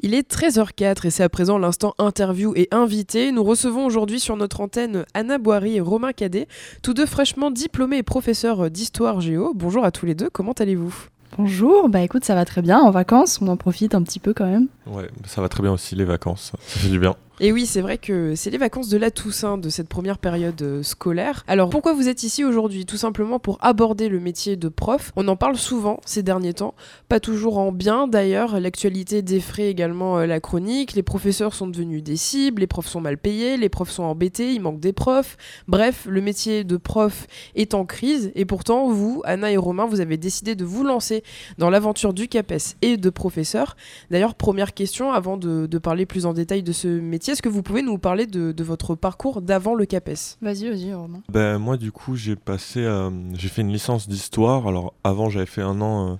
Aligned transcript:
Il 0.00 0.14
est 0.14 0.30
13h04 0.30 1.08
et 1.08 1.10
c'est 1.10 1.24
à 1.24 1.28
présent 1.28 1.58
l'instant 1.58 1.94
interview 1.98 2.52
et 2.54 2.68
invité. 2.70 3.32
Nous 3.32 3.42
recevons 3.42 3.84
aujourd'hui 3.84 4.20
sur 4.20 4.36
notre 4.36 4.60
antenne 4.60 5.04
Anna 5.12 5.38
Boiry 5.38 5.74
et 5.74 5.80
Romain 5.80 6.12
Cadet, 6.12 6.46
tous 6.82 6.94
deux 6.94 7.04
fraîchement 7.04 7.50
diplômés 7.50 7.96
et 7.96 8.02
professeurs 8.04 8.70
d'histoire 8.70 9.20
géo. 9.20 9.54
Bonjour 9.56 9.84
à 9.84 9.90
tous 9.90 10.06
les 10.06 10.14
deux, 10.14 10.30
comment 10.30 10.52
allez-vous? 10.52 10.94
Bonjour, 11.36 11.88
bah 11.88 12.00
écoute, 12.02 12.24
ça 12.24 12.36
va 12.36 12.44
très 12.44 12.62
bien 12.62 12.78
en 12.78 12.92
vacances, 12.92 13.40
on 13.42 13.48
en 13.48 13.56
profite 13.56 13.96
un 13.96 14.02
petit 14.04 14.20
peu 14.20 14.32
quand 14.32 14.46
même. 14.46 14.68
Ouais, 14.86 15.10
ça 15.26 15.42
va 15.42 15.48
très 15.48 15.64
bien 15.64 15.72
aussi 15.72 15.96
les 15.96 16.04
vacances, 16.04 16.52
ça 16.52 16.80
fait 16.80 16.90
du 16.90 17.00
bien. 17.00 17.16
Et 17.40 17.52
oui, 17.52 17.66
c'est 17.66 17.82
vrai 17.82 17.98
que 17.98 18.34
c'est 18.34 18.50
les 18.50 18.58
vacances 18.58 18.88
de 18.88 18.96
la 18.96 19.12
Toussaint 19.12 19.58
de 19.58 19.68
cette 19.68 19.88
première 19.88 20.18
période 20.18 20.60
euh, 20.60 20.82
scolaire. 20.82 21.44
Alors 21.46 21.70
pourquoi 21.70 21.92
vous 21.92 22.08
êtes 22.08 22.24
ici 22.24 22.42
aujourd'hui? 22.42 22.84
Tout 22.84 22.96
simplement 22.96 23.38
pour 23.38 23.58
aborder 23.60 24.08
le 24.08 24.18
métier 24.18 24.56
de 24.56 24.68
prof. 24.68 25.12
On 25.14 25.28
en 25.28 25.36
parle 25.36 25.56
souvent 25.56 26.00
ces 26.04 26.24
derniers 26.24 26.54
temps, 26.54 26.74
pas 27.08 27.20
toujours 27.20 27.58
en 27.58 27.70
bien 27.70 28.08
d'ailleurs. 28.08 28.58
L'actualité 28.58 29.22
défraie 29.22 29.68
également 29.68 30.18
euh, 30.18 30.26
la 30.26 30.40
chronique. 30.40 30.94
Les 30.94 31.04
professeurs 31.04 31.54
sont 31.54 31.68
devenus 31.68 32.02
des 32.02 32.16
cibles, 32.16 32.58
les 32.58 32.66
profs 32.66 32.88
sont 32.88 33.00
mal 33.00 33.16
payés, 33.16 33.56
les 33.56 33.68
profs 33.68 33.90
sont 33.90 34.02
embêtés, 34.02 34.52
il 34.52 34.60
manque 34.60 34.80
des 34.80 34.92
profs. 34.92 35.36
Bref, 35.68 36.08
le 36.10 36.20
métier 36.20 36.64
de 36.64 36.76
prof 36.76 37.28
est 37.54 37.72
en 37.72 37.84
crise 37.84 38.32
et 38.34 38.46
pourtant 38.46 38.88
vous, 38.88 39.22
Anna 39.24 39.52
et 39.52 39.56
Romain, 39.56 39.86
vous 39.86 40.00
avez 40.00 40.16
décidé 40.16 40.56
de 40.56 40.64
vous 40.64 40.82
lancer 40.82 41.22
dans 41.56 41.70
l'aventure 41.70 42.14
du 42.14 42.26
CAPES 42.26 42.74
et 42.82 42.96
de 42.96 43.10
professeur. 43.10 43.76
D'ailleurs, 44.10 44.34
première 44.34 44.74
question 44.74 45.12
avant 45.12 45.36
de, 45.36 45.66
de 45.66 45.78
parler 45.78 46.04
plus 46.04 46.26
en 46.26 46.32
détail 46.32 46.64
de 46.64 46.72
ce 46.72 46.88
métier 46.88 47.27
est-ce 47.32 47.42
que 47.42 47.48
vous 47.48 47.62
pouvez 47.62 47.82
nous 47.82 47.98
parler 47.98 48.26
de, 48.26 48.62
votre 48.62 48.94
parcours 48.94 49.42
d'avant 49.42 49.74
le 49.74 49.86
CAPES? 49.86 50.38
Vas-y, 50.42 50.68
vas-y, 50.68 50.94
Romain. 50.94 51.22
Ben, 51.28 51.58
moi, 51.58 51.76
du 51.76 51.92
coup, 51.92 52.16
j'ai 52.16 52.36
passé, 52.36 52.80
euh, 52.80 53.10
j'ai 53.34 53.48
fait 53.48 53.62
une 53.62 53.72
licence 53.72 54.08
d'histoire. 54.08 54.66
Alors, 54.66 54.94
avant, 55.04 55.30
j'avais 55.30 55.46
fait 55.46 55.62
un 55.62 55.80
an 55.80 56.12
euh, 56.12 56.14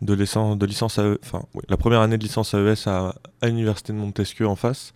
de 0.00 0.14
licence, 0.14 0.56
de 0.58 0.66
licence 0.66 0.98
enfin, 0.98 1.42
la 1.68 1.76
première 1.76 2.00
année 2.00 2.18
de 2.18 2.22
licence 2.22 2.54
AES 2.54 2.88
à, 2.88 3.14
à 3.40 3.46
l'université 3.46 3.92
de 3.92 3.98
Montesquieu 3.98 4.46
en 4.46 4.56
face. 4.56 4.92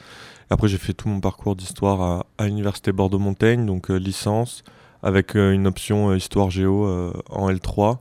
après, 0.51 0.69
j'ai 0.69 0.79
fait 0.79 0.93
tout 0.93 1.09
mon 1.09 1.21
parcours 1.21 1.57
d'histoire 1.57 2.01
à, 2.03 2.27
à 2.39 2.47
l'université 2.47 2.93
Bordeaux-Montaigne, 2.93 3.67
donc 3.67 3.91
euh, 3.91 3.97
licence, 3.97 4.65
avec 5.03 5.35
une 5.37 5.67
option 5.67 6.15
histoire 6.15 6.51
géo 6.51 7.13
en 7.31 7.51
L3. 7.51 7.99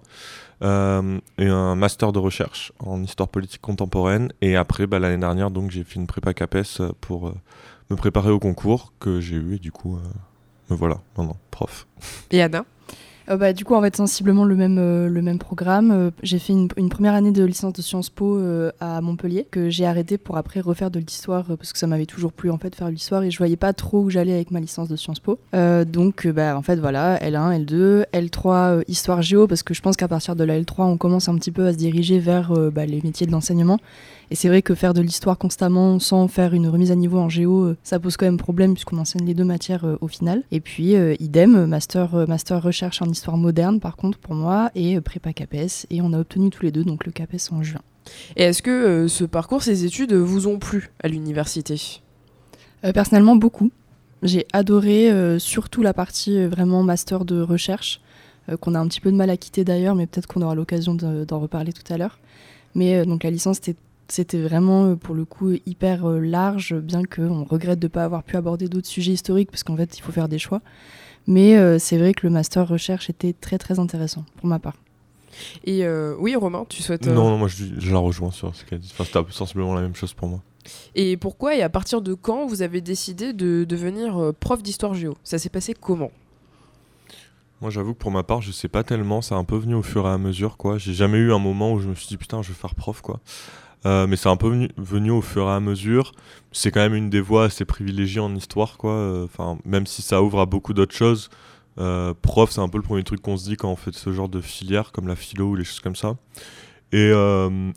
Euh, 0.61 1.19
et 1.37 1.47
un 1.47 1.75
master 1.75 2.11
de 2.11 2.19
recherche 2.19 2.71
en 2.79 3.03
histoire 3.03 3.29
politique 3.29 3.61
contemporaine. 3.61 4.31
Et 4.41 4.55
après, 4.55 4.87
bah, 4.87 4.99
l'année 4.99 5.17
dernière, 5.17 5.51
donc 5.51 5.71
j'ai 5.71 5.83
fait 5.83 5.95
une 5.95 6.07
prépa 6.07 6.33
CAPES 6.33 6.93
pour 7.01 7.27
euh, 7.27 7.35
me 7.89 7.95
préparer 7.95 8.31
au 8.31 8.39
concours 8.39 8.93
que 8.99 9.19
j'ai 9.19 9.35
eu 9.35 9.55
et 9.55 9.59
du 9.59 9.71
coup, 9.71 9.95
euh, 9.95 9.99
me 10.69 10.75
voilà 10.75 10.99
maintenant 11.17 11.37
prof. 11.51 11.87
Et 12.31 12.41
Anna? 12.41 12.65
Euh, 13.29 13.37
bah, 13.37 13.53
du 13.53 13.65
coup, 13.65 13.75
en 13.75 13.81
fait, 13.81 13.95
sensiblement 13.95 14.45
le 14.45 14.55
même, 14.55 14.77
euh, 14.79 15.07
le 15.07 15.21
même 15.21 15.39
programme. 15.39 15.91
Euh, 15.91 16.11
j'ai 16.23 16.39
fait 16.39 16.53
une, 16.53 16.67
première 16.89 17.13
année 17.13 17.31
de 17.31 17.43
licence 17.43 17.73
de 17.73 17.81
Sciences 17.81 18.09
Po 18.09 18.39
à 18.79 19.01
Montpellier, 19.01 19.47
que 19.49 19.69
j'ai 19.69 19.85
arrêté 19.85 20.17
pour 20.17 20.37
après 20.37 20.59
refaire 20.59 20.91
de 20.91 20.99
l'histoire, 20.99 21.45
parce 21.45 21.73
que 21.73 21.79
ça 21.79 21.87
m'avait 21.87 22.05
toujours 22.05 22.31
plu, 22.31 22.49
en 22.51 22.57
fait, 22.57 22.75
faire 22.75 22.89
l'histoire, 22.89 23.23
et 23.23 23.31
je 23.31 23.37
voyais 23.37 23.55
pas 23.55 23.73
trop 23.73 24.01
où 24.01 24.09
j'allais 24.09 24.33
avec 24.33 24.51
ma 24.51 24.59
licence 24.59 24.87
de 24.87 24.95
Sciences 24.95 25.19
Po. 25.19 25.39
donc, 25.85 26.27
bah, 26.27 26.57
en 26.57 26.61
fait, 26.61 26.77
voilà, 26.77 27.17
L1, 27.17 27.65
L2, 27.65 28.05
L3, 28.13 28.83
histoire 28.87 29.21
géo, 29.21 29.47
parce 29.47 29.63
que 29.63 29.73
je 29.73 29.81
pense 29.81 29.95
qu'à 29.95 30.07
partir 30.07 30.35
de 30.35 30.43
la 30.43 30.59
L3, 30.59 30.83
on 30.83 30.97
commence 30.97 31.27
un 31.27 31.35
petit 31.35 31.51
peu 31.51 31.65
à 31.65 31.73
se 31.73 31.77
diriger 31.77 32.19
vers 32.19 32.53
bah, 32.71 32.85
les 32.85 33.01
métiers 33.01 33.27
de 33.27 33.31
l'enseignement. 33.31 33.79
Et 34.31 34.35
c'est 34.35 34.47
vrai 34.47 34.61
que 34.61 34.73
faire 34.73 34.93
de 34.93 35.01
l'histoire 35.01 35.37
constamment 35.37 35.99
sans 35.99 36.27
faire 36.27 36.53
une 36.53 36.67
remise 36.67 36.91
à 36.91 36.95
niveau 36.95 37.19
en 37.19 37.29
géo, 37.29 37.63
euh, 37.65 37.77
ça 37.83 37.99
pose 37.99 38.17
quand 38.17 38.25
même 38.25 38.37
problème 38.37 38.73
puisqu'on 38.73 38.97
enseigne 38.97 39.25
les 39.25 39.33
deux 39.33 39.43
matières 39.43 39.85
euh, 39.85 39.97
au 40.01 40.07
final. 40.07 40.43
Et 40.51 40.59
puis 40.59 40.95
euh, 40.95 41.15
idem, 41.19 41.65
master, 41.65 42.27
master 42.27 42.61
recherche 42.61 43.01
en 43.01 43.05
histoire 43.05 43.37
moderne 43.37 43.79
par 43.79 43.95
contre 43.95 44.17
pour 44.17 44.33
moi 44.33 44.71
et 44.75 44.99
prépa 45.01 45.33
CAPES. 45.33 45.85
Et 45.89 46.01
on 46.01 46.13
a 46.13 46.19
obtenu 46.19 46.49
tous 46.49 46.63
les 46.63 46.71
deux 46.71 46.83
donc 46.83 47.05
le 47.05 47.11
CAPES 47.11 47.51
en 47.51 47.61
juin. 47.61 47.81
Et 48.35 48.43
est-ce 48.43 48.61
que 48.61 49.07
ce 49.07 49.23
parcours, 49.23 49.63
ces 49.63 49.85
études 49.85 50.13
vous 50.13 50.47
ont 50.47 50.59
plu 50.59 50.91
à 51.01 51.07
l'université? 51.07 52.01
Personnellement 52.93 53.35
beaucoup. 53.35 53.71
J'ai 54.21 54.45
adoré 54.53 55.39
surtout 55.39 55.81
la 55.81 55.91
partie 55.91 56.45
vraiment 56.45 56.83
master 56.83 57.25
de 57.25 57.41
recherche, 57.41 58.01
qu'on 58.59 58.75
a 58.75 58.79
un 58.79 58.87
petit 58.87 59.01
peu 59.01 59.11
de 59.11 59.17
mal 59.17 59.31
à 59.31 59.37
quitter 59.37 59.63
d'ailleurs, 59.63 59.95
mais 59.95 60.05
peut-être 60.05 60.27
qu'on 60.27 60.43
aura 60.43 60.53
l'occasion 60.53 60.93
d'en 60.93 61.39
reparler 61.39 61.73
tout 61.73 61.91
à 61.91 61.97
l'heure. 61.97 62.19
Mais 62.75 63.03
donc 63.07 63.23
la 63.23 63.31
licence 63.31 63.57
était 63.57 63.75
c'était 64.07 64.41
vraiment 64.41 64.85
euh, 64.85 64.95
pour 64.95 65.15
le 65.15 65.25
coup 65.25 65.51
hyper 65.65 66.05
euh, 66.05 66.19
large, 66.19 66.75
bien 66.75 67.03
qu'on 67.03 67.43
regrette 67.43 67.79
de 67.79 67.87
ne 67.87 67.91
pas 67.91 68.03
avoir 68.03 68.23
pu 68.23 68.35
aborder 68.37 68.67
d'autres 68.67 68.87
sujets 68.87 69.13
historiques, 69.13 69.49
parce 69.51 69.63
qu'en 69.63 69.75
fait 69.75 69.97
il 69.97 70.01
faut 70.01 70.11
faire 70.11 70.29
des 70.29 70.39
choix. 70.39 70.61
Mais 71.27 71.57
euh, 71.57 71.79
c'est 71.79 71.97
vrai 71.97 72.13
que 72.13 72.25
le 72.27 72.31
master 72.31 72.67
recherche 72.67 73.09
était 73.09 73.33
très 73.33 73.57
très 73.57 73.79
intéressant 73.79 74.25
pour 74.37 74.47
ma 74.47 74.59
part. 74.59 74.75
Et 75.65 75.85
oui, 76.17 76.33
Romain, 76.37 76.65
tu 76.69 76.81
souhaites. 76.81 77.07
Non, 77.07 77.29
non, 77.29 77.37
moi 77.37 77.49
je, 77.49 77.65
je, 77.77 77.91
la 77.91 77.99
rejoins 77.99 78.31
sur 78.31 78.55
ce 78.55 78.63
qu'elle 78.63 78.79
dit. 78.79 78.93
Enfin, 78.93 79.03
c'était 79.03 79.31
sensiblement 79.33 79.75
la 79.75 79.81
même 79.81 79.95
chose 79.95 80.13
pour 80.13 80.29
moi. 80.29 80.41
Et 80.95 81.17
pourquoi 81.17 81.55
et 81.55 81.61
à 81.61 81.67
partir 81.67 82.01
de 82.01 82.13
quand 82.13 82.45
vous 82.45 82.61
avez 82.61 82.79
décidé 82.79 83.33
de 83.33 83.65
devenir 83.65 84.31
prof 84.39 84.63
d'histoire 84.63 84.93
géo? 84.93 85.15
Ça 85.25 85.37
s'est 85.37 85.49
passé 85.49 85.73
comment? 85.73 86.11
Moi, 87.59 87.69
j'avoue 87.69 87.93
que 87.93 87.99
pour 87.99 88.11
ma 88.11 88.23
part, 88.23 88.41
je 88.41 88.51
sais 88.51 88.67
pas 88.67 88.83
tellement. 88.83 89.21
C'est 89.21 89.35
un 89.35 89.43
peu 89.43 89.57
venu 89.57 89.75
au 89.75 89.81
fur 89.81 90.07
et 90.07 90.11
à 90.11 90.17
mesure, 90.17 90.55
quoi. 90.55 90.77
J'ai 90.77 90.93
jamais 90.93 91.17
eu 91.17 91.33
un 91.33 91.39
moment 91.39 91.73
où 91.73 91.79
je 91.79 91.89
me 91.89 91.95
suis 91.95 92.07
dit 92.07 92.15
putain, 92.17 92.41
je 92.41 92.49
vais 92.49 92.53
faire 92.53 92.75
prof, 92.75 93.01
quoi. 93.01 93.19
Euh, 93.85 94.07
mais 94.07 94.15
c'est 94.15 94.29
un 94.29 94.37
peu 94.37 94.67
venu, 94.77 95.11
au 95.11 95.21
fur 95.21 95.43
et 95.47 95.51
à 95.51 95.59
mesure. 95.59 96.13
C'est 96.51 96.71
quand 96.71 96.79
même 96.79 96.95
une 96.95 97.09
des 97.09 97.21
voies 97.21 97.45
assez 97.45 97.65
privilégiées 97.65 98.21
en 98.21 98.35
histoire, 98.35 98.77
quoi. 98.77 98.91
Euh, 98.91 99.25
enfin, 99.25 99.57
même 99.65 99.85
si 99.85 100.01
ça 100.01 100.23
ouvre 100.23 100.39
à 100.39 100.45
beaucoup 100.45 100.73
d'autres 100.73 100.95
choses. 100.95 101.29
Euh, 101.77 102.13
prof, 102.19 102.51
c'est 102.51 102.61
un 102.61 102.69
peu 102.69 102.77
le 102.77 102.83
premier 102.83 103.03
truc 103.03 103.21
qu'on 103.21 103.37
se 103.37 103.45
dit 103.45 103.57
quand 103.57 103.69
on 103.69 103.75
fait 103.75 103.93
ce 103.93 104.11
genre 104.11 104.29
de 104.29 104.41
filière, 104.41 104.91
comme 104.91 105.07
la 105.07 105.15
philo 105.15 105.49
ou 105.49 105.55
les 105.55 105.63
choses 105.63 105.81
comme 105.81 105.95
ça. 105.95 106.15
Et, 106.91 107.11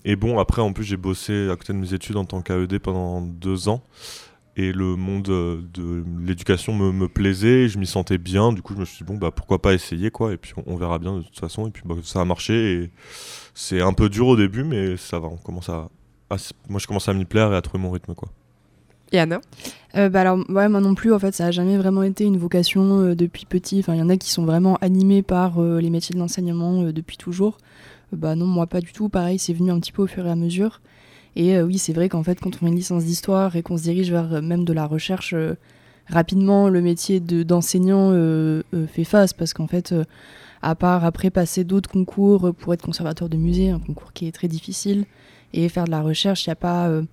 et 0.05 0.15
bon, 0.15 0.39
après, 0.39 0.61
en 0.61 0.71
plus, 0.71 0.85
j'ai 0.85 0.95
bossé 0.97 1.49
à 1.49 1.55
côté 1.57 1.73
de 1.73 1.77
mes 1.77 1.93
études 1.93 2.15
en 2.15 2.25
tant 2.25 2.41
qu'AED 2.41 2.79
pendant 2.79 3.21
deux 3.21 3.67
ans. 3.67 3.83
Et 4.55 4.71
le 4.71 4.95
monde 4.95 5.23
de 5.23 6.03
l'éducation 6.21 6.73
me, 6.73 6.91
me, 6.91 7.07
plaisait, 7.07 7.67
je 7.67 7.77
m'y 7.79 7.85
sentais 7.85 8.17
bien. 8.17 8.51
Du 8.53 8.61
coup, 8.61 8.73
je 8.73 8.79
me 8.79 8.85
suis 8.85 8.97
dit, 8.97 9.03
bon, 9.03 9.17
bah 9.17 9.31
pourquoi 9.31 9.61
pas 9.61 9.73
essayer, 9.73 10.11
quoi. 10.11 10.33
Et 10.33 10.37
puis, 10.37 10.53
on, 10.65 10.75
verra 10.75 10.99
bien 10.99 11.17
de 11.17 11.21
toute 11.21 11.39
façon. 11.39 11.67
Et 11.67 11.71
puis, 11.71 11.83
bah, 11.85 11.95
ça 12.03 12.21
a 12.21 12.25
marché. 12.25 12.73
Et 12.73 12.91
c'est 13.53 13.81
un 13.81 13.93
peu 13.93 14.09
dur 14.09 14.27
au 14.27 14.35
début, 14.37 14.63
mais 14.63 14.97
ça 14.97 15.19
va. 15.19 15.27
On 15.27 15.37
commence 15.37 15.69
à, 15.69 15.89
ah, 16.29 16.35
moi 16.67 16.79
je 16.79 16.87
commence 16.87 17.09
à 17.09 17.13
m'y 17.13 17.25
plaire 17.25 17.51
et 17.51 17.55
à 17.55 17.61
trouver 17.61 17.81
mon 17.81 17.91
rythme 17.91 18.13
quoi. 18.13 18.29
Et 19.11 19.19
Anna 19.19 19.41
euh, 19.95 20.07
bah 20.07 20.21
alors 20.21 20.37
ouais, 20.49 20.69
moi 20.69 20.81
non 20.81 20.93
plus 20.93 21.13
en 21.13 21.19
fait 21.19 21.33
ça 21.33 21.47
a 21.47 21.51
jamais 21.51 21.75
vraiment 21.77 22.03
été 22.03 22.23
une 22.23 22.37
vocation 22.37 22.99
euh, 22.99 23.15
depuis 23.15 23.45
petit. 23.45 23.79
Enfin 23.79 23.95
il 23.95 23.99
y 23.99 24.01
en 24.03 24.09
a 24.09 24.17
qui 24.17 24.29
sont 24.29 24.45
vraiment 24.45 24.77
animés 24.81 25.23
par 25.23 25.59
euh, 25.59 25.81
les 25.81 25.89
métiers 25.89 26.13
de 26.13 26.19
l'enseignement 26.19 26.83
depuis 26.91 27.17
toujours. 27.17 27.57
bah 28.13 28.35
non 28.35 28.45
moi 28.45 28.67
pas 28.67 28.81
du 28.81 28.93
tout. 28.93 29.09
Pareil 29.09 29.39
c'est 29.39 29.53
venu 29.53 29.71
un 29.71 29.79
petit 29.79 29.91
peu 29.91 30.03
au 30.03 30.07
fur 30.07 30.27
et 30.27 30.29
à 30.29 30.35
mesure. 30.35 30.81
Et 31.35 31.59
oui 31.61 31.79
c'est 31.79 31.93
vrai 31.93 32.09
qu'en 32.09 32.23
fait 32.23 32.39
quand 32.39 32.51
on 32.61 32.67
a 32.67 32.69
une 32.69 32.75
licence 32.75 33.05
d'histoire 33.05 33.55
et 33.55 33.63
qu'on 33.63 33.77
se 33.77 33.83
dirige 33.83 34.11
vers 34.11 34.41
même 34.41 34.65
de 34.65 34.73
la 34.73 34.85
recherche 34.85 35.33
rapidement 36.07 36.69
le 36.69 36.81
métier 36.81 37.19
de 37.19 37.43
d'enseignant 37.43 38.11
fait 38.87 39.03
face 39.03 39.33
parce 39.33 39.53
qu'en 39.53 39.67
fait 39.67 39.93
à 40.61 40.75
part 40.75 41.05
après 41.05 41.29
passer 41.29 41.63
d'autres 41.63 41.89
concours 41.89 42.53
pour 42.55 42.73
être 42.73 42.81
conservateur 42.83 43.29
de 43.29 43.37
musée, 43.37 43.69
un 43.69 43.79
concours 43.79 44.11
qui 44.11 44.27
est 44.27 44.31
très 44.31 44.47
difficile, 44.47 45.05
et 45.53 45.69
faire 45.69 45.85
de 45.85 45.91
la 45.91 46.01
recherche, 46.01 46.45
il 46.45 46.49
n'y 46.49 46.53
a 46.53 46.55
pas. 46.55 46.87
Euh, 46.87 47.03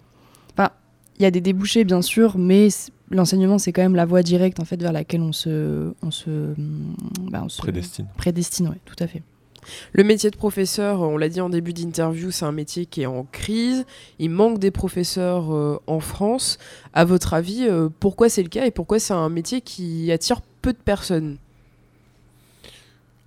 enfin, 0.52 0.70
il 1.18 1.22
y 1.22 1.26
a 1.26 1.30
des 1.30 1.40
débouchés, 1.40 1.84
bien 1.84 2.02
sûr, 2.02 2.38
mais 2.38 2.68
l'enseignement, 3.10 3.58
c'est 3.58 3.72
quand 3.72 3.82
même 3.82 3.96
la 3.96 4.06
voie 4.06 4.22
directe 4.22 4.60
en 4.60 4.64
fait, 4.64 4.80
vers 4.80 4.92
laquelle 4.92 5.22
on 5.22 5.32
se. 5.32 5.92
On 6.02 6.10
se, 6.10 6.30
mm, 6.30 6.94
bah, 7.30 7.42
on 7.44 7.48
se 7.48 7.58
prédestine. 7.58 8.06
Prédestine, 8.16 8.68
oui, 8.68 8.76
tout 8.84 8.96
à 8.98 9.06
fait. 9.06 9.22
Le 9.92 10.04
métier 10.04 10.30
de 10.30 10.36
professeur, 10.36 11.00
on 11.00 11.16
l'a 11.16 11.28
dit 11.28 11.40
en 11.40 11.48
début 11.48 11.72
d'interview, 11.72 12.30
c'est 12.30 12.44
un 12.44 12.52
métier 12.52 12.86
qui 12.86 13.02
est 13.02 13.06
en 13.06 13.24
crise. 13.24 13.84
Il 14.18 14.30
manque 14.30 14.58
des 14.58 14.70
professeurs 14.70 15.52
euh, 15.52 15.80
en 15.86 16.00
France. 16.00 16.58
À 16.92 17.04
votre 17.04 17.34
avis, 17.34 17.66
euh, 17.66 17.88
pourquoi 18.00 18.28
c'est 18.28 18.42
le 18.42 18.48
cas 18.48 18.66
et 18.66 18.70
pourquoi 18.70 18.98
c'est 18.98 19.14
un 19.14 19.28
métier 19.28 19.60
qui 19.60 20.10
attire 20.12 20.40
peu 20.62 20.72
de 20.72 20.78
personnes? 20.78 21.38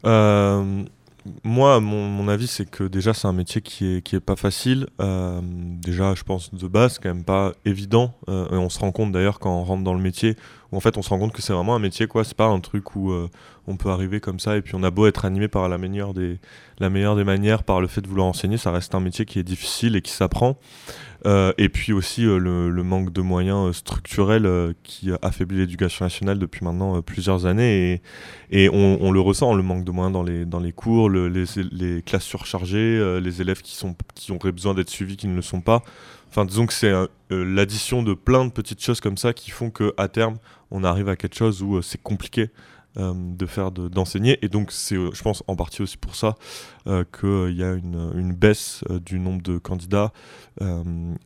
Euh, 0.06 0.84
moi, 1.44 1.80
mon, 1.80 2.28
avis, 2.28 2.48
c'est 2.48 2.70
que 2.70 2.84
déjà, 2.84 3.14
c'est 3.14 3.28
un 3.28 3.34
métier 3.34 3.62
qui 3.62 3.96
est, 3.96 4.02
qui 4.02 4.16
est 4.16 4.20
pas 4.20 4.36
facile. 4.36 4.88
Euh, 5.02 5.42
déjà, 5.44 6.16
je 6.16 6.24
pense 6.24 6.54
de 6.54 6.68
base, 6.68 7.00
quand 7.00 7.10
même 7.10 7.24
pas 7.24 7.54
évident. 7.66 8.14
Euh, 8.30 8.48
on 8.52 8.70
se 8.70 8.80
rend 8.80 8.92
compte 8.92 9.12
d'ailleurs 9.12 9.40
quand 9.40 9.52
on 9.52 9.64
rentre 9.64 9.84
dans 9.84 9.94
le 9.94 10.02
métier, 10.02 10.36
en 10.72 10.80
fait, 10.80 10.98
on 10.98 11.02
se 11.02 11.10
rend 11.10 11.18
compte 11.18 11.34
que 11.34 11.42
c'est 11.42 11.54
vraiment 11.54 11.76
un 11.76 11.80
métier, 11.80 12.08
quoi. 12.08 12.24
C'est 12.24 12.38
pas 12.38 12.46
un 12.46 12.60
truc 12.60 12.96
où 12.96 13.12
euh, 13.12 13.28
on 13.68 13.76
peut 13.76 13.90
arriver 13.90 14.20
comme 14.20 14.40
ça 14.40 14.56
et 14.56 14.62
puis 14.62 14.76
on 14.76 14.84
a 14.84 14.92
beau 14.92 15.08
être 15.08 15.26
animé 15.26 15.48
par 15.48 15.68
la 15.68 15.78
meilleure 15.78 16.14
des, 16.14 16.40
la 16.80 16.90
meilleure 16.90 17.16
des 17.16 17.24
manières, 17.24 17.64
par 17.64 17.82
le 17.82 17.88
fait 17.88 18.02
de 18.02 18.08
vouloir 18.08 18.28
enseigner, 18.28 18.58
ça 18.58 18.72
reste 18.72 18.94
un 18.94 19.00
métier 19.00 19.26
qui 19.26 19.40
est 19.40 19.44
difficile 19.44 19.96
et 19.96 20.02
qui 20.02 20.12
s'apprend. 20.12 20.58
Euh, 21.26 21.52
et 21.58 21.68
puis 21.68 21.92
aussi 21.92 22.26
euh, 22.26 22.38
le, 22.38 22.84
manque 22.84 23.12
de 23.12 23.20
moyens 23.22 23.76
structurels 23.76 24.74
qui 24.84 25.10
affaiblit 25.22 25.58
l'éducation 25.58 26.06
nationale 26.06 26.40
depuis 26.40 26.64
maintenant 26.64 27.02
plusieurs 27.02 27.46
années. 27.46 28.02
Et, 28.52 28.70
on, 28.70 29.12
le 29.12 29.20
ressent, 29.20 29.54
le 29.54 29.64
manque 29.64 29.84
de 29.84 29.92
moyens 29.92 30.14
dans 30.14 30.24
les, 30.24 30.46
dans 30.46 30.60
les 30.60 30.72
cours, 30.72 31.10
les, 31.10 31.46
les, 31.72 32.02
classes 32.04 32.24
surchargées, 32.24 33.20
les 33.22 33.42
élèves 33.42 33.62
qui, 33.62 33.76
sont, 33.76 33.96
qui 34.14 34.32
auraient 34.32 34.52
besoin 34.52 34.76
d'être 34.76 34.90
suivis 34.90 35.18
qui 35.18 35.28
ne 35.28 35.36
le 35.36 35.42
sont 35.42 35.62
pas. 35.62 35.82
Enfin, 36.30 36.46
disons 36.46 36.68
que 36.68 36.74
c'est 36.74 36.94
l'addition 37.30 38.04
de 38.04 38.14
plein 38.14 38.46
de 38.46 38.52
petites 38.52 38.84
choses 38.84 39.02
comme 39.02 39.18
ça 39.18 39.34
qui 39.34 39.50
font 39.50 39.72
qu'à 39.72 40.08
terme, 40.08 40.38
on 40.72 40.84
arrive 40.84 41.10
à 41.10 41.16
quelque 41.16 41.36
chose 41.36 41.62
où 41.62 41.82
c'est 41.82 42.02
compliqué 42.02 42.50
euh, 42.98 43.14
de 43.16 43.46
faire 43.46 43.70
d'enseigner. 43.70 44.44
et 44.44 44.50
donc, 44.50 44.72
c'est, 44.72 44.96
je 44.96 45.22
pense, 45.22 45.44
en 45.46 45.56
partie 45.56 45.84
aussi 45.84 45.96
pour 45.96 46.16
ça 46.16 46.36
qu'il 46.88 47.56
y 47.56 47.64
a 47.64 47.74
une, 47.74 48.12
une 48.16 48.34
baisse 48.34 48.84
du 49.06 49.20
nombre 49.20 49.44
de 49.44 49.60
candidats. 49.60 50.12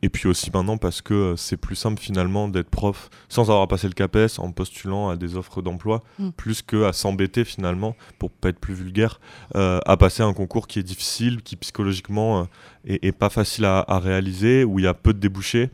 et 0.02 0.08
puis 0.10 0.28
aussi 0.28 0.50
maintenant 0.52 0.76
parce 0.76 1.00
que 1.00 1.34
c'est 1.38 1.56
plus 1.56 1.74
simple 1.74 1.98
finalement 1.98 2.48
d'être 2.48 2.68
prof 2.68 3.08
sans 3.30 3.50
avoir 3.50 3.66
passé 3.66 3.86
le 3.86 3.94
CAPES 3.94 4.38
en 4.38 4.52
postulant 4.52 5.08
à 5.08 5.16
des 5.16 5.36
offres 5.36 5.62
d'emploi, 5.62 6.02
mm. 6.18 6.32
plus 6.32 6.60
que 6.60 6.84
à 6.84 6.92
s'embêter 6.92 7.46
finalement, 7.46 7.96
pour 8.18 8.30
pas 8.30 8.50
être 8.50 8.60
plus 8.60 8.74
vulgaire, 8.74 9.18
à 9.54 9.96
passer 9.96 10.22
un 10.22 10.34
concours 10.34 10.66
qui 10.66 10.80
est 10.80 10.82
difficile, 10.82 11.40
qui 11.42 11.56
psychologiquement 11.56 12.46
est, 12.84 13.12
pas 13.12 13.30
facile 13.30 13.64
à, 13.64 13.82
à, 13.88 13.98
réaliser, 13.98 14.64
où 14.64 14.80
il 14.80 14.84
y 14.84 14.88
a 14.88 14.92
peu 14.92 15.14
de 15.14 15.18
débouchés 15.18 15.70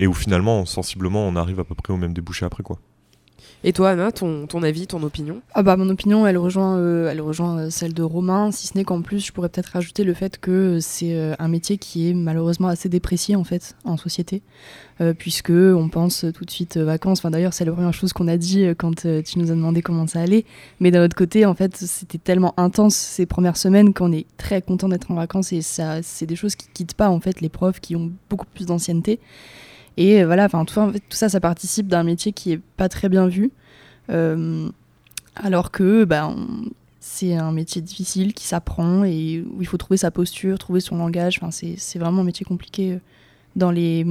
et 0.00 0.08
où 0.08 0.14
finalement, 0.14 0.66
sensiblement, 0.66 1.28
on 1.28 1.36
arrive 1.36 1.60
à 1.60 1.64
peu 1.64 1.76
près 1.76 1.92
au 1.92 1.96
même 1.96 2.12
débouché 2.12 2.44
après. 2.44 2.64
quoi. 2.64 2.80
Et 3.64 3.72
toi, 3.72 3.90
Anna, 3.90 4.12
ton, 4.12 4.46
ton 4.46 4.62
avis, 4.62 4.86
ton 4.86 5.02
opinion 5.02 5.40
ah 5.52 5.64
bah, 5.64 5.76
Mon 5.76 5.88
opinion, 5.90 6.26
elle 6.28 6.38
rejoint, 6.38 6.78
euh, 6.78 7.10
elle 7.10 7.20
rejoint 7.20 7.58
euh, 7.58 7.70
celle 7.70 7.92
de 7.92 8.04
Romain, 8.04 8.52
si 8.52 8.68
ce 8.68 8.78
n'est 8.78 8.84
qu'en 8.84 9.02
plus, 9.02 9.26
je 9.26 9.32
pourrais 9.32 9.48
peut-être 9.48 9.72
rajouter 9.72 10.04
le 10.04 10.14
fait 10.14 10.38
que 10.38 10.78
c'est 10.80 11.16
euh, 11.16 11.34
un 11.40 11.48
métier 11.48 11.76
qui 11.76 12.08
est 12.08 12.14
malheureusement 12.14 12.68
assez 12.68 12.88
déprécié 12.88 13.34
en 13.34 13.42
fait 13.42 13.74
en 13.84 13.96
société, 13.96 14.42
puisque 15.18 15.50
on 15.50 15.88
pense 15.88 16.24
tout 16.34 16.44
de 16.44 16.50
suite 16.50 16.76
vacances. 16.76 17.18
Enfin, 17.20 17.30
D'ailleurs, 17.30 17.52
c'est 17.52 17.64
la 17.64 17.72
première 17.72 17.94
chose 17.94 18.12
qu'on 18.12 18.26
a 18.26 18.36
dit 18.36 18.66
quand 18.76 19.02
tu 19.02 19.38
nous 19.38 19.50
as 19.50 19.54
demandé 19.54 19.80
comment 19.80 20.06
ça 20.06 20.20
allait. 20.20 20.44
Mais 20.80 20.90
d'un 20.90 21.04
autre 21.04 21.16
côté, 21.16 21.46
en 21.46 21.54
fait, 21.54 21.76
c'était 21.76 22.18
tellement 22.18 22.52
intense 22.56 22.96
ces 22.96 23.26
premières 23.26 23.56
semaines 23.56 23.94
qu'on 23.94 24.12
est 24.12 24.26
très 24.38 24.60
content 24.60 24.88
d'être 24.88 25.10
en 25.10 25.14
vacances 25.14 25.52
et 25.52 25.62
ça, 25.62 26.02
c'est 26.02 26.26
des 26.26 26.36
choses 26.36 26.56
qui 26.56 26.66
quittent 26.74 26.94
pas 26.94 27.10
en 27.10 27.20
fait 27.20 27.40
les 27.40 27.48
profs 27.48 27.80
qui 27.80 27.94
ont 27.94 28.10
beaucoup 28.28 28.46
plus 28.54 28.66
d'ancienneté. 28.66 29.20
Et 30.00 30.22
voilà, 30.22 30.44
enfin 30.44 30.64
tout, 30.64 30.94
ça, 31.10 31.28
ça 31.28 31.40
participe 31.40 31.88
d'un 31.88 32.04
métier 32.04 32.32
qui 32.32 32.52
est 32.52 32.60
pas 32.76 32.88
très 32.88 33.08
bien 33.08 33.26
vu. 33.26 33.50
Euh, 34.10 34.68
alors 35.34 35.72
que 35.72 36.04
ben, 36.04 36.36
c'est 37.00 37.34
un 37.34 37.50
métier 37.50 37.82
difficile 37.82 38.32
qui 38.32 38.44
s'apprend 38.44 39.02
et 39.02 39.44
où 39.52 39.60
il 39.60 39.66
faut 39.66 39.76
trouver 39.76 39.96
sa 39.96 40.12
posture, 40.12 40.56
trouver 40.60 40.78
son 40.78 40.98
langage. 40.98 41.40
C'est 41.50 41.98
vraiment 41.98 42.20
un 42.20 42.24
métier 42.24 42.46
compliqué 42.46 42.92
euh, 42.92 42.98
dans, 43.56 43.72
les, 43.72 44.06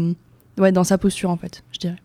ouais, 0.58 0.74
dans 0.74 0.84
sa 0.84 0.98
posture, 0.98 1.30
en 1.30 1.38
fait, 1.38 1.64
je 1.72 1.80
dirais. 1.80 1.96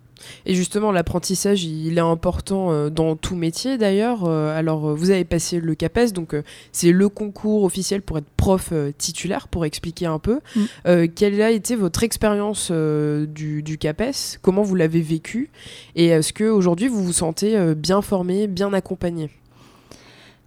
Et 0.47 0.55
justement, 0.55 0.93
l'apprentissage, 0.93 1.65
il 1.65 1.97
est 1.97 2.01
important 2.01 2.73
euh, 2.73 2.91
dans 2.91 3.17
tout 3.17 3.37
métier 3.37 3.79
d'ailleurs. 3.79 4.25
Euh, 4.25 4.57
alors, 4.57 4.91
euh, 4.91 4.95
vous 4.95 5.11
avez 5.11 5.25
passé 5.25 5.61
le 5.61 5.75
CAPES, 5.75 6.13
donc 6.13 6.35
c'est 6.73 6.93
le 6.93 7.09
concours 7.09 7.65
officiel 7.65 8.03
pour 8.03 8.19
être 8.19 8.29
prof 8.37 8.73
titulaire, 8.99 9.49
pour 9.49 9.65
expliquer 9.65 10.07
un 10.07 10.19
peu. 10.19 10.41
Mm. 10.57 11.07
quelle 11.15 11.41
a 11.43 11.51
été 11.51 11.77
votre 11.77 12.03
expérience 12.03 12.71
du, 12.71 13.63
du, 13.63 13.79
CAPES? 13.79 14.39
Comment 14.41 14.63
vous 14.63 14.75
l'avez 14.75 15.01
vécu? 15.01 15.51
Et 15.95 16.09
est-ce 16.09 16.33
qu'aujourd'hui, 16.33 16.89
vous 16.89 17.05
vous 17.05 17.13
sentez 17.13 17.75
bien 17.75 18.03
formé, 18.03 18.47
bien 18.47 18.73
accompagné? 18.73 19.31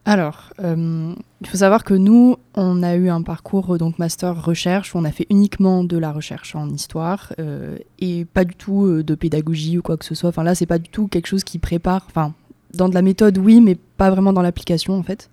Alors, 0.08 0.54
euh, 0.64 1.16
il 1.42 1.48
faut 1.48 1.58
savoir 1.58 1.84
que 1.84 1.96
nous, 1.96 2.38
on 2.54 2.84
a 2.84 2.96
eu 2.96 3.10
un 3.10 3.24
parcours 3.24 3.74
euh, 3.74 3.78
donc 3.80 3.98
master 3.98 4.46
recherche 4.46 4.94
où 4.94 5.00
on 5.00 5.04
a 5.04 5.12
fait 5.12 5.26
uniquement 5.32 5.84
de 5.84 5.98
la 5.98 6.12
recherche 6.12 6.56
en 6.56 6.70
histoire 6.70 7.34
euh, 7.40 7.80
et 7.98 8.24
pas 8.26 8.46
du 8.46 8.54
tout 8.54 9.02
de 9.02 9.16
pédagogie 9.16 9.80
ou 9.80 9.82
quoi 9.82 9.98
que 9.98 10.06
ce 10.06 10.14
soit. 10.14 10.30
Enfin 10.30 10.44
là, 10.44 10.54
c'est 10.54 10.68
pas 10.68 10.78
du 10.78 10.90
tout 10.90 11.08
quelque 11.08 11.26
chose 11.26 11.44
qui 11.44 11.58
prépare. 11.58 12.06
Enfin, 12.08 12.36
dans 12.76 12.88
de 12.88 12.94
la 12.94 13.02
méthode, 13.02 13.40
oui, 13.40 13.62
mais 13.62 13.74
pas 13.74 14.12
vraiment 14.12 14.32
dans 14.32 14.44
l'application 14.44 14.94
en 14.94 15.02
fait. 15.02 15.32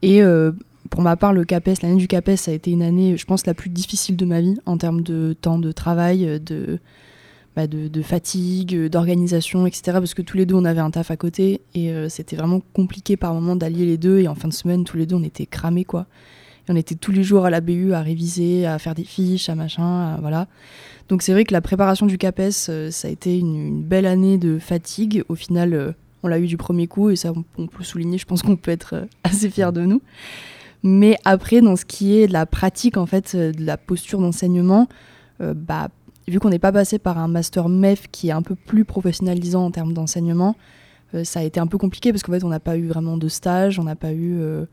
Et 0.00 0.22
pour 0.90 1.02
ma 1.02 1.16
part, 1.16 1.32
le 1.32 1.44
CAPES, 1.44 1.82
l'année 1.82 1.96
du 1.96 2.06
CAPES, 2.06 2.48
a 2.48 2.52
été 2.52 2.70
une 2.70 2.82
année, 2.82 3.16
je 3.16 3.26
pense, 3.26 3.44
la 3.44 3.54
plus 3.54 3.70
difficile 3.70 4.16
de 4.16 4.24
ma 4.24 4.40
vie 4.40 4.56
en 4.66 4.78
termes 4.78 5.02
de 5.02 5.34
temps 5.38 5.58
de 5.58 5.72
travail, 5.72 6.40
de 6.40 6.78
bah, 7.56 7.66
de, 7.66 8.02
fatigue, 8.02 8.74
euh, 8.74 8.88
d'organisation, 8.90 9.66
etc. 9.66 9.92
Parce 9.92 10.12
que 10.12 10.20
tous 10.20 10.36
les 10.36 10.44
deux, 10.44 10.54
on 10.54 10.66
avait 10.66 10.80
un 10.80 10.90
taf 10.90 11.10
à 11.10 11.16
côté 11.16 11.62
et 11.74 11.90
euh, 11.90 12.10
c'était 12.10 12.36
vraiment 12.36 12.60
compliqué 12.74 13.16
par 13.16 13.32
moment 13.32 13.56
d'allier 13.56 13.86
les 13.86 13.96
deux. 13.96 14.18
Et 14.18 14.28
en 14.28 14.34
fin 14.34 14.48
de 14.48 14.52
semaine, 14.52 14.84
tous 14.84 14.98
les 14.98 15.06
deux, 15.06 15.16
on 15.16 15.22
était 15.22 15.46
cramés, 15.46 15.86
quoi. 15.86 16.04
Et 16.68 16.72
on 16.72 16.76
était 16.76 16.96
tous 16.96 17.12
les 17.12 17.22
jours 17.22 17.46
à 17.46 17.50
la 17.50 17.62
BU 17.62 17.94
à 17.94 18.02
réviser, 18.02 18.66
à 18.66 18.78
faire 18.78 18.94
des 18.94 19.04
fiches, 19.04 19.48
à 19.48 19.54
machin, 19.54 20.18
voilà. 20.20 20.48
Donc 21.08 21.22
c'est 21.22 21.32
vrai 21.32 21.44
que 21.44 21.54
la 21.54 21.62
préparation 21.62 22.04
du 22.04 22.18
CAPES, 22.18 22.68
euh, 22.68 22.90
ça 22.90 23.08
a 23.08 23.10
été 23.10 23.38
une, 23.38 23.82
belle 23.82 24.04
année 24.04 24.36
de 24.36 24.58
fatigue. 24.58 25.24
Au 25.30 25.34
final, 25.34 25.94
on 26.22 26.28
l'a 26.28 26.38
eu 26.38 26.48
du 26.48 26.58
premier 26.58 26.86
coup 26.88 27.08
et 27.08 27.16
ça, 27.16 27.32
on, 27.56 27.66
peut 27.68 27.84
souligner, 27.84 28.18
je 28.18 28.26
pense 28.26 28.42
qu'on 28.42 28.56
peut 28.56 28.70
être 28.70 29.06
assez 29.24 29.48
fiers 29.48 29.72
de 29.72 29.80
nous. 29.80 30.02
Mais 30.82 31.16
après, 31.24 31.62
dans 31.62 31.76
ce 31.76 31.86
qui 31.86 32.18
est 32.18 32.26
de 32.26 32.34
la 32.34 32.44
pratique, 32.44 32.98
en 32.98 33.06
fait, 33.06 33.34
de 33.34 33.64
la 33.64 33.78
posture 33.78 34.20
d'enseignement, 34.20 34.88
bah, 35.40 35.88
vu 36.28 36.40
qu'on 36.40 36.50
n'est 36.50 36.58
pas 36.58 36.72
passé 36.72 36.98
par 36.98 37.18
un 37.18 37.28
master 37.28 37.68
MEF 37.68 38.08
qui 38.10 38.28
est 38.28 38.32
un 38.32 38.42
peu 38.42 38.54
plus 38.54 38.84
professionnalisant 38.84 39.64
en 39.64 39.70
termes 39.70 39.92
d'enseignement, 39.92 40.56
euh, 41.14 41.24
ça 41.24 41.40
a 41.40 41.42
été 41.42 41.60
un 41.60 41.66
peu 41.66 41.78
compliqué 41.78 42.12
parce 42.12 42.22
qu'en 42.22 42.32
fait 42.32 42.44
on 42.44 42.48
n'a 42.48 42.60
pas 42.60 42.76
eu 42.76 42.86
vraiment 42.86 43.16
de 43.16 43.28
stage, 43.28 43.78
on 43.78 43.84
n'a 43.84 43.96
pas 43.96 44.12
eu 44.12 44.38
euh, 44.40 44.66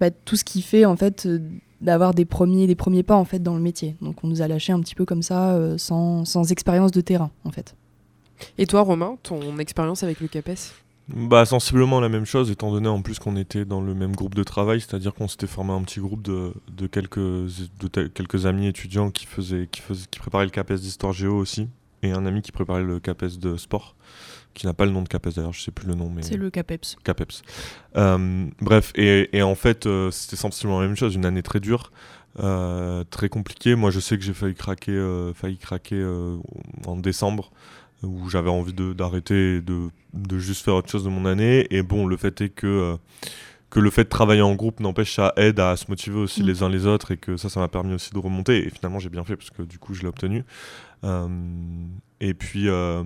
bah, 0.00 0.10
tout 0.10 0.36
ce 0.36 0.44
qui 0.44 0.62
fait 0.62 0.84
en 0.84 0.96
fait 0.96 1.26
euh, 1.26 1.40
d'avoir 1.80 2.14
des 2.14 2.24
premiers, 2.24 2.66
des 2.66 2.74
premiers 2.74 3.02
pas 3.02 3.16
en 3.16 3.24
fait 3.24 3.38
dans 3.38 3.54
le 3.54 3.62
métier. 3.62 3.96
Donc 4.00 4.22
on 4.24 4.28
nous 4.28 4.42
a 4.42 4.48
lâché 4.48 4.72
un 4.72 4.80
petit 4.80 4.94
peu 4.94 5.04
comme 5.04 5.22
ça, 5.22 5.58
sans, 5.78 6.24
sans 6.24 6.50
expérience 6.52 6.90
de 6.90 7.00
terrain 7.00 7.30
en 7.44 7.50
fait. 7.50 7.74
Et 8.58 8.66
toi 8.66 8.82
Romain, 8.82 9.16
ton 9.22 9.58
expérience 9.58 10.02
avec 10.02 10.20
le 10.20 10.28
CAPES? 10.28 10.72
Bah, 11.08 11.44
sensiblement 11.44 12.00
la 12.00 12.08
même 12.08 12.24
chose, 12.24 12.50
étant 12.50 12.72
donné 12.72 12.88
en 12.88 13.00
plus 13.00 13.18
qu'on 13.18 13.36
était 13.36 13.64
dans 13.64 13.80
le 13.80 13.94
même 13.94 14.16
groupe 14.16 14.34
de 14.34 14.42
travail, 14.42 14.80
c'est-à-dire 14.80 15.14
qu'on 15.14 15.28
s'était 15.28 15.46
formé 15.46 15.72
un 15.72 15.82
petit 15.82 16.00
groupe 16.00 16.22
de, 16.22 16.52
de, 16.68 16.86
quelques, 16.88 17.18
de 17.18 18.08
quelques 18.08 18.46
amis 18.46 18.66
étudiants 18.66 19.10
qui, 19.10 19.26
faisaient, 19.26 19.68
qui, 19.70 19.80
faisaient, 19.80 20.06
qui 20.10 20.18
préparaient 20.18 20.46
le 20.46 20.50
CAPES 20.50 20.74
d'histoire 20.74 21.12
géo 21.12 21.36
aussi, 21.36 21.68
et 22.02 22.10
un 22.10 22.26
ami 22.26 22.42
qui 22.42 22.50
préparait 22.50 22.82
le 22.82 22.98
CAPES 22.98 23.38
de 23.38 23.56
sport, 23.56 23.94
qui 24.54 24.66
n'a 24.66 24.72
pas 24.72 24.84
le 24.84 24.90
nom 24.90 25.02
de 25.02 25.08
CAPES 25.08 25.34
d'ailleurs, 25.36 25.52
je 25.52 25.62
sais 25.62 25.70
plus 25.70 25.86
le 25.86 25.94
nom. 25.94 26.10
mais 26.10 26.22
C'est 26.22 26.36
le 26.36 26.50
CAPEPS. 26.50 26.96
CAPEPS. 27.04 27.42
Euh, 27.96 28.46
bref, 28.60 28.92
et, 28.96 29.36
et, 29.36 29.42
en 29.42 29.54
fait, 29.54 29.86
euh, 29.86 30.10
c'était 30.10 30.36
sensiblement 30.36 30.80
la 30.80 30.88
même 30.88 30.96
chose, 30.96 31.14
une 31.14 31.26
année 31.26 31.42
très 31.42 31.60
dure. 31.60 31.92
Euh, 32.38 33.02
très 33.04 33.30
compliquée. 33.30 33.76
Moi, 33.76 33.90
je 33.90 33.98
sais 33.98 34.18
que 34.18 34.24
j'ai 34.24 34.34
failli 34.34 34.54
craquer, 34.54 35.32
failli 35.34 35.56
craquer 35.56 36.04
en 36.86 36.96
décembre 36.96 37.50
où 38.02 38.28
j'avais 38.28 38.50
envie 38.50 38.74
d'arrêter 38.74 39.60
de, 39.60 39.88
de, 40.14 40.38
juste 40.38 40.64
faire 40.64 40.74
autre 40.74 40.90
chose 40.90 41.04
de 41.04 41.08
mon 41.08 41.26
année. 41.26 41.66
Et 41.70 41.82
bon, 41.82 42.06
le 42.06 42.16
fait 42.16 42.40
est 42.40 42.48
que, 42.50 42.66
euh, 42.66 42.96
que 43.70 43.80
le 43.80 43.90
fait 43.90 44.04
de 44.04 44.08
travailler 44.08 44.42
en 44.42 44.54
groupe 44.54 44.80
n'empêche, 44.80 45.14
ça 45.14 45.32
aide 45.36 45.60
à 45.60 45.76
se 45.76 45.86
motiver 45.88 46.18
aussi 46.18 46.42
mm. 46.42 46.46
les 46.46 46.62
uns 46.62 46.68
les 46.68 46.86
autres 46.86 47.12
et 47.12 47.16
que 47.16 47.36
ça, 47.36 47.48
ça 47.48 47.60
m'a 47.60 47.68
permis 47.68 47.94
aussi 47.94 48.12
de 48.12 48.18
remonter. 48.18 48.66
Et 48.66 48.70
finalement, 48.70 48.98
j'ai 48.98 49.08
bien 49.08 49.24
fait 49.24 49.36
parce 49.36 49.50
que 49.50 49.62
du 49.62 49.78
coup, 49.78 49.94
je 49.94 50.02
l'ai 50.02 50.08
obtenu. 50.08 50.44
Euh, 51.04 51.28
et 52.20 52.34
puis. 52.34 52.68
Euh, 52.68 53.04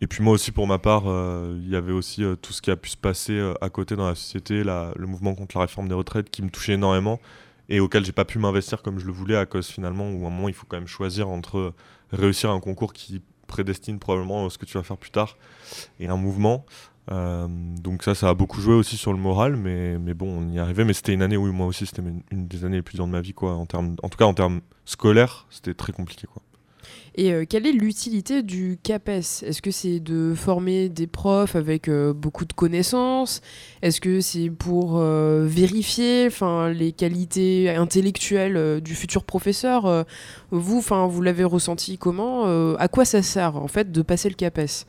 et 0.00 0.08
puis 0.08 0.20
moi 0.20 0.32
aussi, 0.32 0.50
pour 0.50 0.66
ma 0.66 0.78
part, 0.78 1.04
il 1.04 1.68
y 1.68 1.76
avait 1.76 1.92
aussi 1.92 2.24
tout 2.42 2.52
ce 2.52 2.60
qui 2.60 2.72
a 2.72 2.76
pu 2.76 2.90
se 2.90 2.96
passer 2.96 3.40
à 3.60 3.70
côté 3.70 3.94
dans 3.94 4.08
la 4.08 4.16
société, 4.16 4.64
le 4.64 5.06
mouvement 5.06 5.36
contre 5.36 5.56
la 5.56 5.62
réforme 5.62 5.86
des 5.86 5.94
retraites 5.94 6.28
qui 6.28 6.42
me 6.42 6.50
touchait 6.50 6.72
énormément 6.72 7.20
et 7.68 7.80
auquel 7.80 8.04
j'ai 8.04 8.12
pas 8.12 8.24
pu 8.24 8.38
m'investir 8.38 8.82
comme 8.82 8.98
je 8.98 9.06
le 9.06 9.12
voulais 9.12 9.36
à 9.36 9.46
cause 9.46 9.68
finalement 9.68 10.10
où 10.10 10.24
à 10.24 10.26
un 10.26 10.30
moment 10.30 10.48
il 10.48 10.54
faut 10.54 10.66
quand 10.68 10.76
même 10.76 10.88
choisir 10.88 11.28
entre 11.28 11.72
réussir 12.12 12.50
un 12.50 12.60
concours 12.60 12.92
qui 12.92 13.22
prédestine 13.52 13.98
probablement 13.98 14.48
ce 14.48 14.56
que 14.56 14.64
tu 14.64 14.78
vas 14.78 14.82
faire 14.82 14.96
plus 14.96 15.10
tard 15.10 15.36
et 16.00 16.08
un 16.08 16.16
mouvement. 16.16 16.64
Euh, 17.10 17.46
donc 17.48 18.02
ça, 18.02 18.14
ça 18.14 18.28
a 18.28 18.34
beaucoup 18.34 18.60
joué 18.60 18.74
aussi 18.74 18.96
sur 18.96 19.12
le 19.12 19.18
moral, 19.18 19.56
mais, 19.56 19.98
mais 19.98 20.14
bon, 20.14 20.28
on 20.38 20.48
y 20.48 20.58
arrivait. 20.58 20.84
Mais 20.84 20.94
c'était 20.94 21.12
une 21.12 21.22
année 21.22 21.36
où 21.36 21.50
moi 21.52 21.66
aussi, 21.66 21.86
c'était 21.86 22.02
une, 22.30 22.46
des 22.46 22.64
années 22.64 22.76
les 22.76 22.82
plus 22.82 22.96
dures 22.96 23.06
de 23.06 23.12
ma 23.12 23.20
vie, 23.20 23.34
quoi. 23.34 23.54
En, 23.54 23.66
termes, 23.66 23.96
en 24.02 24.08
tout 24.08 24.16
cas, 24.16 24.24
en 24.24 24.34
termes 24.34 24.60
scolaires, 24.84 25.46
c'était 25.50 25.74
très 25.74 25.92
compliqué, 25.92 26.26
quoi. 26.26 26.42
Et 27.14 27.32
euh, 27.32 27.44
quelle 27.46 27.66
est 27.66 27.72
l'utilité 27.72 28.42
du 28.42 28.78
CAPES? 28.82 29.42
Est-ce 29.42 29.60
que 29.60 29.70
c'est 29.70 30.00
de 30.00 30.34
former 30.34 30.88
des 30.88 31.06
profs 31.06 31.56
avec 31.56 31.88
euh, 31.88 32.14
beaucoup 32.14 32.46
de 32.46 32.52
connaissances? 32.52 33.42
Est-ce 33.82 34.00
que 34.00 34.20
c'est 34.20 34.48
pour 34.48 34.96
euh, 34.96 35.44
vérifier 35.46 36.28
les 36.74 36.92
qualités 36.92 37.70
intellectuelles 37.70 38.80
du 38.80 38.94
futur 38.94 39.24
professeur? 39.24 40.06
Vous, 40.50 40.80
vous 40.80 41.22
l'avez 41.22 41.44
ressenti 41.44 41.98
comment? 41.98 42.44
À 42.76 42.88
quoi 42.88 43.04
ça 43.04 43.22
sert 43.22 43.56
en 43.56 43.68
fait 43.68 43.92
de 43.92 44.02
passer 44.02 44.28
le 44.28 44.34
CAPES? 44.34 44.86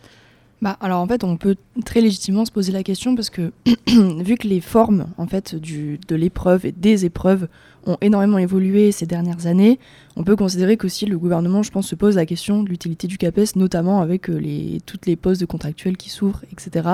Bah, 0.64 0.78
alors 0.80 1.02
en 1.02 1.08
fait, 1.08 1.26
on 1.26 1.36
peut 1.36 1.58
très 1.84 2.00
légitimement 2.00 2.46
se 2.46 2.52
poser 2.52 2.72
la 2.72 2.84
question 2.84 3.16
parce 3.16 3.30
que 3.30 3.52
vu 3.88 4.38
que 4.38 4.48
les 4.48 4.62
formes 4.62 5.08
en 5.18 5.28
fait 5.28 5.56
de 5.56 6.16
l'épreuve 6.16 6.66
et 6.66 6.72
des 6.72 7.04
épreuves 7.04 7.50
ont 7.86 7.98
énormément 8.02 8.38
évolué 8.38 8.92
ces 8.92 9.06
dernières 9.06 9.48
années, 9.48 9.80
on 10.16 10.24
peut 10.24 10.36
considérer 10.36 10.78
qu'aussi 10.78 11.06
le 11.06 11.18
gouvernement, 11.18 11.64
je 11.64 11.72
pense, 11.72 11.88
se 11.88 11.96
pose 11.96 12.16
la 12.16 12.26
question 12.26 12.64
de 12.64 12.70
l'utilité 12.70 13.08
du 13.08 13.18
CAPES, 13.18 13.56
notamment 13.56 14.02
avec 14.02 14.30
euh, 14.30 14.38
les, 14.38 14.80
toutes 14.86 15.06
les 15.06 15.16
postes 15.16 15.42
de 15.42 15.46
contractuels 15.46 15.98
qui 15.98 16.10
s'ouvrent, 16.10 16.44
etc. 16.52 16.90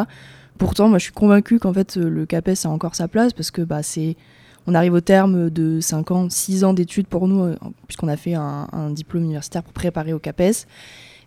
Pourtant, 0.57 0.89
moi, 0.89 0.97
je 0.97 1.03
suis 1.03 1.13
convaincue 1.13 1.59
qu'en 1.59 1.73
fait, 1.73 1.95
le 1.95 2.25
CAPES 2.25 2.65
a 2.65 2.69
encore 2.69 2.95
sa 2.95 3.07
place 3.07 3.33
parce 3.33 3.51
que 3.51 3.61
bah, 3.61 3.81
on 4.67 4.75
arrive 4.75 4.93
au 4.93 5.01
terme 5.01 5.49
de 5.49 5.79
5 5.79 6.11
ans, 6.11 6.29
6 6.29 6.63
ans 6.63 6.73
d'études 6.73 7.07
pour 7.07 7.27
nous, 7.27 7.43
euh, 7.43 7.55
puisqu'on 7.87 8.07
a 8.07 8.17
fait 8.17 8.33
un, 8.33 8.91
diplôme 8.91 9.23
universitaire 9.23 9.63
pour 9.63 9.73
préparer 9.73 10.13
au 10.13 10.19
CAPES 10.19 10.67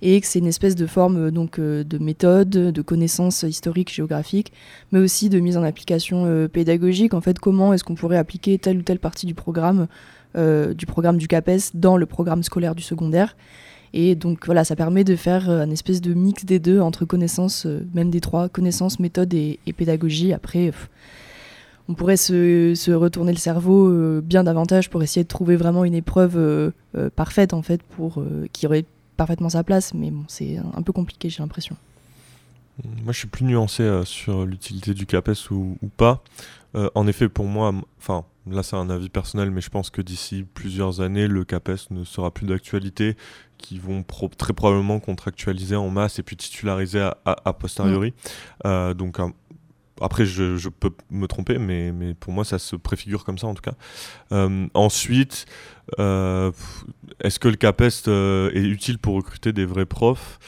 et 0.02 0.21
que 0.21 0.26
c'est 0.26 0.40
une 0.40 0.47
espèce 0.47 0.75
de 0.75 0.87
forme 0.87 1.16
euh, 1.16 1.30
donc 1.30 1.59
euh, 1.59 1.85
de 1.85 1.97
méthode, 1.99 2.50
de 2.50 2.82
connaissances 2.82 3.44
historiques, 3.44 3.92
géographiques, 3.92 4.52
mais 4.90 4.99
aussi 4.99 5.28
de 5.28 5.38
mise 5.38 5.56
en 5.56 5.62
application 5.62 6.25
euh, 6.26 6.49
pédagogique. 6.49 7.14
En 7.14 7.21
fait, 7.21 7.38
comment 7.38 7.73
est-ce 7.73 7.85
qu'on 7.85 7.94
pourrait 7.94 8.18
appliquer 8.18 8.59
telle 8.59 8.78
ou 8.78 8.82
telle 8.82 8.99
partie 8.99 9.26
du 9.26 9.35
programme, 9.35 9.87
du 10.35 10.87
programme 10.87 11.18
du 11.18 11.28
CAPES 11.28 11.75
dans 11.75 11.97
le 11.97 12.06
programme 12.06 12.42
scolaire 12.42 12.75
du 12.75 12.82
secondaire? 12.82 13.37
Et 13.92 14.14
donc 14.14 14.47
voilà, 14.47 14.64
ça 14.64 14.75
permet 14.75 15.04
de 15.04 15.14
faire 15.14 15.50
un 15.50 15.71
espèce 15.71 16.00
de 16.00 16.14
mix 16.14 16.47
des 16.47 16.59
deux 16.59 16.80
entre 16.80 17.04
connaissances, 17.04 17.66
même 17.94 18.11
des 18.11 18.21
trois, 18.21 18.49
connaissances, 18.49 18.99
méthode 18.99 19.32
et, 19.35 19.59
pédagogie. 19.76 20.32
Après, 20.32 20.73
on 21.88 21.94
pourrait 21.94 22.16
se, 22.16 22.92
retourner 22.92 23.32
le 23.32 23.38
cerveau 23.38 24.23
bien 24.23 24.42
davantage 24.44 24.88
pour 24.88 25.02
essayer 25.02 25.23
de 25.25 25.28
trouver 25.28 25.56
vraiment 25.56 25.85
une 25.85 25.94
épreuve 25.94 26.73
parfaite 27.14 27.52
en 27.52 27.61
fait 27.61 27.82
pour 27.82 28.23
qui 28.54 28.66
aurait 28.66 28.87
parfaitement 29.16 29.49
sa 29.49 29.64
place, 29.64 29.95
mais 29.95 30.11
bon, 30.11 30.25
c'est 30.28 30.59
un 30.59 30.83
peu 30.83 30.92
compliqué, 30.92 31.31
j'ai 31.31 31.42
l'impression. 31.42 31.76
Moi, 32.85 33.12
je 33.12 33.19
suis 33.19 33.28
plus 33.28 33.45
nuancé 33.45 33.83
euh, 33.83 34.04
sur 34.04 34.47
l'utilité 34.47 34.95
du 34.95 35.07
CAPES 35.07 35.50
ou, 35.50 35.76
pas. 35.97 36.23
Euh, 36.75 36.88
en 36.95 37.07
effet, 37.07 37.28
pour 37.28 37.45
moi, 37.45 37.73
enfin, 37.99 38.25
là, 38.50 38.62
c'est 38.62 38.76
un 38.76 38.88
avis 38.88 39.11
personnel, 39.11 39.50
mais 39.50 39.61
je 39.61 39.69
pense 39.69 39.90
que 39.90 40.00
d'ici 40.00 40.47
plusieurs 40.54 41.00
années, 41.00 41.28
le 41.28 41.45
CAPES 41.45 41.90
ne 41.90 42.04
sera 42.04 42.31
plus 42.31 42.47
d'actualité, 42.47 43.16
qui 43.59 43.78
vont 43.78 44.04
très 44.37 44.52
probablement 44.52 45.00
contractualiser 45.00 45.76
en 45.76 45.90
masse 45.90 46.19
et 46.19 46.23
puis 46.23 46.37
titulariser 46.37 47.11
à, 47.25 47.52
posteriori. 47.52 48.14
Euh, 48.66 48.95
donc, 48.95 49.19
après, 50.00 50.26
je, 50.26 50.68
peux 50.68 50.90
me 51.11 51.26
tromper, 51.26 51.58
mais, 51.58 51.92
pour 52.14 52.32
moi, 52.32 52.44
ça 52.44 52.58
se 52.58 52.76
préfigure 52.76 53.25
comme 53.25 53.38
ça 53.38 53.46
en 53.46 53.54
tout 53.54 53.62
cas. 53.62 53.75
ensuite, 54.75 55.46
est-ce 55.99 57.38
que 57.38 57.49
le 57.49 57.56
CAPES 57.56 58.08
est 58.54 58.66
utile 58.66 58.99
pour 58.99 59.14
recruter 59.14 59.52
des 59.52 59.64
vrais 59.64 59.87
profs? 59.87 60.38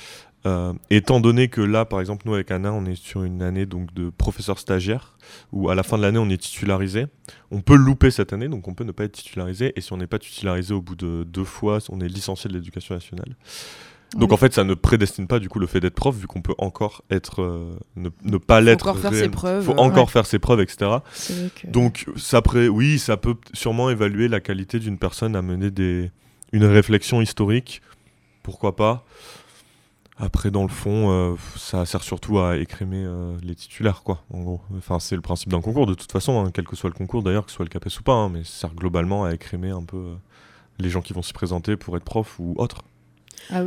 Euh, 0.46 0.74
étant 0.90 1.20
donné 1.20 1.48
que 1.48 1.62
là, 1.62 1.84
par 1.86 2.00
exemple, 2.00 2.26
nous 2.26 2.34
avec 2.34 2.50
Anna, 2.50 2.72
on 2.72 2.84
est 2.84 2.96
sur 2.96 3.24
une 3.24 3.42
année 3.42 3.64
donc 3.64 3.94
de 3.94 4.10
professeur 4.10 4.58
stagiaire, 4.58 5.16
où 5.52 5.70
à 5.70 5.74
la 5.74 5.82
fin 5.82 5.96
de 5.96 6.02
l'année, 6.02 6.18
on 6.18 6.28
est 6.28 6.40
titularisé. 6.40 7.06
On 7.50 7.62
peut 7.62 7.76
louper 7.76 8.10
cette 8.10 8.32
année, 8.32 8.48
donc 8.48 8.68
on 8.68 8.74
peut 8.74 8.84
ne 8.84 8.92
pas 8.92 9.04
être 9.04 9.12
titularisé. 9.12 9.72
Et 9.76 9.80
si 9.80 9.92
on 9.92 9.96
n'est 9.96 10.06
pas 10.06 10.18
titularisé 10.18 10.74
au 10.74 10.82
bout 10.82 10.96
de 10.96 11.24
deux 11.24 11.44
fois, 11.44 11.78
on 11.88 12.00
est 12.00 12.08
licencié 12.08 12.48
de 12.48 12.54
l'éducation 12.54 12.94
nationale. 12.94 13.36
Donc 14.16 14.32
en 14.32 14.36
fait, 14.36 14.52
ça 14.52 14.64
ne 14.64 14.74
prédestine 14.74 15.26
pas 15.26 15.38
du 15.38 15.48
coup 15.48 15.58
le 15.58 15.66
fait 15.66 15.80
d'être 15.80 15.94
prof, 15.94 16.14
vu 16.14 16.26
qu'on 16.26 16.42
peut 16.42 16.54
encore 16.58 17.02
être, 17.10 17.42
euh, 17.42 17.76
ne, 17.96 18.38
pas 18.38 18.60
l'être. 18.60 18.88
Encore 18.88 19.00
faire 19.00 19.14
ses 19.14 19.28
preuves. 19.28 19.64
Faut 19.64 19.78
encore 19.78 20.10
faire 20.10 20.26
ses 20.26 20.38
preuves, 20.38 20.60
etc. 20.60 20.98
Donc 21.64 22.06
ça 22.16 22.42
oui, 22.70 22.98
ça 22.98 23.16
peut 23.16 23.36
sûrement 23.52 23.90
évaluer 23.90 24.28
la 24.28 24.40
qualité 24.40 24.78
d'une 24.78 24.98
personne 24.98 25.36
à 25.36 25.42
mener 25.42 25.70
des, 25.70 26.10
une 26.52 26.64
réflexion 26.64 27.20
historique. 27.20 27.82
Pourquoi 28.42 28.76
pas 28.76 29.04
après, 30.16 30.52
dans 30.52 30.62
le 30.62 30.68
fond, 30.68 31.10
euh, 31.10 31.34
ça 31.56 31.84
sert 31.86 32.04
surtout 32.04 32.38
à 32.38 32.56
écrémer 32.56 33.02
euh, 33.04 33.36
les 33.42 33.56
titulaires, 33.56 34.04
quoi, 34.04 34.22
en 34.32 34.42
gros. 34.42 34.60
Enfin, 34.78 35.00
c'est 35.00 35.16
le 35.16 35.22
principe 35.22 35.48
d'un 35.48 35.60
concours, 35.60 35.86
de 35.86 35.94
toute 35.94 36.12
façon, 36.12 36.38
hein, 36.38 36.52
quel 36.54 36.64
que 36.64 36.76
soit 36.76 36.88
le 36.88 36.94
concours, 36.94 37.24
d'ailleurs, 37.24 37.44
que 37.44 37.50
ce 37.50 37.56
soit 37.56 37.64
le 37.64 37.68
CAPES 37.68 37.98
ou 37.98 38.02
pas, 38.04 38.12
hein, 38.12 38.28
mais 38.28 38.44
ça 38.44 38.68
sert 38.68 38.74
globalement 38.74 39.24
à 39.24 39.34
écrémer 39.34 39.70
un 39.70 39.82
peu 39.82 40.14
les 40.78 40.88
gens 40.88 41.00
qui 41.00 41.12
vont 41.14 41.22
s'y 41.22 41.32
présenter 41.32 41.76
pour 41.76 41.96
être 41.96 42.04
prof 42.04 42.38
ou 42.38 42.54
autre. 42.58 42.82
Ah, 43.50 43.64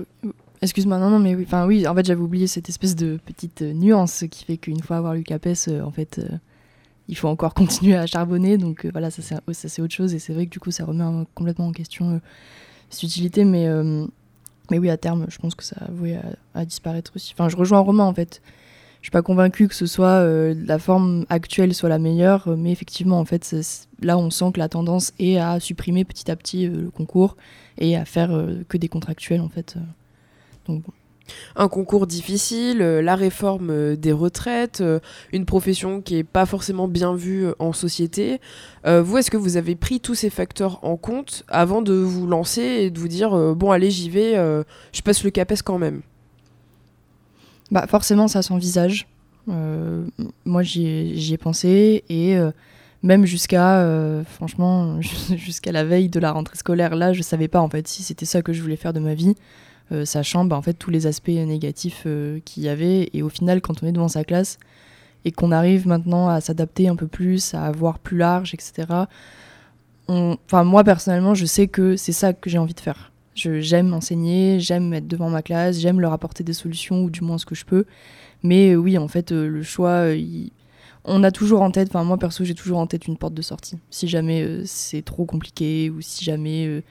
excuse-moi, 0.61 0.97
non, 0.97 1.09
non, 1.09 1.19
mais 1.19 1.35
oui, 1.35 1.87
en 1.87 1.95
fait, 1.95 2.05
j'avais 2.05 2.21
oublié 2.21 2.47
cette 2.47 2.69
espèce 2.69 2.95
de 2.95 3.19
petite 3.25 3.61
nuance 3.61 4.25
qui 4.29 4.45
fait 4.45 4.57
qu'une 4.57 4.81
fois 4.81 4.97
avoir 4.97 5.13
lu 5.13 5.23
CAPES, 5.23 5.69
en 5.83 5.91
fait, 5.91 6.21
il 7.07 7.17
faut 7.17 7.27
encore 7.27 7.53
continuer 7.55 7.95
à 7.95 8.05
charbonner, 8.05 8.57
donc 8.57 8.85
voilà, 8.85 9.11
ça 9.11 9.21
c'est 9.51 9.81
autre 9.81 9.93
chose, 9.93 10.13
et 10.13 10.19
c'est 10.19 10.33
vrai 10.33 10.45
que 10.45 10.51
du 10.51 10.59
coup, 10.59 10.71
ça 10.71 10.85
remet 10.85 11.03
complètement 11.35 11.67
en 11.67 11.71
question 11.71 12.21
cette 12.89 13.03
utilité, 13.03 13.43
mais 13.45 13.67
mais 14.69 14.79
oui, 14.79 14.89
à 14.89 14.97
terme, 14.97 15.25
je 15.29 15.37
pense 15.37 15.55
que 15.55 15.63
ça 15.63 15.77
a 16.53 16.65
disparaître 16.65 17.11
aussi. 17.15 17.33
Enfin, 17.33 17.49
je 17.49 17.55
rejoins 17.55 17.79
Romain 17.79 18.03
en 18.03 18.13
fait. 18.13 18.41
Je 19.07 19.09
suis 19.09 19.13
pas 19.13 19.21
convaincu 19.21 19.69
que 19.69 19.73
ce 19.73 19.85
soit 19.85 20.19
euh, 20.19 20.53
la 20.65 20.79
forme 20.79 21.25
actuelle 21.29 21.73
soit 21.73 21.87
la 21.87 21.97
meilleure, 21.97 22.49
mais 22.57 22.73
effectivement, 22.73 23.21
en 23.21 23.23
fait, 23.23 23.55
là, 24.01 24.17
on 24.17 24.29
sent 24.29 24.51
que 24.53 24.59
la 24.59 24.67
tendance 24.67 25.13
est 25.17 25.37
à 25.37 25.61
supprimer 25.61 26.03
petit 26.03 26.29
à 26.29 26.35
petit 26.35 26.67
euh, 26.67 26.81
le 26.81 26.91
concours 26.91 27.37
et 27.77 27.95
à 27.95 28.03
faire 28.03 28.35
euh, 28.35 28.65
que 28.67 28.75
des 28.75 28.89
contractuels 28.89 29.39
en 29.39 29.47
fait. 29.47 29.77
Donc 30.67 30.83
un 31.55 31.69
concours 31.69 32.05
difficile, 32.05 32.81
euh, 32.81 33.01
la 33.01 33.15
réforme 33.15 33.69
euh, 33.69 33.95
des 33.95 34.11
retraites, 34.11 34.81
euh, 34.81 34.99
une 35.31 35.45
profession 35.45 36.01
qui 36.01 36.15
n'est 36.15 36.25
pas 36.25 36.45
forcément 36.45 36.89
bien 36.89 37.15
vue 37.15 37.47
en 37.59 37.71
société. 37.71 38.41
vous, 38.85 39.17
est-ce 39.17 39.31
que 39.31 39.37
vous 39.37 39.55
avez 39.55 39.75
pris 39.75 40.01
tous 40.01 40.15
ces 40.15 40.29
facteurs 40.29 40.83
en 40.83 40.97
compte 40.97 41.45
avant 41.47 41.81
de 41.81 41.93
vous 41.93 42.27
lancer 42.27 42.61
et 42.61 42.89
de 42.89 42.99
vous 42.99 43.07
dire 43.07 43.55
bon 43.55 43.71
allez 43.71 43.89
j'y 43.89 44.09
vais, 44.09 44.35
je 44.93 45.01
passe 45.01 45.23
le 45.23 45.29
CAPES 45.29 45.61
quand 45.63 45.77
même? 45.77 46.01
Bah 47.71 47.85
forcément 47.87 48.27
ça 48.27 48.41
s'envisage. 48.41 49.07
moi 49.47 50.63
j'y 50.63 51.33
ai, 51.33 51.37
pensé 51.37 52.03
et 52.09 52.37
même 53.03 53.25
jusqu'à 53.25 53.85
franchement 54.29 54.99
jusqu'à 55.35 55.71
la 55.71 55.83
veille 55.83 56.09
de 56.09 56.19
la 56.19 56.31
rentrée 56.31 56.57
scolaire 56.57 56.95
là 56.95 57.13
je 57.13 57.21
savais 57.21 57.47
pas 57.47 57.59
en 57.59 57.69
fait 57.69 57.87
si 57.87 58.03
c'était 58.03 58.25
ça 58.25 58.41
que 58.41 58.53
je 58.53 58.61
voulais 58.61 58.75
faire 58.75 58.93
de 58.93 58.99
ma 58.99 59.13
vie 59.13 59.35
euh, 59.93 60.03
sachant 60.03 60.43
bah, 60.43 60.57
en 60.57 60.61
fait 60.61 60.73
tous 60.73 60.91
les 60.91 61.07
aspects 61.07 61.29
négatifs 61.29 62.03
euh, 62.05 62.39
qu'il 62.43 62.63
y 62.63 62.69
avait. 62.69 63.09
Et 63.13 63.23
au 63.23 63.29
final, 63.29 63.61
quand 63.61 63.83
on 63.83 63.87
est 63.87 63.91
devant 63.91 64.09
sa 64.09 64.23
classe 64.23 64.57
et 65.23 65.31
qu'on 65.31 65.51
arrive 65.51 65.87
maintenant 65.87 66.27
à 66.27 66.41
s'adapter 66.41 66.87
un 66.89 66.95
peu 66.95 67.07
plus, 67.07 67.53
à 67.53 67.71
voir 67.71 67.99
plus 67.99 68.17
large, 68.17 68.53
etc. 68.53 68.87
Enfin, 70.07 70.63
moi 70.63 70.83
personnellement, 70.83 71.33
je 71.33 71.45
sais 71.45 71.67
que 71.67 71.95
c'est 71.95 72.13
ça 72.13 72.33
que 72.33 72.49
j'ai 72.49 72.57
envie 72.57 72.73
de 72.73 72.79
faire. 72.79 73.11
J'aime 73.37 73.93
enseigner, 73.93 74.59
j'aime 74.59 74.93
être 74.93 75.07
devant 75.07 75.29
ma 75.29 75.41
classe, 75.41 75.79
j'aime 75.79 76.01
leur 76.01 76.11
apporter 76.11 76.43
des 76.43 76.53
solutions 76.53 77.03
ou 77.03 77.09
du 77.09 77.21
moins 77.21 77.37
ce 77.37 77.45
que 77.45 77.55
je 77.55 77.65
peux. 77.65 77.85
Mais 78.43 78.71
euh, 78.71 78.75
oui, 78.75 78.97
en 78.97 79.07
fait, 79.07 79.31
le 79.31 79.63
choix, 79.63 80.05
on 81.05 81.23
a 81.23 81.31
toujours 81.31 81.61
en 81.61 81.71
tête, 81.71 81.89
enfin 81.89 82.03
moi 82.03 82.17
perso, 82.17 82.43
j'ai 82.43 82.55
toujours 82.55 82.79
en 82.79 82.87
tête 82.87 83.07
une 83.07 83.17
porte 83.17 83.33
de 83.33 83.41
sortie. 83.41 83.77
Si 83.89 84.07
jamais 84.07 84.63
c'est 84.65 85.03
trop 85.03 85.25
compliqué 85.25 85.89
ou 85.89 86.01
si 86.01 86.25
jamais 86.25 86.83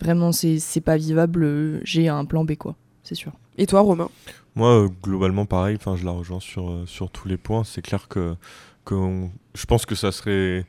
vraiment 0.00 0.32
c'est 0.32 0.80
pas 0.80 0.96
vivable, 0.96 1.44
euh, 1.44 1.80
j'ai 1.84 2.08
un 2.08 2.24
plan 2.24 2.44
B 2.44 2.54
quoi, 2.56 2.76
c'est 3.02 3.14
sûr. 3.14 3.32
Et 3.56 3.66
toi 3.66 3.80
Romain? 3.80 4.10
Moi 4.54 4.84
euh, 4.84 4.88
globalement 5.02 5.46
pareil, 5.46 5.76
enfin 5.76 5.96
je 5.96 6.04
la 6.04 6.10
rejoins 6.10 6.40
sur, 6.40 6.70
euh, 6.70 6.84
sur 6.86 7.10
tous 7.10 7.28
les 7.28 7.36
points, 7.36 7.64
c'est 7.64 7.82
clair 7.82 8.08
que, 8.08 8.36
que 8.84 9.26
je 9.54 9.66
pense 9.66 9.86
que 9.86 9.94
ça 9.94 10.12
serait 10.12 10.66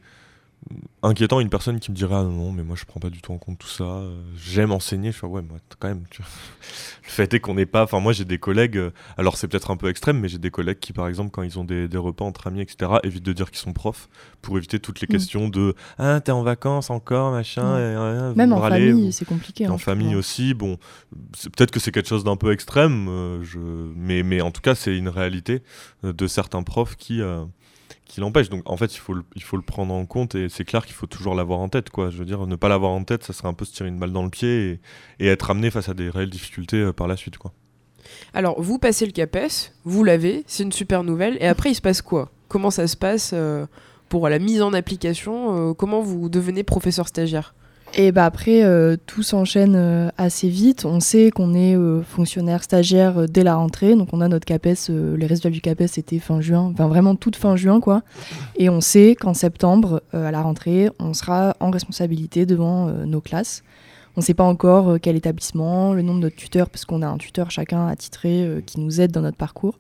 inquiétant 1.04 1.40
une 1.40 1.50
personne 1.50 1.80
qui 1.80 1.92
me 1.92 1.96
dirait 1.96 2.16
ah 2.16 2.24
non, 2.24 2.52
mais 2.52 2.64
moi 2.64 2.76
je 2.76 2.86
prends 2.86 3.00
pas 3.00 3.12
du 3.12 3.22
tout 3.22 3.32
en 3.32 3.38
compte 3.38 3.60
tout 3.60 3.68
ça 3.68 3.84
euh, 3.84 4.20
j'aime 4.36 4.72
enseigner 4.72 5.12
je 5.12 5.18
fais 5.18 5.28
ouais 5.28 5.44
moi 5.44 5.58
quand 5.78 5.88
même 5.88 6.04
tu 6.10 6.22
le 7.04 7.10
fait 7.10 7.32
est 7.36 7.40
qu'on 7.40 7.54
n'est 7.54 7.68
pas 7.68 7.84
enfin 7.84 8.00
moi 8.00 8.14
j'ai 8.14 8.26
des 8.26 8.40
collègues 8.40 8.78
euh, 8.78 8.92
alors 9.18 9.38
c'est 9.38 9.48
peut-être 9.48 9.70
un 9.70 9.78
peu 9.78 9.90
extrême 9.90 10.20
mais 10.20 10.28
j'ai 10.28 10.40
des 10.40 10.50
collègues 10.50 10.80
qui 10.80 10.94
par 10.94 11.08
exemple 11.08 11.30
quand 11.30 11.44
ils 11.44 11.60
ont 11.60 11.64
des, 11.64 11.88
repas 11.96 12.26
entre 12.26 12.48
amis 12.48 12.62
etc 12.62 12.94
évitent 13.04 13.26
de 13.26 13.34
dire 13.34 13.52
qu'ils 13.52 13.60
sont 13.60 13.74
profs 13.74 14.10
pour 14.42 14.58
éviter 14.58 14.80
toutes 14.80 15.02
les 15.02 15.08
mm. 15.08 15.12
questions 15.12 15.50
de 15.50 15.76
ah 16.00 16.20
t'es 16.20 16.32
en 16.32 16.42
vacances 16.42 16.90
encore 16.90 17.32
machin 17.32 17.78
mm. 17.78 18.34
et, 18.34 18.36
même 18.36 18.54
en 18.54 18.62
famille 18.62 19.14
c'est 19.14 19.26
compliqué 19.26 19.68
en 19.68 19.78
famille 19.78 20.16
aussi 20.16 20.56
bon 20.56 20.78
peut-être 21.44 21.72
que 21.72 21.80
c'est 21.80 21.92
quelque 21.92 22.10
chose 22.10 22.24
d'un 22.24 22.38
peu 22.38 22.52
extrême 22.52 23.08
euh, 23.08 23.44
je 23.44 23.60
mais 23.60 24.24
mais 24.24 24.42
en 24.42 24.50
tout 24.50 24.62
cas 24.62 24.74
c'est 24.74 24.98
une 24.98 25.10
réalité 25.10 25.62
de 26.04 26.28
certains 26.28 26.64
profs 26.64 26.96
qui 26.96 27.22
qui 28.06 28.22
l'empêche. 28.22 28.50
Donc 28.50 28.62
en 28.70 28.78
fait, 28.78 28.96
il 28.96 29.00
faut, 29.00 29.14
le, 29.14 29.24
il 29.36 29.44
faut 29.44 29.58
le 29.58 29.64
prendre 29.64 29.94
en 29.94 30.06
compte 30.06 30.36
et 30.36 30.50
c'est 30.50 30.66
clair 30.66 30.86
qu'il 30.86 30.96
faut 30.96 31.08
toujours 31.08 31.36
l'avoir 31.36 31.60
en 31.60 31.70
tête. 31.70 31.90
Quoi. 31.90 32.10
Je 32.10 32.18
veux 32.18 32.26
dire, 32.26 32.46
ne 32.48 32.56
pas 32.56 32.70
l'avoir 32.70 32.92
en 32.92 33.04
tête, 33.04 33.24
ça 33.24 33.34
serait 33.34 33.48
un 33.48 33.54
peu 33.54 33.66
se 33.66 33.74
tirer 33.74 33.90
une 33.90 34.00
balle 34.00 34.14
dans 34.14 34.24
le 34.24 34.30
pied 34.30 34.80
et, 35.20 35.28
être 35.28 35.50
amené 35.50 35.72
face 35.72 35.90
à 35.90 35.94
des 35.94 36.10
réelles 36.10 36.30
difficultés 36.30 36.78
euh, 36.78 36.94
par 36.94 37.08
la 37.08 37.18
suite. 37.18 37.38
Quoi. 37.38 37.52
Alors, 38.34 38.62
vous 38.62 38.78
passez 38.78 39.06
le 39.06 39.12
CAPES, 39.12 39.74
vous 39.84 40.04
l'avez, 40.04 40.44
c'est 40.48 40.64
une 40.64 40.72
super 40.72 41.04
nouvelle. 41.04 41.38
Et 41.40 41.48
après, 41.48 41.72
il 41.72 41.76
se 41.76 41.82
passe 41.82 42.02
quoi? 42.02 42.32
Comment 42.48 42.72
ça 42.72 42.88
se 42.88 42.96
passe 42.96 43.32
euh, 43.34 43.66
pour 44.10 44.30
la 44.30 44.40
mise 44.40 44.62
en 44.62 44.74
application? 44.74 45.72
Euh, 45.72 45.74
Comment 45.74 46.02
vous 46.02 46.30
devenez 46.30 46.64
professeur 46.64 47.08
stagiaire? 47.08 47.56
Et 47.98 48.12
bah 48.12 48.26
après, 48.26 48.66
euh, 48.66 48.98
tout 49.06 49.24
s'enchaîne 49.24 49.76
euh, 49.78 50.10
assez 50.18 50.50
vite. 50.50 50.84
On 50.84 51.00
sait 51.00 51.32
qu'on 51.32 51.54
est 51.54 51.78
euh, 51.78 52.02
fonctionnaire 52.02 52.62
stagiaire 52.62 53.30
dès 53.30 53.42
la 53.42 53.56
rentrée. 53.56 53.96
Donc 53.96 54.10
on 54.12 54.20
a 54.20 54.28
notre 54.28 54.44
CAPES, 54.44 54.90
les 54.90 55.26
résultats 55.26 55.50
du 55.50 55.62
CAPES 55.62 55.98
étaient 55.98 56.20
fin 56.20 56.42
juin, 56.42 56.72
enfin 56.74 56.90
vraiment 56.90 57.16
toute 57.16 57.38
fin 57.38 57.56
juin 57.56 57.80
quoi. 57.80 58.02
Et 58.58 58.70
on 58.70 58.82
sait 58.82 59.16
qu'en 59.16 59.34
septembre, 59.34 60.02
à 60.12 60.30
la 60.30 60.42
rentrée, 60.42 60.90
on 61.00 61.14
sera 61.14 61.56
en 61.62 61.72
responsabilité 61.72 62.46
devant 62.46 62.88
nos 63.06 63.22
classes. 63.22 63.64
On 64.18 64.22
ne 64.22 64.26
sait 64.26 64.34
pas 64.34 64.44
encore 64.44 64.98
quel 65.02 65.16
établissement, 65.16 65.94
le 65.94 66.02
nombre 66.02 66.22
de 66.22 66.30
tuteurs, 66.30 66.70
parce 66.70 66.84
qu'on 66.84 67.02
a 67.02 67.08
un 67.08 67.18
tuteur 67.18 67.50
chacun 67.50 67.88
attitré 67.88 68.62
qui 68.66 68.82
nous 68.82 69.00
aide 69.00 69.12
dans 69.12 69.22
notre 69.22 69.38
parcours. 69.38 69.80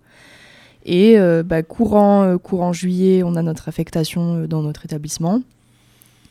Et 0.85 1.17
bah, 1.45 1.63
courant, 1.63 2.37
courant 2.37 2.71
juillet, 2.71 3.23
on 3.23 3.35
a 3.35 3.41
notre 3.41 3.67
affectation 3.67 4.45
dans 4.45 4.61
notre 4.61 4.85
établissement. 4.85 5.41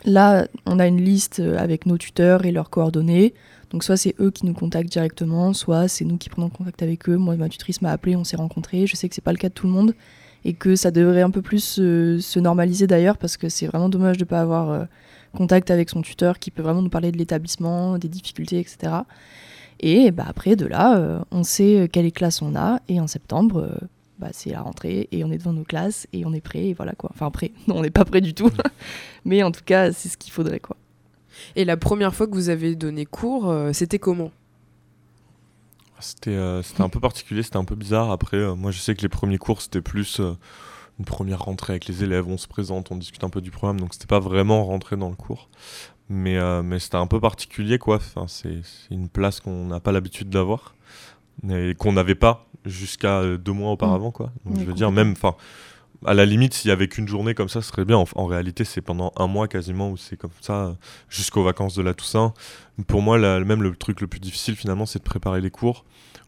Là, 0.04 0.46
on 0.66 0.78
a 0.78 0.86
une 0.86 1.00
liste 1.00 1.40
euh, 1.40 1.56
avec 1.58 1.86
nos 1.86 1.96
tuteurs 1.96 2.44
et 2.44 2.52
leurs 2.52 2.68
coordonnées. 2.68 3.32
Donc 3.70 3.82
soit 3.82 3.96
c'est 3.96 4.14
eux 4.20 4.30
qui 4.30 4.44
nous 4.44 4.52
contactent 4.52 4.92
directement, 4.92 5.52
soit 5.54 5.88
c'est 5.88 6.04
nous 6.04 6.18
qui 6.18 6.28
prenons 6.28 6.50
contact 6.50 6.82
avec 6.82 7.08
eux. 7.08 7.16
Moi, 7.16 7.36
ma 7.36 7.48
tutrice 7.48 7.80
m'a 7.80 7.90
appelé, 7.90 8.14
on 8.14 8.22
s'est 8.22 8.36
rencontrés. 8.36 8.86
Je 8.86 8.96
sais 8.96 9.08
que 9.08 9.14
c'est 9.14 9.24
pas 9.24 9.32
le 9.32 9.38
cas 9.38 9.48
de 9.48 9.54
tout 9.54 9.66
le 9.66 9.72
monde 9.72 9.94
et 10.44 10.52
que 10.52 10.76
ça 10.76 10.90
devrait 10.90 11.22
un 11.22 11.30
peu 11.30 11.40
plus 11.40 11.64
se, 11.64 12.38
normaliser 12.38 12.86
d'ailleurs 12.86 13.16
parce 13.16 13.38
que 13.38 13.48
c'est 13.48 13.66
vraiment 13.66 13.88
dommage 13.88 14.18
de 14.18 14.24
ne 14.24 14.28
pas 14.28 14.42
avoir 14.42 14.70
euh, 14.70 14.84
contact 15.34 15.70
avec 15.70 15.88
son 15.88 16.02
tuteur 16.02 16.38
qui 16.38 16.50
peut 16.50 16.62
vraiment 16.62 16.82
nous 16.82 16.90
parler 16.90 17.10
de 17.10 17.16
l'établissement, 17.16 17.96
des 17.96 18.08
difficultés, 18.08 18.60
etc. 18.60 18.92
Et 19.80 20.10
bah, 20.10 20.26
après, 20.28 20.54
de 20.54 20.66
là, 20.66 20.98
euh, 20.98 21.18
on 21.30 21.44
sait 21.44 21.88
quelle 21.90 22.12
classe 22.12 22.42
on 22.42 22.54
a 22.54 22.80
et 22.88 23.00
en 23.00 23.06
septembre, 23.06 23.70
bah, 24.18 24.28
c'est 24.32 24.50
la 24.50 24.62
rentrée 24.62 25.08
et 25.10 25.24
on 25.24 25.32
est 25.32 25.38
devant 25.38 25.52
nos 25.52 25.64
classes 25.64 26.06
et 26.12 26.24
on 26.24 26.32
est 26.32 26.40
prêt 26.40 26.66
et 26.66 26.74
voilà 26.74 26.92
quoi. 26.92 27.10
Enfin 27.12 27.30
prêt, 27.30 27.52
non 27.66 27.78
on 27.78 27.82
n'est 27.82 27.90
pas 27.90 28.04
prêt 28.04 28.20
du 28.20 28.34
tout, 28.34 28.50
mais 29.24 29.42
en 29.42 29.50
tout 29.50 29.64
cas 29.64 29.92
c'est 29.92 30.08
ce 30.08 30.16
qu'il 30.16 30.32
faudrait 30.32 30.60
quoi. 30.60 30.76
Et 31.56 31.64
la 31.64 31.76
première 31.76 32.14
fois 32.14 32.26
que 32.26 32.34
vous 32.34 32.48
avez 32.48 32.76
donné 32.76 33.06
cours, 33.06 33.50
euh, 33.50 33.72
c'était 33.72 33.98
comment? 33.98 34.30
C'était 36.00 36.30
euh, 36.30 36.62
c'était 36.62 36.82
un 36.82 36.88
peu 36.88 37.00
particulier, 37.00 37.42
c'était 37.42 37.56
un 37.56 37.64
peu 37.64 37.74
bizarre. 37.76 38.10
Après, 38.10 38.36
euh, 38.36 38.54
moi 38.54 38.70
je 38.70 38.78
sais 38.78 38.94
que 38.94 39.02
les 39.02 39.08
premiers 39.08 39.38
cours 39.38 39.62
c'était 39.62 39.80
plus 39.80 40.20
euh, 40.20 40.36
une 40.98 41.04
première 41.04 41.42
rentrée 41.42 41.72
avec 41.72 41.86
les 41.86 42.04
élèves, 42.04 42.28
on 42.28 42.38
se 42.38 42.46
présente, 42.46 42.92
on 42.92 42.96
discute 42.96 43.24
un 43.24 43.30
peu 43.30 43.40
du 43.40 43.50
programme, 43.50 43.80
donc 43.80 43.94
c'était 43.94 44.06
pas 44.06 44.20
vraiment 44.20 44.64
rentrer 44.64 44.96
dans 44.96 45.08
le 45.08 45.16
cours. 45.16 45.48
Mais, 46.10 46.36
euh, 46.36 46.62
mais 46.62 46.78
c'était 46.78 46.96
un 46.96 47.06
peu 47.06 47.18
particulier 47.18 47.78
quoi. 47.78 47.96
Enfin, 47.96 48.26
c'est 48.28 48.60
c'est 48.62 48.94
une 48.94 49.08
place 49.08 49.40
qu'on 49.40 49.66
n'a 49.66 49.80
pas 49.80 49.92
l'habitude 49.92 50.28
d'avoir 50.28 50.74
et 51.50 51.74
qu'on 51.74 51.92
n'avait 51.92 52.14
pas 52.14 52.46
jusqu'à 52.64 53.18
euh, 53.20 53.36
deux 53.38 53.52
mois 53.52 53.72
auparavant 53.72 54.10
quoi. 54.10 54.32
Donc 54.44 54.54
Oui, 54.56 54.60
je 54.62 54.66
veux 54.66 54.72
dire, 54.74 54.90
même, 54.92 55.12
enfin, 55.12 55.34
à 56.06 56.14
la 56.14 56.24
limite, 56.26 56.54
s'il 56.54 56.68
y 56.68 56.72
avait 56.72 56.88
qu'une 56.88 57.08
journée 57.08 57.34
comme 57.34 57.48
ça, 57.48 57.60
ce 57.62 57.68
serait 57.68 57.84
bien. 57.84 57.96
En, 57.98 58.04
en 58.14 58.26
réalité, 58.26 58.64
c'est 58.64 58.80
pendant 58.82 59.12
un 59.16 59.26
mois 59.26 59.48
quasiment 59.48 59.90
où 59.90 59.96
c'est 59.96 60.16
comme 60.16 60.30
ça 60.40 60.76
jusqu'aux 61.08 61.42
vacances 61.44 61.74
de 61.74 61.82
la 61.82 61.94
Toussaint. 61.94 62.34
Pour 62.86 63.00
moi, 63.02 63.18
la- 63.18 63.40
même 63.40 63.62
le 63.62 63.74
truc 63.76 64.00
le 64.00 64.06
plus 64.06 64.20
difficile 64.20 64.56
finalement, 64.56 64.86
c'est 64.86 64.98
de 64.98 65.04
préparer 65.04 65.40
les 65.40 65.50
cours. 65.50 65.84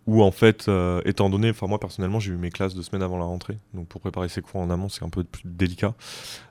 Où 0.06 0.22
en 0.22 0.30
fait, 0.30 0.68
euh, 0.68 1.00
étant 1.04 1.28
donné, 1.30 1.50
enfin 1.50 1.66
moi 1.66 1.80
personnellement, 1.80 2.20
j'ai 2.20 2.30
eu 2.32 2.36
mes 2.36 2.50
classes 2.50 2.76
deux 2.76 2.82
semaines 2.84 3.02
avant 3.02 3.18
la 3.18 3.24
rentrée, 3.24 3.58
donc 3.74 3.88
pour 3.88 4.00
préparer 4.00 4.28
ces 4.28 4.40
cours 4.40 4.60
en 4.60 4.70
amont, 4.70 4.88
c'est 4.88 5.02
un 5.04 5.08
peu 5.08 5.24
plus 5.24 5.42
délicat. 5.44 5.94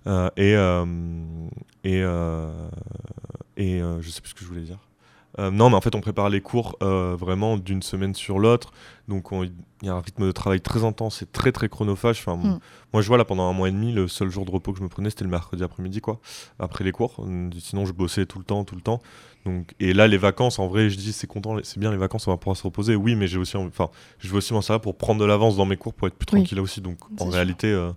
Euh, 0.08 0.30
et 0.36 0.56
euh, 0.58 0.86
et 1.86 2.00
et 3.58 3.80
je 4.02 4.10
sais 4.10 4.20
plus 4.20 4.32
ce 4.32 4.36
que 4.36 4.42
je 4.42 4.48
voulais 4.50 4.64
dire. 4.64 4.80
Euh, 5.38 5.52
non, 5.52 5.70
mais 5.70 5.76
en 5.76 5.82
fait, 5.82 5.94
on 5.96 6.02
prépare 6.02 6.30
les 6.30 6.40
cours 6.40 6.78
euh, 6.82 7.16
vraiment 7.20 7.58
d'une 7.58 7.82
semaine 7.82 8.16
sur 8.16 8.40
l'autre. 8.40 8.72
Donc, 9.10 9.32
on- 9.34 9.44
il 9.44 9.52
y 9.84 9.90
a 9.90 9.94
un 9.94 10.00
rythme 10.00 10.26
de 10.26 10.32
travail 10.32 10.62
très 10.62 10.84
intense 10.86 11.22
et 11.22 11.26
très 11.26 11.52
très 11.52 11.68
chronophage. 11.70 12.20
Enfin, 12.26 12.38
Mm. 12.38 12.60
Moi, 12.94 13.02
je 13.02 13.08
vois 13.10 13.18
là, 13.18 13.26
pendant 13.26 13.44
un 13.50 13.54
mois 13.54 13.68
et 13.68 13.72
demi, 13.74 13.92
le 13.92 14.08
seul 14.08 14.30
jour 14.30 14.46
de 14.46 14.52
repos 14.52 14.72
que 14.72 14.78
je 14.80 14.84
me 14.84 14.88
prenais, 14.88 15.10
c'était 15.10 15.26
le 15.26 15.30
mercredi 15.30 15.62
après-midi, 15.64 16.00
quoi, 16.00 16.20
après 16.60 16.84
les 16.86 16.94
cours. 16.94 17.18
Euh, 17.20 17.50
Sinon, 17.60 17.86
je 17.86 17.92
bossais 17.92 18.26
tout 18.26 18.40
le 18.40 18.46
temps, 18.46 18.64
tout 18.64 18.76
le 18.76 18.82
temps. 18.82 19.02
Donc, 19.46 19.74
et 19.82 19.94
là, 19.94 20.08
les 20.08 20.18
vacances, 20.18 20.58
en 20.60 20.68
vrai, 20.68 20.90
je 20.90 20.96
dis, 20.98 21.12
c'est 21.12 21.28
content, 21.28 21.58
c'est 21.64 21.78
bien 21.80 21.92
les 21.92 21.98
vacances, 21.98 22.26
on 22.28 22.32
va 22.32 22.38
pouvoir 22.38 22.56
se 22.56 22.64
reposer. 22.64 22.96
Oui, 22.96 23.16
mais 23.16 23.28
j'ai 23.28 23.38
aussi, 23.38 23.58
enfin, 23.58 23.90
je 24.20 24.30
veux 24.30 24.38
aussi 24.38 24.54
m'en 24.54 24.62
servir 24.62 24.80
pour 24.82 24.96
prendre 24.98 25.20
de 25.20 25.26
l'avance 25.26 25.58
dans 25.58 25.66
mes 25.66 25.76
cours, 25.78 25.94
pour 25.94 26.08
être 26.08 26.16
plus 26.16 26.26
Oui. 26.34 26.40
tranquille 26.42 26.56
là 26.58 26.62
aussi. 26.64 26.80
Donc, 26.82 26.98
en 27.20 27.26
sûr. 27.26 27.34
réalité, 27.34 27.68
euh, 27.68 27.92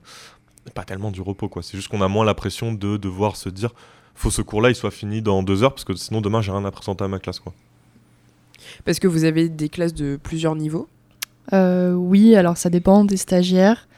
pas 0.75 0.85
tellement 0.85 1.11
du 1.12 1.23
repos, 1.23 1.49
quoi. 1.49 1.62
C'est 1.62 1.76
juste 1.78 1.88
qu'on 1.88 2.02
a 2.02 2.09
moins 2.09 2.25
la 2.25 2.35
pression 2.35 2.73
de 2.73 2.97
devoir 2.97 3.37
se 3.37 3.49
dire, 3.49 3.71
faut 4.18 4.30
ce 4.30 4.42
cours-là, 4.42 4.70
il 4.70 4.75
soit 4.75 4.90
fini 4.90 5.22
dans 5.22 5.42
deux 5.42 5.62
heures, 5.62 5.72
parce 5.72 5.84
que 5.84 5.94
sinon, 5.94 6.20
demain, 6.20 6.42
j'ai 6.42 6.52
rien 6.52 6.64
à 6.64 6.70
présenter 6.70 7.04
à 7.04 7.08
ma 7.08 7.18
classe, 7.18 7.38
quoi. 7.40 7.52
Parce 8.84 8.98
que 8.98 9.06
vous 9.06 9.25
avez 9.25 9.48
des 9.48 9.68
classes 9.68 9.94
de 9.94 10.18
plusieurs 10.22 10.54
niveaux. 10.56 10.88
Euh, 11.52 11.92
oui, 11.94 12.34
alors 12.34 12.56
ça 12.56 12.68
dépend 12.70 13.04
des 13.04 13.16
stagiaires. 13.16 13.88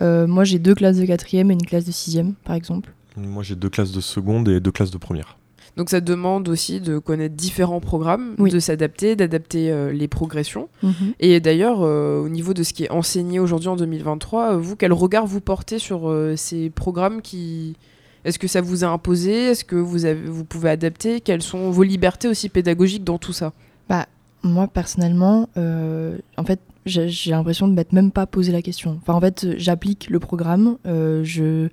Euh, 0.00 0.26
moi, 0.26 0.44
j'ai 0.44 0.58
deux 0.58 0.74
classes 0.74 0.98
de 0.98 1.06
quatrième 1.06 1.50
et 1.50 1.54
une 1.54 1.64
classe 1.64 1.84
de 1.84 1.92
sixième, 1.92 2.34
par 2.44 2.54
exemple. 2.56 2.92
Moi, 3.16 3.42
j'ai 3.42 3.54
deux 3.56 3.70
classes 3.70 3.92
de 3.92 4.00
seconde 4.00 4.48
et 4.48 4.60
deux 4.60 4.70
classes 4.70 4.90
de 4.90 4.98
première. 4.98 5.38
Donc 5.76 5.90
ça 5.90 6.00
demande 6.00 6.48
aussi 6.48 6.80
de 6.80 6.98
connaître 6.98 7.36
différents 7.36 7.78
programmes, 7.78 8.34
Oui. 8.38 8.50
de 8.50 8.58
s'adapter, 8.58 9.14
d'adapter 9.14 9.70
euh, 9.70 9.92
les 9.92 10.08
progressions. 10.08 10.68
Mhm. 10.82 11.14
Et 11.20 11.38
d'ailleurs, 11.38 11.82
euh, 11.82 12.20
au 12.20 12.28
niveau 12.28 12.52
de 12.52 12.64
ce 12.64 12.72
qui 12.72 12.84
est 12.84 12.90
enseigné 12.90 13.38
aujourd'hui 13.38 13.68
en 13.68 13.76
2023, 13.76 14.54
euh, 14.54 14.56
vous, 14.56 14.74
quel 14.74 14.92
regard 14.92 15.26
vous 15.26 15.40
portez 15.40 15.78
sur 15.78 16.08
euh, 16.10 16.34
ces 16.36 16.68
programmes 16.70 17.22
qui... 17.22 17.76
Est-ce 18.24 18.38
que 18.38 18.48
ça 18.48 18.60
vous 18.60 18.84
a 18.84 18.88
imposé? 18.88 19.32
Est-ce 19.32 19.64
que 19.64 19.76
vous, 19.76 19.98
vous 20.26 20.44
pouvez 20.44 20.70
adapter? 20.70 21.20
Quelles 21.20 21.42
sont 21.42 21.70
vos 21.70 21.82
libertés 21.82 22.28
aussi 22.28 22.48
pédagogiques 22.48 23.04
dans 23.04 23.18
tout 23.18 23.32
ça? 23.32 23.52
Moi, 24.42 24.68
personnellement, 24.68 25.48
euh, 25.56 26.18
en 26.36 26.44
fait, 26.44 26.60
j'ai 26.86 27.30
l'impression 27.32 27.66
de 27.68 27.74
m'être 27.74 27.92
même 27.92 28.12
pas 28.12 28.26
posé 28.26 28.52
la 28.52 28.62
question. 28.62 28.98
Enfin, 29.02 29.14
en 29.14 29.20
fait, 29.20 29.58
j'applique 29.58 30.08
le 30.10 30.20
programme, 30.20 30.78
euh, 30.86 31.22
je 31.24 31.68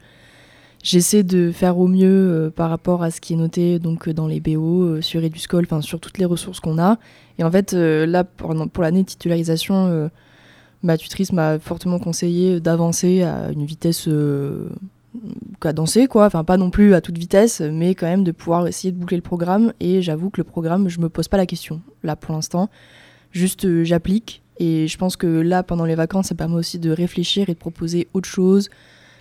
j'essaie 0.83 1.23
de 1.23 1.51
faire 1.51 1.79
au 1.79 1.87
mieux 1.87 2.05
euh, 2.07 2.49
par 2.51 2.69
rapport 2.69 3.01
à 3.01 3.09
ce 3.09 3.19
qui 3.19 3.33
est 3.33 3.37
noté 3.37 3.79
donc 3.79 4.07
dans 4.09 4.27
les 4.27 4.39
BO, 4.39 5.01
sur 5.01 5.23
Eduscol, 5.23 5.63
enfin 5.65 5.81
sur 5.81 5.99
toutes 5.99 6.17
les 6.17 6.25
ressources 6.25 6.59
qu'on 6.59 6.79
a. 6.79 6.97
Et 7.37 7.43
en 7.43 7.51
fait, 7.51 7.73
là, 7.73 8.23
pour, 8.23 8.53
pour 8.69 8.83
l'année 8.83 9.03
de 9.03 9.07
titularisation, 9.07 10.09
ma 10.83 10.97
tutrice 10.97 11.33
m'a 11.33 11.59
fortement 11.59 11.99
conseillé 11.99 12.59
d'avancer 12.59 13.23
à 13.23 13.51
une 13.51 13.65
vitesse 13.65 14.07
euh, 15.23 15.29
cadencée, 15.61 16.07
quoi. 16.07 16.25
Enfin, 16.25 16.43
pas 16.43 16.57
non 16.57 16.69
plus 16.69 16.93
à 16.93 17.01
toute 17.01 17.17
vitesse, 17.17 17.61
mais 17.61 17.95
quand 17.95 18.07
même 18.07 18.23
de 18.23 18.31
pouvoir 18.31 18.67
essayer 18.67 18.91
de 18.91 18.97
boucler 18.97 19.17
le 19.17 19.23
programme. 19.23 19.73
Et 19.79 20.01
j'avoue 20.01 20.29
que 20.29 20.39
le 20.39 20.43
programme, 20.43 20.89
je 20.89 20.99
me 20.99 21.09
pose 21.09 21.27
pas 21.27 21.37
la 21.37 21.45
question, 21.45 21.81
là, 22.03 22.15
pour 22.15 22.33
l'instant. 22.33 22.69
Juste, 23.31 23.65
euh, 23.65 23.83
j'applique. 23.83 24.41
Et 24.57 24.87
je 24.87 24.97
pense 24.97 25.17
que 25.17 25.27
là, 25.27 25.63
pendant 25.63 25.85
les 25.85 25.95
vacances, 25.95 26.27
ça 26.27 26.35
permet 26.35 26.55
aussi 26.55 26.79
de 26.79 26.91
réfléchir 26.91 27.49
et 27.49 27.53
de 27.53 27.59
proposer 27.59 28.07
autre 28.13 28.29
chose. 28.29 28.69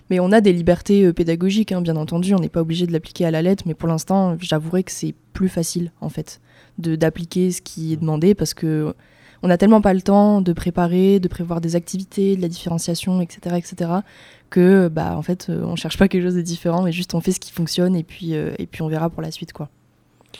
Mais 0.09 0.19
on 0.19 0.31
a 0.31 0.39
des 0.39 0.53
libertés 0.53 1.05
euh, 1.05 1.13
pédagogiques, 1.13 1.71
hein, 1.71 1.81
bien 1.81 1.95
entendu. 1.95 2.33
On 2.33 2.39
n'est 2.39 2.49
pas 2.49 2.61
obligé 2.61 2.87
de 2.87 2.93
l'appliquer 2.93 3.25
à 3.25 3.31
la 3.31 3.41
lettre. 3.41 3.63
Mais 3.65 3.73
pour 3.73 3.89
l'instant, 3.89 4.37
j'avouerai 4.39 4.83
que 4.83 4.91
c'est 4.91 5.15
plus 5.33 5.49
facile, 5.49 5.91
en 6.01 6.09
fait, 6.09 6.39
d'appliquer 6.77 7.51
ce 7.51 7.61
qui 7.61 7.93
est 7.93 7.97
demandé 7.97 8.35
parce 8.35 8.53
que 8.53 8.93
on 9.45 9.47
n'a 9.47 9.59
tellement 9.59 9.79
pas 9.79 9.93
le 9.93 10.01
temps 10.01 10.41
de 10.41 10.53
préparer, 10.53 11.19
de 11.19 11.27
prévoir 11.27 11.61
des 11.61 11.75
activités, 11.75 12.35
de 12.35 12.41
la 12.41 12.47
différenciation, 12.47 13.21
etc., 13.21 13.57
etc., 13.57 13.91
que 14.49 14.87
bah 14.87 15.15
en 15.15 15.21
fait, 15.21 15.51
euh, 15.51 15.63
on 15.65 15.75
cherche 15.75 15.99
pas 15.99 16.07
quelque 16.07 16.23
chose 16.23 16.33
de 16.33 16.41
différent, 16.41 16.81
mais 16.81 16.91
juste 16.91 17.13
on 17.13 17.21
fait 17.21 17.31
ce 17.31 17.39
qui 17.39 17.51
fonctionne 17.51 17.95
et 17.95 18.03
puis 18.03 18.33
euh, 18.33 18.55
et 18.57 18.65
puis 18.65 18.81
on 18.81 18.87
verra 18.87 19.11
pour 19.11 19.21
la 19.21 19.29
suite, 19.29 19.53
quoi. 19.53 19.69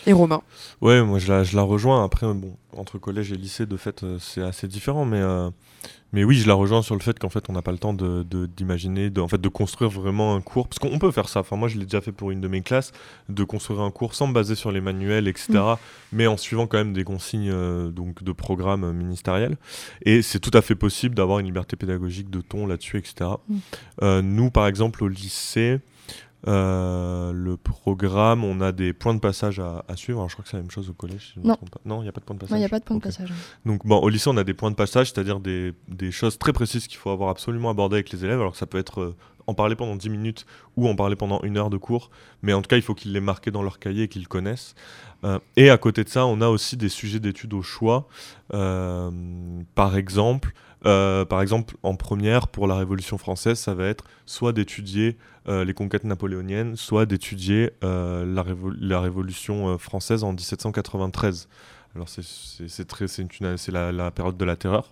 Et 0.07 0.13
Romain 0.13 0.41
Ouais, 0.81 1.01
moi 1.03 1.19
je 1.19 1.27
la, 1.31 1.43
je 1.43 1.55
la 1.55 1.61
rejoins. 1.63 2.03
Après, 2.03 2.25
bon, 2.33 2.55
entre 2.75 2.97
collège 2.97 3.31
et 3.31 3.35
lycée, 3.35 3.65
de 3.65 3.77
fait, 3.77 4.03
euh, 4.03 4.17
c'est 4.19 4.41
assez 4.41 4.67
différent. 4.67 5.05
Mais, 5.05 5.19
euh, 5.19 5.49
mais 6.13 6.23
oui, 6.23 6.37
je 6.37 6.47
la 6.47 6.53
rejoins 6.53 6.81
sur 6.81 6.95
le 6.95 7.01
fait 7.01 7.17
qu'en 7.19 7.29
fait, 7.29 7.49
on 7.49 7.53
n'a 7.53 7.61
pas 7.61 7.71
le 7.71 7.77
temps 7.77 7.93
de, 7.93 8.23
de- 8.23 8.45
d'imaginer, 8.45 9.09
de, 9.09 9.19
en 9.21 9.27
fait, 9.27 9.41
de 9.41 9.49
construire 9.49 9.89
vraiment 9.89 10.35
un 10.35 10.41
cours. 10.41 10.67
Parce 10.67 10.79
qu'on 10.79 10.99
peut 10.99 11.11
faire 11.11 11.27
ça. 11.29 11.41
Enfin, 11.41 11.55
moi, 11.55 11.67
je 11.67 11.77
l'ai 11.77 11.85
déjà 11.85 12.01
fait 12.01 12.11
pour 12.11 12.31
une 12.31 12.39
de 12.41 12.47
mes 12.47 12.61
classes, 12.61 12.91
de 13.29 13.43
construire 13.43 13.81
un 13.81 13.91
cours 13.91 14.13
sans 14.15 14.27
me 14.27 14.33
baser 14.33 14.55
sur 14.55 14.71
les 14.71 14.81
manuels, 14.81 15.27
etc. 15.27 15.59
Mais 16.11 16.27
en 16.27 16.37
suivant 16.37 16.67
quand 16.67 16.77
même 16.77 16.93
des 16.93 17.03
consignes 17.03 17.49
euh, 17.51 17.89
donc, 17.89 18.23
de 18.23 18.31
programme 18.31 18.83
euh, 18.83 18.93
ministériel. 18.93 19.57
Et 20.03 20.21
c'est 20.21 20.39
tout 20.39 20.51
à 20.53 20.61
fait 20.61 20.75
possible 20.75 21.15
d'avoir 21.15 21.39
une 21.39 21.47
liberté 21.47 21.75
pédagogique 21.75 22.29
de 22.29 22.41
ton 22.41 22.67
là-dessus, 22.67 22.97
etc. 22.97 23.31
Mm. 23.49 23.57
Euh, 24.03 24.21
nous, 24.21 24.51
par 24.51 24.67
exemple, 24.67 25.03
au 25.03 25.07
lycée. 25.07 25.79
Euh, 26.47 27.31
le 27.33 27.57
programme, 27.57 28.43
on 28.43 28.61
a 28.61 28.71
des 28.71 28.93
points 28.93 29.13
de 29.15 29.19
passage 29.19 29.59
à, 29.59 29.83
à 29.87 29.95
suivre. 29.95 30.19
Alors, 30.19 30.29
je 30.29 30.35
crois 30.35 30.43
que 30.43 30.49
c'est 30.49 30.57
la 30.57 30.61
même 30.63 30.71
chose 30.71 30.89
au 30.89 30.93
collège. 30.93 31.31
si 31.33 31.39
Non. 31.39 31.57
il 31.85 32.03
n'y 32.03 32.07
a 32.07 32.11
pas 32.11 32.19
de 32.19 32.25
points 32.25 32.35
de 32.35 32.39
passage. 32.41 32.57
Il 32.57 32.59
n'y 32.59 32.65
a 32.65 32.69
pas 32.69 32.79
de 32.79 32.83
point 32.83 32.95
Ok. 32.97 33.01
de 33.03 33.07
passage. 33.07 33.33
Donc, 33.65 33.85
bon, 33.85 33.97
au 33.97 34.09
lycée, 34.09 34.29
on 34.29 34.37
a 34.37 34.43
des 34.43 34.53
points 34.53 34.69
de 34.71 34.75
passage, 34.75 35.11
c'est-à-dire 35.11 35.39
des, 35.39 35.73
des 35.87 36.11
choses 36.11 36.37
très 36.37 36.53
précises 36.53 36.87
qu'il 36.87 36.97
faut 36.97 37.09
avoir 37.09 37.29
absolument 37.29 37.69
abordées 37.71 37.95
avec 37.95 38.11
les 38.11 38.23
élèves. 38.25 38.39
Alors, 38.39 38.55
ça 38.55 38.67
peut 38.67 38.77
être 38.77 39.01
euh, 39.01 39.15
en 39.47 39.53
parler 39.55 39.75
pendant 39.75 39.95
10 39.95 40.09
minutes 40.09 40.45
ou 40.77 40.87
en 40.87 40.95
parler 40.95 41.15
pendant 41.15 41.41
une 41.41 41.57
heure 41.57 41.69
de 41.71 41.77
cours. 41.77 42.11
Mais 42.43 42.53
en 42.53 42.61
tout 42.61 42.67
cas, 42.67 42.75
il 42.77 42.81
faut 42.83 42.93
qu'ils 42.95 43.11
l'aient 43.13 43.19
marqué 43.21 43.49
dans 43.51 43.63
leur 43.63 43.79
cahier 43.79 44.03
et 44.03 44.07
qu'ils 44.07 44.21
le 44.23 44.27
connaissent. 44.27 44.75
Euh, 45.23 45.39
et 45.55 45.69
à 45.71 45.77
côté 45.77 46.03
de 46.03 46.09
ça, 46.09 46.25
on 46.27 46.41
a 46.41 46.47
aussi 46.49 46.77
des 46.77 46.89
sujets 46.89 47.19
d'études 47.19 47.53
au 47.55 47.61
choix. 47.63 48.07
Par 49.75 49.97
exemple, 49.97 50.53
euh, 50.85 51.25
par 51.25 51.41
exemple, 51.41 51.75
en 51.83 51.95
première, 51.95 52.47
pour 52.47 52.67
la 52.67 52.75
Révolution 52.75 53.17
française, 53.17 53.57
ça 53.59 53.73
va 53.73 53.87
être 53.87 54.03
soit 54.25 54.53
d'étudier 54.53 55.17
euh, 55.47 55.63
les 55.65 55.73
conquêtes 55.73 56.03
napoléoniennes, 56.03 56.75
soit 56.75 57.05
d'étudier 57.05 57.71
euh, 57.83 58.25
la, 58.25 58.43
révo- 58.43 58.75
la 58.79 58.99
Révolution 59.01 59.77
française 59.77 60.23
en 60.23 60.31
1793. 60.33 61.47
Alors 61.95 62.09
c'est 62.09 63.71
la, 63.71 63.91
la 63.91 64.11
période 64.11 64.37
de 64.37 64.45
la 64.45 64.55
terreur. 64.55 64.89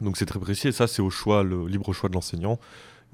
Donc 0.00 0.16
c'est 0.16 0.26
très 0.26 0.38
précis 0.38 0.68
et 0.68 0.72
ça 0.72 0.86
c'est 0.86 1.02
au 1.02 1.10
choix, 1.10 1.42
le 1.42 1.66
libre 1.66 1.92
choix 1.92 2.08
de 2.08 2.14
l'enseignant. 2.14 2.58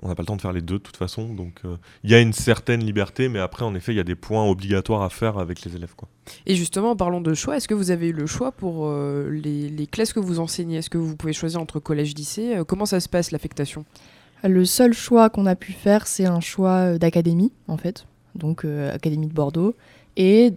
On 0.02 0.08
n'a 0.08 0.14
pas 0.14 0.22
le 0.22 0.26
temps 0.26 0.36
de 0.36 0.40
faire 0.42 0.52
les 0.52 0.60
deux 0.60 0.74
de 0.74 0.82
toute 0.82 0.96
façon, 0.96 1.32
donc 1.32 1.60
euh, 1.64 1.76
il 2.02 2.10
y 2.10 2.14
a 2.14 2.20
une 2.20 2.32
certaine 2.32 2.84
liberté, 2.84 3.28
mais 3.28 3.38
après 3.38 3.64
en 3.64 3.74
effet 3.74 3.92
il 3.92 3.96
y 3.96 4.00
a 4.00 4.04
des 4.04 4.16
points 4.16 4.44
obligatoires 4.44 5.02
à 5.02 5.08
faire 5.08 5.38
avec 5.38 5.62
les 5.64 5.76
élèves. 5.76 5.94
Quoi. 5.96 6.08
Et 6.46 6.56
justement, 6.56 6.90
en 6.90 6.96
parlant 6.96 7.20
de 7.20 7.32
choix, 7.32 7.56
est-ce 7.56 7.68
que 7.68 7.74
vous 7.74 7.90
avez 7.90 8.08
eu 8.08 8.12
le 8.12 8.26
choix 8.26 8.50
pour 8.52 8.86
euh, 8.86 9.30
les, 9.30 9.70
les 9.70 9.86
classes 9.86 10.12
que 10.12 10.20
vous 10.20 10.40
enseignez? 10.40 10.78
Est-ce 10.78 10.90
que 10.90 10.98
vous 10.98 11.16
pouvez 11.16 11.32
choisir 11.32 11.60
entre 11.60 11.78
collège-lycée 11.78 12.56
Euh, 12.56 12.64
Comment 12.64 12.86
ça 12.86 12.98
se 13.00 13.08
passe 13.08 13.30
l'affectation? 13.30 13.84
Le 14.42 14.64
seul 14.64 14.92
choix 14.92 15.30
qu'on 15.30 15.46
a 15.46 15.54
pu 15.54 15.72
faire, 15.72 16.06
c'est 16.06 16.26
un 16.26 16.40
choix 16.40 16.98
d'académie, 16.98 17.52
en 17.68 17.78
fait, 17.78 18.04
donc 18.34 18.64
euh, 18.64 18.92
Académie 18.92 19.28
de 19.28 19.32
Bordeaux, 19.32 19.74
et 20.18 20.52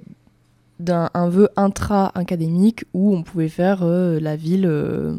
d'un 0.79 1.09
un 1.13 1.29
vœu 1.29 1.47
intra-académique 1.55 2.83
où 2.93 3.15
on 3.15 3.23
pouvait 3.23 3.49
faire 3.49 3.83
euh, 3.83 4.19
la 4.19 4.35
ville, 4.35 4.65
euh, 4.65 5.15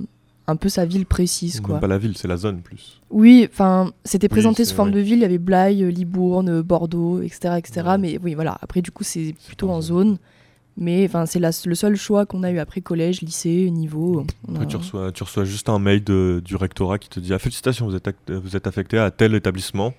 un 0.49 0.57
peu 0.57 0.69
sa 0.69 0.85
ville 0.87 1.07
précise, 1.07 1.57
Même 1.57 1.63
quoi. 1.63 1.79
pas 1.79 1.87
la 1.87 1.99
ville, 1.99 2.17
c'est 2.17 2.27
la 2.27 2.37
zone 2.37 2.63
plus. 2.63 3.01
Oui, 3.11 3.47
enfin, 3.53 3.93
c'était 4.05 4.29
présenté 4.29 4.65
sous 4.65 4.75
forme 4.75 4.91
de 4.91 4.99
ville, 4.99 5.19
il 5.19 5.23
y 5.23 5.25
avait 5.25 5.39
Blaye, 5.39 5.85
euh, 5.85 5.89
Libourne, 5.91 6.49
euh, 6.49 6.63
Bordeaux, 6.63 7.21
etc., 7.23 7.55
etc., 7.59 7.83
Ouais. 7.87 7.99
mais 7.99 8.19
oui, 8.23 8.35
voilà, 8.35 8.59
après, 8.61 8.83
du 8.83 8.91
coup, 8.91 9.05
c'est 9.05 9.35
plutôt 9.47 9.71
en 9.71 9.81
zone. 9.81 10.09
zone. 10.09 10.19
Mais 10.81 11.05
enfin, 11.07 11.27
c'est 11.27 11.41
le 11.41 11.75
seul 11.75 11.97
choix 11.97 12.25
qu'on 12.25 12.45
a 12.45 12.53
eu 12.53 12.59
après 12.61 12.81
collège, 12.81 13.21
lycée, 13.21 13.69
niveau. 13.71 14.25
Après, 14.49 14.63
a- 14.63 14.67
tu, 14.67 14.77
reçois, 14.77 15.11
tu 15.11 15.25
reçois 15.25 15.45
juste 15.45 15.69
un 15.69 15.81
mail 15.81 16.05
de- 16.05 16.41
du 16.45 16.55
rectorat 16.55 16.99
qui 17.01 17.09
te 17.09 17.19
dit 17.19 17.35
ah, 17.35 17.39
félicitations, 17.41 17.87
vous 17.89 17.97
êtes, 17.97 18.09
vous 18.29 18.55
êtes 18.57 18.67
affecté 18.69 18.97
à 18.97 19.11
tel 19.11 19.35
établissement. 19.35 19.93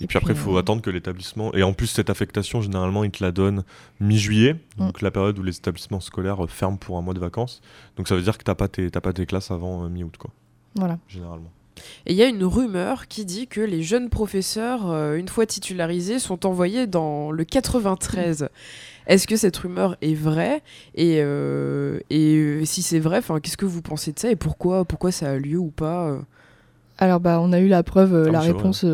Et, 0.00 0.04
Et 0.04 0.06
puis 0.06 0.18
après, 0.18 0.32
il 0.32 0.38
faut 0.38 0.56
euh, 0.56 0.60
attendre 0.60 0.82
que 0.82 0.90
l'établissement. 0.90 1.52
Et 1.54 1.62
en 1.62 1.72
plus, 1.72 1.86
cette 1.86 2.10
affectation, 2.10 2.60
généralement, 2.62 3.04
ils 3.04 3.10
te 3.10 3.22
la 3.22 3.32
donnent 3.32 3.64
mi-juillet, 4.00 4.56
donc 4.78 5.02
la 5.02 5.10
période 5.10 5.38
où 5.38 5.42
les 5.42 5.56
établissements 5.56 6.00
scolaires 6.00 6.44
euh, 6.44 6.48
ferment 6.48 6.76
pour 6.76 6.98
un 6.98 7.02
mois 7.02 7.14
de 7.14 7.20
vacances. 7.20 7.60
Donc 7.96 8.08
ça 8.08 8.14
veut 8.16 8.22
dire 8.22 8.36
que 8.38 8.44
tu 8.44 8.50
n'as 8.50 8.54
pas, 8.54 8.68
tes- 8.68 8.90
t'as 8.90 9.00
pas 9.00 9.12
tes 9.12 9.26
classes 9.26 9.50
avant 9.50 9.84
euh, 9.84 9.88
mi-août, 9.88 10.16
quoi, 10.18 10.30
Voilà. 10.76 10.98
généralement. 11.08 11.50
Et 12.06 12.12
il 12.12 12.16
y 12.16 12.22
a 12.22 12.28
une 12.28 12.44
rumeur 12.44 13.08
qui 13.08 13.24
dit 13.24 13.48
que 13.48 13.60
les 13.60 13.82
jeunes 13.82 14.08
professeurs, 14.08 14.88
euh, 14.90 15.16
une 15.16 15.26
fois 15.28 15.44
titularisés, 15.44 16.20
sont 16.20 16.46
envoyés 16.46 16.86
dans 16.86 17.32
le 17.32 17.44
93. 17.44 18.48
Est-ce 19.08 19.26
que 19.26 19.36
cette 19.36 19.56
rumeur 19.56 19.96
est 20.00 20.14
vraie? 20.14 20.62
Et, 20.94 21.16
euh, 21.20 21.98
et 22.10 22.36
euh, 22.36 22.64
si 22.64 22.80
c'est 22.82 23.00
vrai, 23.00 23.20
qu'est-ce 23.42 23.56
que 23.56 23.66
vous 23.66 23.82
pensez 23.82 24.12
de 24.12 24.18
ça? 24.20 24.30
Et 24.30 24.36
pourquoi, 24.36 24.84
pourquoi 24.84 25.10
ça 25.10 25.30
a 25.32 25.36
lieu 25.36 25.58
ou 25.58 25.70
pas 25.70 26.16
Alors, 26.98 27.18
bah, 27.18 27.40
on 27.42 27.52
a 27.52 27.58
eu 27.58 27.66
la 27.68 27.82
preuve, 27.82 28.24
Ah, 28.28 28.30
la 28.30 28.40
réponse 28.40 28.86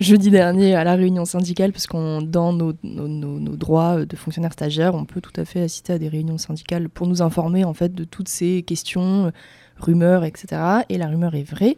jeudi 0.00 0.30
dernier 0.30 0.74
à 0.74 0.84
la 0.84 0.94
réunion 0.94 1.24
syndicale, 1.24 1.72
parce 1.72 1.86
qu'on 1.86 2.22
dans 2.22 2.52
nos, 2.52 2.72
nos- 2.82 3.56
droits 3.56 4.04
de 4.04 4.16
fonctionnaires 4.16 4.52
stagiaires, 4.52 4.94
on 4.94 5.04
peut 5.04 5.20
tout 5.20 5.32
à 5.40 5.44
fait 5.44 5.62
assister 5.62 5.92
à 5.94 5.98
des 5.98 6.08
réunions 6.08 6.38
syndicales 6.38 6.88
pour 6.88 7.06
nous 7.06 7.22
informer 7.22 7.64
en 7.64 7.74
fait 7.74 7.92
de 7.94 8.04
toutes 8.04 8.28
ces 8.28 8.62
questions, 8.62 9.32
rumeurs, 9.78 10.24
etc. 10.24 10.62
Et 10.88 10.98
la 10.98 11.08
rumeur 11.08 11.34
est 11.34 11.42
vraie, 11.42 11.76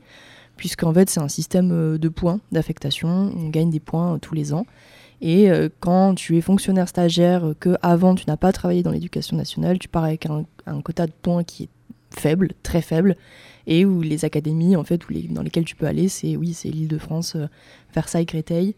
puisqu'en 0.56 0.92
fait 0.92 1.08
c'est 1.08 1.20
un 1.20 1.28
système 1.28 1.70
euh, 1.72 1.98
de 1.98 2.08
points 2.08 2.40
d'affectation, 2.52 3.32
on 3.34 3.48
gagne 3.48 3.70
des 3.70 3.80
points 3.80 4.14
euh, 4.14 4.18
tous 4.18 4.34
les 4.34 4.52
ans. 4.52 4.66
Et 5.22 5.50
euh, 5.50 5.68
quand 5.80 6.14
tu 6.14 6.36
es 6.36 6.40
fonctionnaire 6.40 6.88
stagiaire, 6.88 7.54
que 7.60 7.76
avant 7.82 8.14
tu 8.14 8.24
n'as 8.26 8.36
pas 8.36 8.52
travaillé 8.52 8.82
dans 8.82 8.90
l'éducation 8.90 9.36
nationale, 9.36 9.78
tu 9.78 9.88
pars 9.88 10.04
avec 10.04 10.26
un 10.26 10.80
quota 10.82 11.06
de 11.06 11.12
points 11.22 11.44
qui 11.44 11.64
est 11.64 11.68
faible, 12.10 12.52
très 12.62 12.82
faible, 12.82 13.16
et 13.70 13.84
où 13.86 14.02
les 14.02 14.24
académies 14.26 14.76
en 14.76 14.84
fait 14.84 15.08
où 15.08 15.12
les, 15.12 15.22
dans 15.22 15.42
lesquelles 15.42 15.64
tu 15.64 15.76
peux 15.76 15.86
aller, 15.86 16.08
c'est 16.08 16.36
oui, 16.36 16.52
c'est 16.52 16.68
l'Île-de-France, 16.68 17.36
euh, 17.36 17.46
Versailles, 17.94 18.26
Créteil. 18.26 18.74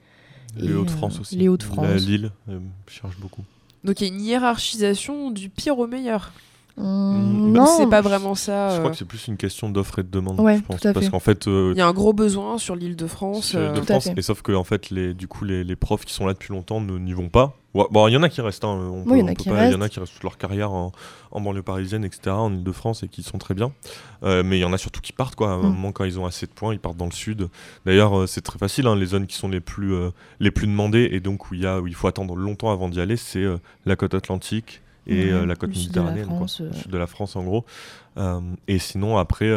Les 0.55 0.69
Et, 0.71 0.75
Hauts-de-France 0.75 1.17
euh, 1.17 1.21
aussi. 1.23 1.37
les 1.37 1.49
Hauts-de-France. 1.49 2.03
Lille, 2.07 2.31
euh, 2.51 2.61
je 2.87 2.93
cherche 2.93 3.19
beaucoup. 3.19 3.43
Donc 3.85 4.01
il 4.01 4.07
y 4.07 4.11
a 4.11 4.15
une 4.15 4.21
hiérarchisation 4.21 5.31
du 5.31 5.49
pire 5.49 5.79
au 5.79 5.87
meilleur. 5.87 6.33
Mm, 6.77 7.53
Donc 7.53 7.69
c'est 7.77 7.87
pas 7.89 8.01
vraiment 8.01 8.35
ça. 8.35 8.71
Je 8.71 8.75
euh, 8.77 8.79
crois 8.79 8.91
que 8.93 8.97
c'est 8.97 9.05
plus 9.05 9.29
une 9.29 9.37
question 9.37 9.69
d'offre 9.69 9.99
et 9.99 10.03
de 10.03 10.09
demande. 10.11 10.41
Ouais, 10.41 10.57
je 10.57 10.63
pense, 10.63 10.81
Parce 10.81 11.09
qu'en 11.11 11.21
fait, 11.21 11.47
euh, 11.47 11.73
Il 11.75 11.79
y 11.79 11.83
a 11.83 11.87
un 11.87 11.93
gros 11.93 12.13
besoin 12.13 12.57
sur 12.59 12.77
l'île 12.77 12.97
de 12.97 13.07
France. 13.07 13.55
euh, 13.55 13.67
l'Île 13.73 13.73
de 13.75 13.87
Tout 13.87 13.93
à 13.93 14.01
France, 14.01 14.05
fait. 14.05 14.15
et 14.19 14.23
sauf 14.23 14.43
que 14.43 14.53
en 14.53 14.65
fait, 14.65 14.91
les, 14.91 15.13
du 15.15 15.29
coup, 15.29 15.45
les, 15.45 15.65
les 15.65 15.77
profs 15.77 16.05
qui 16.05 16.15
sont 16.15 16.27
là 16.27 16.33
depuis 16.33 16.53
longtemps 16.55 16.81
ne- 16.81 16.99
n'y 16.99 17.13
vont 17.13 17.29
pas. 17.29 17.57
Ouais, 17.75 17.85
Bon, 17.91 18.07
il 18.09 18.13
y 18.13 18.17
en 18.17 18.23
a 18.23 18.29
qui 18.29 18.41
restent. 18.43 18.65
hein, 18.65 18.69
on 18.93 19.05
peut- 19.05 19.17
il 19.17 19.21
y 19.21 19.23
en 19.23 19.29
a 19.29 19.31
on 19.31 19.35
peut 19.35 19.43
qui 19.43 19.49
pas- 19.49 19.55
Il 19.67 19.73
y 19.73 19.75
en 19.75 19.79
restent. 19.79 19.83
a 19.83 19.89
qui 19.89 20.01
restent 20.01 20.13
toute 20.15 20.23
leur 20.25 20.37
carrière 20.39 20.73
en, 20.73 20.93
en 21.31 21.41
banlieue 21.41 21.63
parisienne, 21.63 22.05
etc., 22.05 22.31
en 22.31 22.53
Ile-de-France, 22.53 23.03
et 23.03 23.09
qui 23.09 23.23
sont 23.23 23.39
très 23.39 23.55
bien. 23.55 23.73
Euh, 24.25 24.43
mais 24.45 24.59
il 24.59 24.61
y 24.61 24.65
en 24.65 24.73
a 24.73 24.79
surtout 24.79 25.01
qui 25.01 25.13
partent, 25.13 25.35
quoi. 25.37 25.51
À 25.51 25.55
un 25.55 25.59
Mm. 25.59 25.63
moment, 25.63 25.93
quand 25.93 26.05
ils 26.05 26.19
ont 26.19 26.27
assez 26.27 26.47
de 26.47 26.53
points, 26.53 26.73
ils 26.75 26.79
partent 26.81 26.97
dans 26.99 27.07
le 27.07 27.13
sud. 27.13 27.49
D'ailleurs, 27.87 28.19
euh, 28.21 28.27
c'est 28.27 28.41
très 28.43 28.59
facile. 28.59 28.87
hein, 28.87 28.97
les 28.97 29.07
zones 29.07 29.27
qui 29.27 29.37
sont 29.37 29.49
les 29.49 29.61
plus, 29.61 29.95
euh, 29.95 30.11
les 30.41 30.51
plus 30.51 30.67
demandées, 30.67 31.09
et 31.13 31.21
donc 31.21 31.51
où, 31.51 31.55
il 31.55 31.61
y 31.63 31.67
a, 31.67 31.81
où 31.81 31.87
il 31.87 31.95
faut 31.95 32.09
attendre 32.09 32.35
longtemps 32.35 32.71
avant 32.73 32.89
d'y 32.91 33.01
aller, 33.01 33.17
c'est 33.17 33.39
euh, 33.43 33.57
la 33.87 33.97
côte 33.97 34.15
atlantique 34.15 34.82
et 35.07 35.31
euh, 35.31 35.47
la 35.47 35.57
côte 35.57 35.75
sud 35.75 35.91
de 35.91 36.01
la 36.01 36.13
méditerranéenne, 36.13 36.29
quoi. 36.29 36.37
France, 36.37 36.61
euh. 36.61 36.71
De 36.89 36.99
la 36.99 37.07
France, 37.07 37.37
en 37.37 37.43
gros. 37.43 37.65
Euh, 38.19 38.41
et 38.69 38.79
sinon, 38.79 39.19
après, 39.19 39.51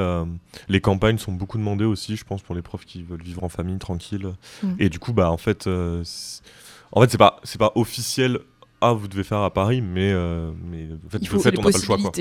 les 0.69 0.81
campagnes 0.81 1.17
sont 1.17 1.31
beaucoup 1.31 1.57
demandées 1.57 1.85
aussi, 1.85 2.15
je 2.15 2.23
pense, 2.23 2.41
pour 2.41 2.55
les 2.55 2.61
profs 2.61 2.85
qui 2.85 3.03
veulent 3.03 3.23
vivre 3.23 3.43
en 3.43 3.49
famille 3.49 3.77
tranquille. 3.77 4.33
Mm. 4.63 4.73
Et 4.79 4.89
du 4.89 4.99
coup, 4.99 5.13
bah, 5.13 5.31
en 5.31 5.37
fait, 5.37 5.67
en 5.67 7.01
fait, 7.01 7.11
c'est 7.11 7.17
pas, 7.17 7.39
c'est 7.43 7.59
pas 7.59 7.71
officiel. 7.75 8.39
Ah, 8.81 8.93
vous 8.93 9.07
devez 9.07 9.23
faire 9.23 9.39
à 9.39 9.53
Paris, 9.53 9.81
mais, 9.81 10.13
mais 10.13 10.87
en 11.05 11.09
fait, 11.09 11.19
il 11.21 11.27
faut 11.27 11.39
fait, 11.39 11.51
les 11.51 11.59
on 11.59 11.63
n'a 11.63 11.71
pas 11.71 11.77
le 11.77 11.83
choix, 11.83 11.97
quoi. 11.97 12.11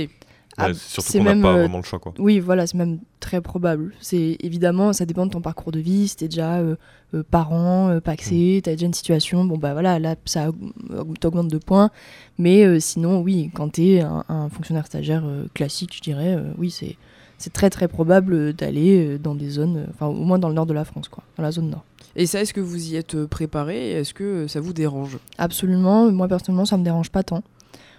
Ah, 0.56 0.66
Ouais, 0.68 0.74
c'est 0.74 0.80
surtout 0.94 1.12
qu'on 1.18 1.24
n'a 1.24 1.30
même, 1.34 1.42
pas 1.42 1.52
euh, 1.54 1.60
vraiment 1.60 1.78
le 1.78 1.82
choix, 1.84 1.98
quoi. 1.98 2.14
Oui, 2.18 2.38
voilà, 2.40 2.66
c'est 2.66 2.76
même 2.78 2.98
très 3.20 3.40
probable. 3.40 3.92
C'est 4.00 4.36
évidemment, 4.40 4.92
ça 4.92 5.04
dépend 5.06 5.26
de 5.26 5.30
ton 5.32 5.40
parcours 5.40 5.72
de 5.72 5.80
vie. 5.80 6.06
Si 6.08 6.16
t'es 6.16 6.28
déjà 6.28 6.56
euh, 6.58 6.76
euh, 7.14 7.22
parent, 7.28 7.88
euh, 7.90 8.00
paxé, 8.00 8.60
t'as 8.62 8.72
déjà 8.72 8.86
une 8.86 8.94
situation, 8.94 9.44
bon 9.44 9.58
bah 9.58 9.72
voilà, 9.72 9.98
là 9.98 10.14
ça 10.24 10.48
aug- 10.50 11.18
t'augmente 11.18 11.48
de 11.48 11.58
points. 11.58 11.90
Mais 12.38 12.64
euh, 12.64 12.78
sinon, 12.80 13.20
oui, 13.20 13.50
quand 13.54 13.70
t'es 13.70 14.00
un, 14.00 14.24
un 14.28 14.48
fonctionnaire 14.48 14.86
stagiaire 14.86 15.24
euh, 15.26 15.46
classique, 15.54 15.94
je 15.96 16.00
dirais, 16.02 16.34
euh, 16.36 16.52
oui, 16.58 16.70
c'est 16.70 16.96
c'est 17.36 17.52
très 17.52 17.68
très 17.68 17.88
probable 17.88 18.52
d'aller 18.52 19.18
dans 19.18 19.34
des 19.34 19.50
zones, 19.50 19.86
enfin 19.90 20.06
au 20.06 20.12
moins 20.24 20.38
dans 20.38 20.48
le 20.48 20.54
nord 20.54 20.66
de 20.66 20.72
la 20.72 20.84
France, 20.84 21.08
quoi, 21.08 21.24
dans 21.36 21.42
la 21.42 21.50
zone 21.50 21.68
nord. 21.70 21.84
Et 22.16 22.26
ça, 22.26 22.40
est-ce 22.40 22.54
que 22.54 22.60
vous 22.60 22.90
y 22.92 22.94
êtes 22.96 23.24
préparé? 23.26 23.90
Est-ce 23.90 24.14
que 24.14 24.46
ça 24.46 24.60
vous 24.60 24.72
dérange? 24.72 25.18
Absolument, 25.36 26.12
moi 26.12 26.28
personnellement, 26.28 26.64
ça 26.64 26.76
me 26.78 26.84
dérange 26.84 27.10
pas 27.10 27.24
tant. 27.24 27.42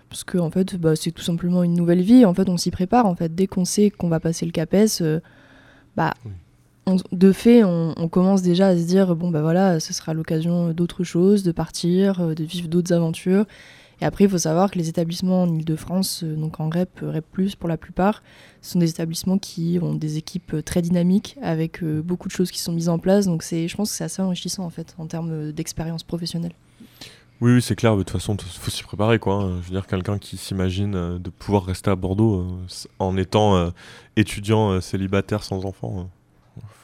Parce 0.10 0.24
que 0.24 0.38
en 0.38 0.50
fait, 0.50 0.76
bah, 0.78 0.96
c'est 0.96 1.12
tout 1.12 1.24
simplement 1.24 1.64
une 1.64 1.74
nouvelle 1.74 2.02
vie. 2.02 2.26
En 2.26 2.34
fait, 2.34 2.48
on 2.50 2.58
s'y 2.58 2.72
prépare. 2.72 3.06
En 3.06 3.16
fait, 3.16 3.34
dès 3.36 3.48
qu'on 3.48 3.66
sait 3.66 3.90
qu'on 3.90 4.08
va 4.10 4.20
passer 4.20 4.46
le 4.46 4.52
CAPES, 4.52 5.02
euh, 5.02 5.20
bah, 5.98 6.14
Oui. 6.26 6.32
on- 6.86 6.98
de 7.12 7.32
fait, 7.32 7.64
on, 7.64 7.94
on 7.98 8.08
commence 8.08 8.42
déjà 8.42 8.68
à 8.68 8.78
se 8.78 8.84
dire 8.84 9.16
bon 9.16 9.30
bah 9.32 9.42
voilà, 9.42 9.80
ce 9.80 9.92
sera 9.94 10.14
l'occasion 10.14 10.72
d'autres 10.72 11.04
choses, 11.04 11.44
de 11.44 11.52
partir, 11.52 12.22
euh, 12.22 12.34
de 12.36 12.44
vivre 12.44 12.68
d'autres 12.70 12.94
aventures. 12.94 13.46
Et 14.02 14.06
après, 14.06 14.26
il 14.26 14.30
faut 14.30 14.38
savoir 14.38 14.72
que 14.72 14.78
les 14.78 14.90
établissements 14.90 15.44
en 15.44 15.54
Ile-de-France, 15.54 16.22
euh, 16.24 16.36
donc 16.36 16.60
en 16.60 16.68
REP, 16.70 17.00
REP+, 17.02 17.56
pour 17.58 17.70
la 17.70 17.78
plupart, 17.78 18.24
ce 18.62 18.74
sont 18.74 18.80
des 18.80 18.90
établissements 18.90 19.38
qui 19.38 19.80
ont 19.82 19.94
des 19.96 20.18
équipes 20.18 20.58
très 20.66 20.82
dynamiques, 20.82 21.38
avec 21.42 21.82
euh, 21.82 22.02
beaucoup 22.02 22.28
de 22.28 22.34
choses 22.34 22.52
qui 22.52 22.60
sont 22.60 22.74
mises 22.74 22.90
en 22.90 23.00
place. 23.00 23.26
Donc 23.26 23.42
c'est, 23.42 23.68
je 23.70 23.76
pense 23.78 23.90
que 23.92 23.96
c'est 23.98 24.04
assez 24.04 24.22
enrichissant, 24.22 24.66
en 24.66 24.70
fait, 24.70 24.96
en 24.98 25.08
termes 25.08 25.52
d'expérience 25.54 26.04
professionnelle. 26.04 26.52
Oui, 27.42 27.54
oui, 27.56 27.62
c'est 27.62 27.76
clair. 27.76 27.96
De 27.98 28.04
toute 28.04 28.12
façon, 28.12 28.36
il 28.36 28.60
faut 28.60 28.72
s'y 28.72 28.84
préparer, 28.84 29.20
quoi. 29.20 29.36
hein. 29.36 29.58
Je 29.62 29.66
veux 29.68 29.72
dire, 29.76 29.88
quelqu'un 29.88 30.18
qui 30.18 30.38
s'imagine 30.38 30.96
euh, 30.96 31.20
de 31.20 31.30
pouvoir 31.30 31.66
rester 31.66 31.90
à 31.92 31.96
Bordeaux 31.96 32.40
euh, 32.42 32.66
en 33.00 33.18
étant 33.18 33.58
euh, 33.58 33.70
étudiant 34.16 34.80
célibataire 34.80 35.44
sans 35.44 35.66
enfant. 35.66 36.10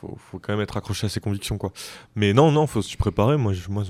faut, 0.02 0.18
faut 0.18 0.40
quand 0.40 0.52
même 0.52 0.62
être 0.62 0.76
accroché 0.76 1.06
à 1.06 1.10
ses 1.10 1.22
convictions 1.22 1.58
quoi. 1.58 1.72
Mais 2.16 2.34
non 2.34 2.52
non, 2.52 2.68
faut 2.68 2.82
s'y 2.82 2.98
préparer. 2.98 3.38
Moi 3.38 3.54
je, 3.54 3.70
moi, 3.70 3.84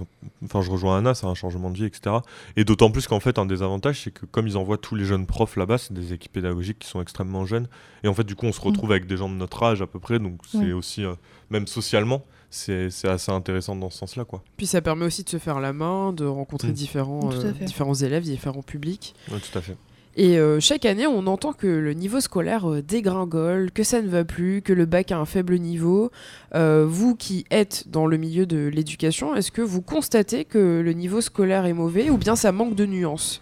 enfin 0.44 0.62
je 0.62 0.70
rejoins 0.70 1.00
Anna, 1.00 1.16
c'est 1.16 1.26
un 1.26 1.34
changement 1.34 1.72
de 1.72 1.76
vie 1.78 1.86
etc. 1.86 2.18
Et 2.56 2.64
d'autant 2.64 2.92
plus 2.92 3.08
qu'en 3.08 3.20
fait 3.20 3.40
un 3.40 3.48
des 3.48 3.64
avantages 3.64 4.02
c'est 4.04 4.12
que 4.12 4.28
comme 4.28 4.46
ils 4.46 4.58
envoient 4.58 4.78
tous 4.78 4.94
les 4.94 5.06
jeunes 5.06 5.26
profs 5.26 5.56
là-bas, 5.56 5.80
c'est 5.80 5.94
des 5.94 6.14
équipes 6.14 6.34
pédagogiques 6.34 6.78
qui 6.78 6.88
sont 6.88 7.02
extrêmement 7.02 7.46
jeunes. 7.48 7.68
Et 8.04 8.08
en 8.08 8.14
fait 8.14 8.26
du 8.26 8.36
coup 8.36 8.46
on 8.46 8.52
se 8.52 8.62
retrouve 8.62 8.92
avec 8.92 9.08
des 9.08 9.18
gens 9.18 9.30
de 9.30 9.34
notre 9.34 9.64
âge 9.64 9.82
à 9.82 9.88
peu 9.88 9.98
près, 10.00 10.20
donc 10.20 10.40
c'est 10.48 10.58
Ouais. 10.60 10.74
aussi 10.74 11.04
euh, 11.04 11.16
même 11.50 11.66
socialement 11.66 12.24
c'est 12.52 12.92
c'est 12.92 13.08
assez 13.08 13.32
intéressant 13.32 13.76
dans 13.76 13.90
ce 13.90 13.98
sens-là 13.98 14.24
quoi. 14.26 14.44
Puis 14.58 14.68
ça 14.68 14.82
permet 14.82 15.06
aussi 15.06 15.24
de 15.24 15.30
se 15.30 15.38
faire 15.38 15.60
la 15.60 15.74
main, 15.74 16.14
de 16.14 16.26
rencontrer 16.26 16.68
Mm. 16.68 16.74
différents, 16.74 17.32
euh, 17.34 17.52
différents 17.66 17.96
élèves, 17.96 18.24
différents 18.24 18.62
publics. 18.62 19.16
Ouais, 19.32 19.40
tout 19.40 19.58
à 19.58 19.62
fait. 19.62 19.76
Et 20.18 20.38
euh, 20.38 20.60
chaque 20.60 20.84
année, 20.86 21.08
on 21.08 21.26
entend 21.26 21.54
que 21.54 21.68
le 21.68 21.94
niveau 21.94 22.20
scolaire 22.20 22.70
euh, 22.70 22.82
dégringole, 22.82 23.72
que 23.72 23.84
ça 23.84 24.02
ne 24.02 24.10
va 24.10 24.26
plus, 24.26 24.62
que 24.62 24.74
le 24.74 24.86
bac 24.86 25.10
a 25.14 25.18
un 25.18 25.24
faible 25.26 25.58
niveau. 25.58 26.12
Euh, 26.54 26.86
vous 26.86 27.16
qui 27.16 27.46
êtes 27.50 27.88
dans 27.88 28.06
le 28.06 28.18
milieu 28.18 28.46
de 28.46 28.68
l'éducation, 28.68 29.34
est-ce 29.36 29.52
que 29.54 29.62
vous 29.62 29.82
constatez 29.82 30.44
que 30.44 30.82
le 30.84 30.92
niveau 30.92 31.22
scolaire 31.22 31.66
est 31.66 31.72
mauvais 31.72 32.10
ou 32.10 32.18
bien 32.18 32.36
ça 32.36 32.52
manque 32.52 32.76
de 32.76 32.86
nuances? 32.86 33.42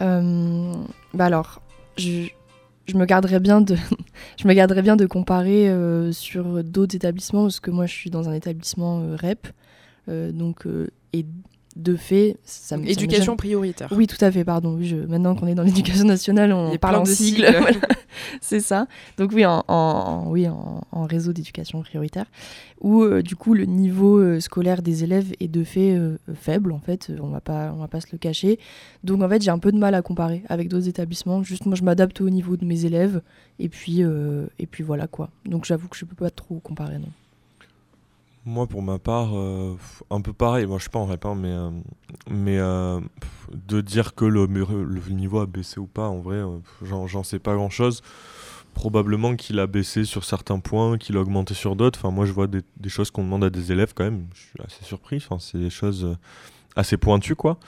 Euh, 0.00 0.72
bah 1.14 1.24
alors, 1.26 1.62
je, 1.96 2.28
je 2.86 2.96
me 2.96 3.04
garderais 3.04 3.40
bien 3.40 3.60
de, 3.60 3.76
je 4.40 4.48
me 4.48 4.52
garderais 4.52 4.82
bien 4.82 4.96
de 4.96 5.06
comparer 5.06 5.68
euh, 5.68 6.12
sur 6.12 6.64
d'autres 6.64 6.96
établissements 6.96 7.42
parce 7.42 7.60
que 7.60 7.70
moi 7.70 7.86
je 7.86 7.92
suis 7.92 8.10
dans 8.10 8.28
un 8.28 8.32
établissement 8.32 9.00
euh, 9.00 9.16
REP, 9.16 9.48
euh, 10.08 10.32
donc 10.32 10.66
de 11.76 11.96
fait, 11.96 12.36
ça 12.44 12.76
me 12.76 12.82
ça 12.82 12.86
me 12.86 12.90
Éducation 12.92 13.36
prioritaire. 13.36 13.88
Oui, 13.92 14.06
tout 14.06 14.22
à 14.22 14.30
fait, 14.30 14.44
pardon. 14.44 14.74
Oui, 14.76 14.86
je- 14.86 14.96
maintenant 14.96 15.34
qu'on 15.34 15.46
est 15.46 15.54
dans 15.54 15.62
l'éducation 15.62 16.04
nationale, 16.04 16.52
on 16.52 16.76
parle 16.76 16.96
en 16.96 17.02
de 17.02 17.08
sigle. 17.08 17.46
sigles. 17.46 17.56
voilà. 17.60 17.78
C'est 18.40 18.60
ça. 18.60 18.86
Donc 19.16 19.30
oui, 19.32 19.44
en, 19.46 20.26
oui, 20.28 20.46
en, 20.48 20.82
en 20.92 21.04
réseau 21.04 21.32
d'éducation 21.32 21.80
prioritaire, 21.80 22.26
où 22.80 23.02
euh, 23.02 23.22
du 23.22 23.36
coup 23.36 23.54
le 23.54 23.64
niveau 23.64 24.18
euh, 24.18 24.38
scolaire 24.40 24.82
des 24.82 25.02
élèves 25.04 25.32
est 25.40 25.48
de 25.48 25.64
fait 25.64 25.92
euh, 25.94 26.16
faible, 26.34 26.72
en 26.72 26.78
fait, 26.80 27.10
on 27.22 27.28
va 27.28 27.40
pas, 27.40 27.72
on 27.74 27.78
va 27.80 27.88
pas 27.88 28.00
se 28.00 28.08
le 28.12 28.18
cacher. 28.18 28.58
Donc 29.02 29.22
en 29.22 29.28
fait, 29.28 29.40
j'ai 29.42 29.50
un 29.50 29.58
peu 29.58 29.72
de 29.72 29.78
mal 29.78 29.94
à 29.94 30.02
comparer 30.02 30.42
avec 30.48 30.68
d'autres 30.68 30.88
établissements. 30.88 31.42
Juste 31.42 31.64
moi, 31.66 31.74
je 31.74 31.82
m'adapte 31.82 32.20
au 32.20 32.28
niveau 32.30 32.56
de 32.56 32.64
mes 32.66 32.84
élèves, 32.84 33.22
et 33.58 33.68
puis, 33.70 34.02
et 34.02 34.66
puis 34.66 34.84
voilà 34.84 35.06
quoi. 35.06 35.30
Donc 35.46 35.64
j'avoue 35.64 35.88
que 35.88 35.96
je 35.96 36.04
peux 36.04 36.14
pas 36.16 36.30
trop 36.30 36.56
comparer, 36.60 36.98
non. 36.98 37.08
Moi, 38.44 38.66
pour 38.66 38.82
ma 38.82 38.98
part, 38.98 39.36
euh, 39.36 39.76
un 40.10 40.20
peu 40.20 40.32
pareil. 40.32 40.66
Moi, 40.66 40.78
je 40.78 40.82
suis 40.82 40.90
pas 40.90 40.98
en 40.98 41.06
rep, 41.06 41.24
hein, 41.24 41.36
mais, 41.36 41.52
euh, 41.52 41.70
mais 42.28 42.58
euh, 42.58 43.00
de 43.52 43.80
dire 43.80 44.14
que 44.14 44.24
le, 44.24 44.46
le 44.46 45.00
niveau 45.10 45.38
a 45.38 45.46
baissé 45.46 45.78
ou 45.78 45.86
pas, 45.86 46.08
en 46.08 46.18
vrai, 46.18 46.42
j'en 46.82 47.22
sais 47.22 47.38
pas 47.38 47.54
grand-chose. 47.54 48.02
Probablement 48.74 49.36
qu'il 49.36 49.60
a 49.60 49.66
baissé 49.66 50.04
sur 50.04 50.24
certains 50.24 50.58
points, 50.58 50.98
qu'il 50.98 51.16
a 51.16 51.20
augmenté 51.20 51.54
sur 51.54 51.76
d'autres. 51.76 51.98
Enfin, 52.00 52.10
moi, 52.10 52.26
je 52.26 52.32
vois 52.32 52.46
des, 52.48 52.62
des 52.78 52.88
choses 52.88 53.10
qu'on 53.10 53.22
demande 53.22 53.44
à 53.44 53.50
des 53.50 53.70
élèves 53.70 53.92
quand 53.94 54.04
même. 54.04 54.26
Je 54.34 54.40
suis 54.40 54.60
assez 54.64 54.84
surpris. 54.84 55.18
Enfin, 55.18 55.38
c'est 55.38 55.58
des 55.58 55.70
choses 55.70 56.16
assez 56.76 56.96
pointues, 56.96 57.36
quoi. 57.36 57.58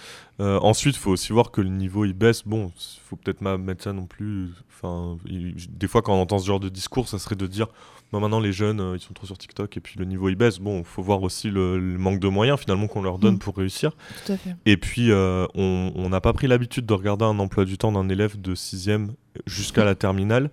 Euh, 0.40 0.59
ensuite, 0.61 0.97
il 0.97 0.99
faut 0.99 1.11
aussi 1.12 1.33
voir 1.33 1.51
que 1.51 1.61
le 1.61 1.69
niveau 1.69 2.05
il 2.05 2.12
baisse. 2.14 2.43
Bon, 2.45 2.67
il 2.77 3.01
faut 3.05 3.17
peut-être 3.17 3.38
pas 3.40 3.57
mettre 3.59 3.85
ça 3.85 3.93
non 3.93 4.07
plus. 4.07 4.51
Enfin, 4.71 5.17
il- 5.27 5.55
des 5.71 5.87
fois, 5.87 6.03
quand 6.03 6.14
on 6.14 6.21
entend 6.21 6.38
ce 6.38 6.47
genre 6.47 6.61
de 6.61 6.69
discours, 6.69 7.09
ça 7.09 7.19
serait 7.19 7.37
de 7.37 7.47
dire 7.47 7.67
Bon, 8.12 8.21
maintenant 8.21 8.38
les 8.38 8.53
jeunes 8.53 8.81
euh, 8.81 8.95
ils 8.97 9.01
sont 9.01 9.12
trop 9.12 9.27
sur 9.27 9.37
TikTok 9.37 9.77
et 9.77 9.81
puis 9.81 9.97
le 9.99 10.05
niveau 10.05 10.29
il 10.29 10.37
baisse. 10.37 10.61
Bon, 10.61 10.79
il 10.79 10.85
faut 10.85 11.03
voir 11.03 11.23
aussi 11.25 11.51
le, 11.51 11.81
le 11.81 11.99
manque 11.99 12.21
de 12.21 12.29
moyens 12.29 12.61
finalement 12.61 12.87
qu'on 12.87 13.03
leur 13.03 13.19
donne 13.19 13.35
Mm. 13.35 13.38
pour 13.40 13.57
réussir. 13.57 13.90
Tout 14.25 14.33
à 14.33 14.37
fait. 14.37 14.55
Et 14.67 14.77
puis 14.77 15.11
euh, 15.11 15.47
on 15.57 16.09
n'a 16.09 16.21
pas 16.21 16.33
pris 16.33 16.47
l'habitude 16.47 16.87
de 16.87 16.95
regarder 16.95 17.25
un 17.25 17.38
emploi 17.40 17.64
du 17.64 17.77
temps 17.77 17.90
d'un 17.90 18.09
élève 18.09 18.40
de 18.40 18.55
6 18.55 18.88
jusqu'à 19.47 19.85
la 19.85 19.97
terminale. 19.97 20.51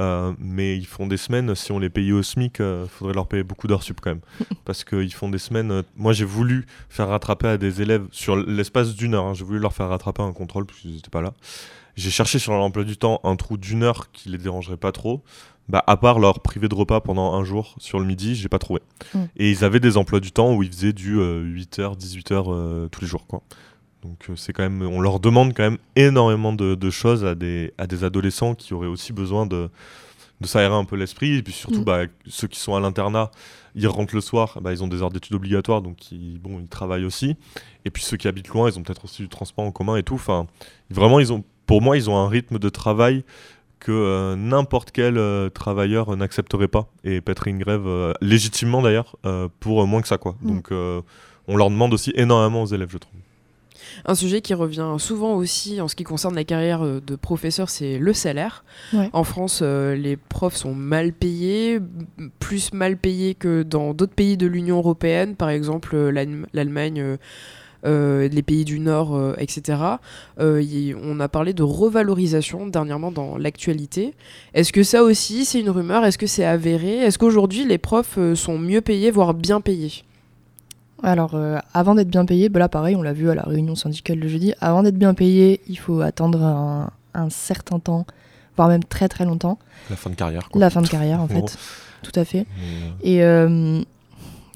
Euh, 0.00 0.32
mais 0.38 0.76
ils 0.76 0.86
font 0.86 1.06
des 1.06 1.16
semaines, 1.16 1.54
si 1.54 1.72
on 1.72 1.78
les 1.78 1.90
payait 1.90 2.12
au 2.12 2.22
SMIC, 2.22 2.58
il 2.60 2.86
faudrait 2.88 3.14
leur 3.14 3.26
payer 3.26 3.42
beaucoup 3.42 3.66
d'heures 3.66 3.82
sup 3.82 4.00
quand 4.00 4.10
même. 4.10 4.20
Parce 4.64 4.84
qu'ils 4.84 5.12
font 5.12 5.28
des 5.28 5.38
semaines. 5.38 5.70
euh, 5.72 5.82
moi 5.96 6.12
j'ai 6.12 6.24
voulu 6.24 6.66
faire 6.88 7.08
rattraper 7.08 7.48
à 7.48 7.58
des 7.58 7.82
élèves 7.82 8.06
sur 8.12 8.36
l'espace 8.36 8.94
d'une 8.94 9.14
heure. 9.14 9.24
hein, 9.24 9.34
j'ai 9.34 9.44
voulu 9.44 9.58
leur 9.58 9.72
faire 9.72 9.88
rattraper 9.88 10.22
un 10.22 10.32
contrôle 10.32 10.66
parce 10.66 10.78
qu'ils 10.78 10.94
n'étaient 10.94 11.10
pas 11.10 11.20
là. 11.22 11.32
J'ai 11.96 12.10
cherché 12.10 12.38
sur 12.38 12.52
leur 12.52 12.62
emploi 12.62 12.84
du 12.84 12.96
temps 12.96 13.20
un 13.24 13.34
trou 13.34 13.56
d'une 13.56 13.82
heure 13.82 14.12
qui 14.12 14.28
les 14.28 14.38
dérangerait 14.38 14.76
pas 14.76 14.92
trop. 14.92 15.22
Bah, 15.68 15.82
à 15.86 15.98
part 15.98 16.18
leur 16.18 16.40
privé 16.40 16.66
de 16.68 16.74
repas 16.74 17.00
pendant 17.00 17.34
un 17.34 17.44
jour 17.44 17.74
sur 17.78 17.98
le 17.98 18.06
midi, 18.06 18.34
j'ai 18.34 18.48
pas 18.48 18.58
trouvé. 18.58 18.80
Mm. 19.12 19.18
Et 19.36 19.50
ils 19.50 19.64
avaient 19.64 19.80
des 19.80 19.96
emplois 19.98 20.20
du 20.20 20.32
temps 20.32 20.54
où 20.54 20.62
ils 20.62 20.70
faisaient 20.70 20.94
du 20.94 21.18
8h, 21.18 21.98
18h 21.98 22.88
tous 22.88 23.00
les 23.00 23.06
jours. 23.06 23.26
Quoi. 23.26 23.42
Donc 24.02 24.26
euh, 24.28 24.36
c'est 24.36 24.52
quand 24.52 24.62
même, 24.62 24.82
on 24.82 25.00
leur 25.00 25.20
demande 25.20 25.54
quand 25.54 25.64
même 25.64 25.78
énormément 25.96 26.52
de, 26.52 26.90
choses 26.90 27.24
à 27.24 27.34
des, 27.34 27.72
à 27.78 27.86
des 27.86 28.04
adolescents 28.04 28.54
qui 28.54 28.74
auraient 28.74 28.86
aussi 28.86 29.12
besoin 29.12 29.46
de, 29.46 29.68
de 30.40 30.46
s'aérer 30.46 30.74
un 30.74 30.84
peu 30.84 30.96
l'esprit. 30.96 31.36
Et 31.36 31.42
puis 31.42 31.52
surtout, 31.52 31.80
mm. 31.80 31.84
bah, 31.84 32.00
ceux 32.26 32.48
qui 32.48 32.60
sont 32.60 32.74
à 32.74 32.80
l'internat, 32.80 33.30
ils 33.74 33.88
rentrent 33.88 34.14
le 34.14 34.20
soir, 34.20 34.58
bah, 34.60 34.72
ils 34.72 34.82
ont 34.82 34.88
des 34.88 35.02
heures 35.02 35.10
d'études 35.10 35.34
obligatoires, 35.34 35.82
donc 35.82 36.12
ils, 36.12 36.38
bon, 36.38 36.60
ils 36.60 36.68
travaillent 36.68 37.04
aussi. 37.04 37.36
Et 37.84 37.90
puis 37.90 38.02
ceux 38.02 38.16
qui 38.16 38.28
habitent 38.28 38.48
loin, 38.48 38.70
ils 38.70 38.78
ont 38.78 38.82
peut-être 38.82 39.04
aussi 39.04 39.22
du 39.22 39.28
transport 39.28 39.64
en 39.64 39.72
commun 39.72 39.96
et 39.96 40.02
tout. 40.02 40.14
Enfin, 40.14 40.46
vraiment, 40.90 41.18
ils 41.18 41.32
ont, 41.32 41.44
pour 41.66 41.82
moi, 41.82 41.96
ils 41.96 42.08
ont 42.08 42.16
un 42.16 42.28
rythme 42.28 42.58
de 42.58 42.68
travail 42.68 43.24
que 43.80 43.92
euh, 43.92 44.34
n'importe 44.34 44.90
quel 44.90 45.18
euh, 45.18 45.50
travailleur 45.50 46.16
n'accepterait 46.16 46.66
pas 46.66 46.88
et 47.04 47.20
pèterait 47.20 47.50
une 47.50 47.58
grève 47.58 47.86
légitimement 48.20 48.82
d'ailleurs 48.82 49.16
pour 49.60 49.86
moins 49.86 50.02
que 50.02 50.08
ça 50.08 50.18
quoi. 50.18 50.34
Mm. 50.40 50.46
Donc 50.48 50.72
on 51.46 51.56
leur 51.56 51.70
demande 51.70 51.94
aussi 51.94 52.12
énormément 52.16 52.62
aux 52.62 52.66
élèves 52.66 52.90
je 52.90 52.98
trouve. 52.98 53.20
Un 54.04 54.14
sujet 54.14 54.40
qui 54.40 54.54
revient 54.54 54.96
souvent 54.98 55.34
aussi 55.34 55.80
en 55.80 55.88
ce 55.88 55.94
qui 55.94 56.04
concerne 56.04 56.34
la 56.34 56.44
carrière 56.44 56.82
de 56.82 57.16
professeur, 57.16 57.68
c'est 57.68 57.98
le 57.98 58.12
salaire. 58.12 58.64
En 59.12 59.24
France, 59.24 59.62
les 59.62 60.16
profs 60.16 60.56
sont 60.56 60.74
mal 60.74 61.12
payés, 61.12 61.80
plus 62.38 62.72
mal 62.72 62.96
payés 62.96 63.34
que 63.34 63.62
dans 63.62 63.94
d'autres 63.94 64.14
pays 64.14 64.36
de 64.36 64.46
l'Union 64.46 64.78
européenne, 64.78 65.36
par 65.36 65.50
exemple 65.50 65.96
l'Allemagne 65.96 67.18
euh, 67.86 68.28
les 68.28 68.42
pays 68.42 68.64
du 68.64 68.80
Nord, 68.80 69.14
euh, 69.14 69.34
etc. 69.38 69.78
Euh, 70.40 70.94
on 71.00 71.20
a 71.20 71.28
parlé 71.28 71.52
de 71.52 71.62
revalorisation 71.62 72.66
dernièrement 72.66 73.12
dans 73.12 73.38
l'actualité. 73.38 74.14
Est-ce 74.52 74.72
que 74.72 74.82
ça 74.82 75.04
aussi, 75.04 75.44
c'est 75.44 75.60
une 75.60 75.70
rumeur? 75.70 76.04
Est-ce 76.04 76.18
que 76.18 76.26
c'est 76.26 76.44
avéré? 76.44 76.96
Est-ce 76.96 77.18
qu'aujourd'hui, 77.18 77.64
les 77.64 77.78
profs 77.78 78.18
sont 78.34 78.58
mieux 78.58 78.80
payés, 78.80 79.12
voire 79.12 79.32
bien 79.32 79.60
payés? 79.60 80.02
Alors, 81.02 81.38
avant 81.74 81.94
d'être 81.94 82.08
bien 82.08 82.24
payé, 82.24 82.48
bah 82.48 82.58
là 82.58 82.68
pareil, 82.68 82.96
on 82.96 83.02
l'a 83.02 83.12
vu 83.12 83.30
à 83.30 83.34
la 83.34 83.42
réunion 83.42 83.74
syndicale 83.74 84.18
le 84.18 84.28
jeudi, 84.28 84.52
avant 84.60 84.82
d'être 84.82 84.98
bien 84.98 85.14
payé, 85.14 85.60
il 85.68 85.78
faut 85.78 86.00
attendre 86.00 86.42
un, 87.14 87.30
certain 87.30 87.78
temps, 87.78 88.04
voire 88.56 88.68
même 88.68 88.82
très 88.82 89.08
très 89.08 89.24
longtemps. 89.24 89.58
La 89.90 89.96
fin 89.96 90.10
de 90.10 90.16
carrière. 90.16 90.48
La 90.54 90.70
fin 90.70 90.82
de 90.82 90.88
carrière, 90.88 91.20
en 91.20 91.28
fait. 91.28 91.56
Tout 92.02 92.12
à 92.14 92.24
fait. 92.24 92.46
Et 93.02 93.22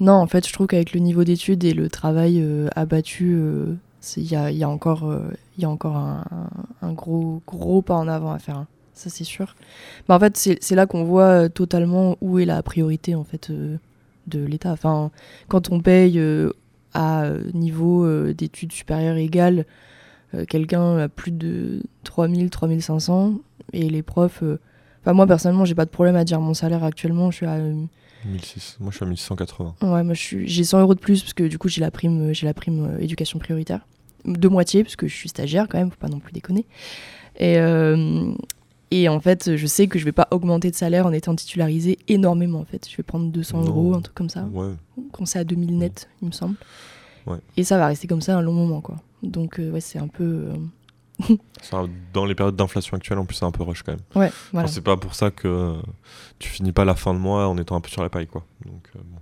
non, 0.03 0.13
en 0.13 0.27
fait, 0.27 0.45
je 0.45 0.51
trouve 0.51 0.67
qu'avec 0.67 0.93
le 0.93 0.99
niveau 0.99 1.23
d'études 1.23 1.63
et 1.63 1.73
le 1.73 1.89
travail 1.89 2.41
euh, 2.41 2.67
abattu, 2.75 3.35
euh, 3.35 3.73
il 4.17 4.23
y, 4.29 4.35
a, 4.35 4.69
encore, 4.69 5.09
y 5.57 5.63
a 5.63 5.69
encore 5.69 5.97
euh, 5.97 6.19
un, 6.81 6.91
gros, 6.91 7.41
gros 7.47 7.81
pas 7.81 7.95
en 7.95 8.09
avant 8.09 8.33
à 8.33 8.39
faire. 8.39 8.57
Hein. 8.57 8.67
Ça, 8.93 9.09
c'est 9.09 9.23
sûr. 9.23 9.55
Mais 10.07 10.15
en 10.15 10.19
fait, 10.19 10.35
c'est 10.37 10.75
là 10.75 10.87
qu'on 10.87 11.05
voit 11.05 11.47
totalement 11.47 12.17
où 12.19 12.37
est 12.37 12.45
la 12.45 12.61
priorité 12.61 13.15
en 13.15 13.23
fait, 13.23 13.49
de 14.27 14.43
l'État. 14.43 14.71
Enfin, 14.71 15.11
quand 15.47 15.71
on 15.71 15.79
paye 15.79 16.21
à 16.93 17.29
niveau 17.53 18.31
d'études 18.33 18.71
supérieures 18.71 19.17
égales 19.17 19.65
quelqu'un 20.47 20.97
à 20.97 21.09
plus 21.09 21.31
de 21.31 21.83
3000, 22.03 22.49
3500, 22.49 23.35
et 23.73 23.89
les 23.89 24.03
profs. 24.03 24.43
Enfin, 25.01 25.13
moi, 25.13 25.27
personnellement, 25.27 25.65
j'ai 25.65 25.75
pas 25.75 25.85
de 25.85 25.89
problème 25.89 26.15
à 26.15 26.23
dire 26.23 26.39
mon 26.39 26.53
salaire 26.53 26.83
actuellement. 26.83 27.31
Je 27.31 27.37
suis 27.37 27.45
à 27.45 27.59
1006. 28.25 28.77
Moi, 28.79 28.91
je 28.91 28.95
suis 28.97 29.05
à 29.05 29.07
1180. 29.07 29.75
Ouais, 29.81 30.03
moi, 30.03 30.13
j'ai 30.13 30.63
100 30.63 30.81
euros 30.81 30.95
de 30.95 30.99
plus 30.99 31.21
parce 31.21 31.33
que 31.33 31.43
du 31.43 31.57
coup, 31.57 31.67
j'ai 31.67 31.81
la 31.81 31.91
prime, 31.91 32.29
euh, 32.29 32.33
j'ai 32.33 32.45
la 32.45 32.53
prime 32.53 32.85
euh, 32.85 32.99
éducation 32.99 33.39
prioritaire. 33.39 33.85
De 34.25 34.47
moitié, 34.47 34.83
parce 34.83 34.95
que 34.95 35.07
je 35.07 35.13
suis 35.13 35.29
stagiaire 35.29 35.67
quand 35.69 35.77
même, 35.77 35.91
faut 35.91 35.97
pas 35.97 36.07
non 36.07 36.19
plus 36.19 36.31
déconner. 36.31 36.65
Et, 37.37 37.57
euh, 37.57 38.33
et 38.95 39.09
en 39.09 39.19
fait, 39.19 39.55
je 39.55 39.67
sais 39.67 39.87
que 39.87 39.97
je 39.97 40.05
vais 40.05 40.11
pas 40.11 40.27
augmenter 40.31 40.69
de 40.69 40.75
salaire 40.75 41.05
en 41.05 41.11
étant 41.11 41.35
titularisé 41.35 41.97
énormément. 42.07 42.59
En 42.59 42.65
fait, 42.65 42.87
je 42.89 42.95
vais 42.95 43.03
prendre 43.03 43.31
200 43.31 43.65
euros, 43.65 43.95
un 43.95 44.01
truc 44.01 44.15
comme 44.15 44.29
ça. 44.29 44.43
Ouais. 44.53 44.73
Quand 45.11 45.25
c'est 45.25 45.39
à 45.39 45.43
2000 45.43 45.77
net, 45.77 46.09
il 46.21 46.27
me 46.27 46.31
semble. 46.31 46.55
Ouais. 47.25 47.37
Et 47.57 47.63
ça 47.63 47.77
va 47.77 47.87
rester 47.87 48.07
comme 48.07 48.21
ça 48.21 48.37
un 48.37 48.41
long 48.41 48.53
moment, 48.53 48.81
quoi. 48.81 48.97
Donc, 49.23 49.59
ouais, 49.59 49.81
c'est 49.81 49.99
un 49.99 50.07
peu 50.07 50.49
dans 52.13 52.25
les 52.25 52.35
périodes 52.35 52.55
d'inflation 52.55 52.97
actuelles, 52.97 53.17
en 53.17 53.25
plus, 53.25 53.35
c'est 53.35 53.45
un 53.45 53.51
peu 53.51 53.63
rush 53.63 53.83
quand 53.83 53.93
même. 53.93 54.01
Ouais, 54.15 54.31
voilà. 54.51 54.67
c'est 54.67 54.81
pas 54.81 54.97
pour 54.97 55.15
ça 55.15 55.31
que 55.31 55.77
tu 56.39 56.49
finis 56.49 56.71
pas 56.71 56.85
la 56.85 56.95
fin 56.95 57.13
de 57.13 57.19
mois 57.19 57.47
en 57.47 57.57
étant 57.57 57.75
un 57.75 57.81
peu 57.81 57.89
sur 57.89 58.03
la 58.03 58.09
paille, 58.09 58.27
quoi. 58.27 58.45
Donc, 58.65 58.89
euh, 58.95 58.99
bon. 59.03 59.19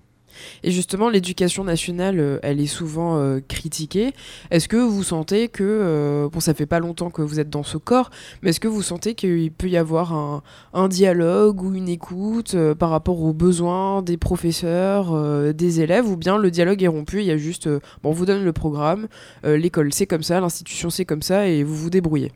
Et 0.63 0.72
justement, 0.72 1.10
l'éducation 1.10 1.63
nationale, 1.63 2.20
euh, 2.20 2.39
elle 2.44 2.60
est 2.60 2.67
souvent 2.67 3.17
euh, 3.17 3.39
critiquée. 3.48 4.13
Est-ce 4.50 4.67
que 4.67 4.78
vous 4.78 5.04
sentez 5.04 5.48
que, 5.48 5.63
euh, 5.63 6.30
bon, 6.30 6.39
ça 6.39 6.54
fait 6.54 6.65
pas 6.65 6.80
longtemps 6.80 7.10
que 7.10 7.22
vous 7.22 7.39
êtes 7.39 7.50
dans 7.50 7.63
ce 7.63 7.78
corps, 7.78 8.10
mais 8.41 8.52
est-ce 8.52 8.60
que 8.60 8.67
vous 8.67 8.82
sentez 8.82 9.15
qu'il 9.15 9.52
peut 9.52 9.70
y 9.70 9.78
avoir 9.78 10.13
un, 10.13 10.88
dialogue 10.88 11.62
ou 11.62 11.74
une 11.74 11.88
écoute 11.88 12.56
par 12.80 12.89
rapport 12.89 13.22
aux 13.22 13.34
besoins 13.34 14.02
des 14.02 14.17
professeurs, 14.17 15.54
des 15.54 15.80
élèves, 15.80 16.10
ou 16.10 16.17
bien 16.17 16.38
le 16.38 16.52
dialogue 16.52 16.84
est 16.84 16.88
rompu, 16.88 17.20
il 17.20 17.26
y 17.26 17.32
a 17.32 17.38
juste, 17.38 17.70
bon, 18.04 18.10
on 18.10 18.12
vous 18.12 18.26
donne 18.26 18.44
le 18.44 18.52
programme, 18.52 19.08
l'école 19.44 19.94
c'est 19.94 20.08
comme 20.08 20.24
ça, 20.24 20.39
l'institution 20.39 20.89
c'est 20.89 21.06
comme 21.06 21.22
ça, 21.22 21.48
et 21.48 21.63
vous 21.63 21.76
vous 21.76 21.89
débrouillez? 21.89 22.32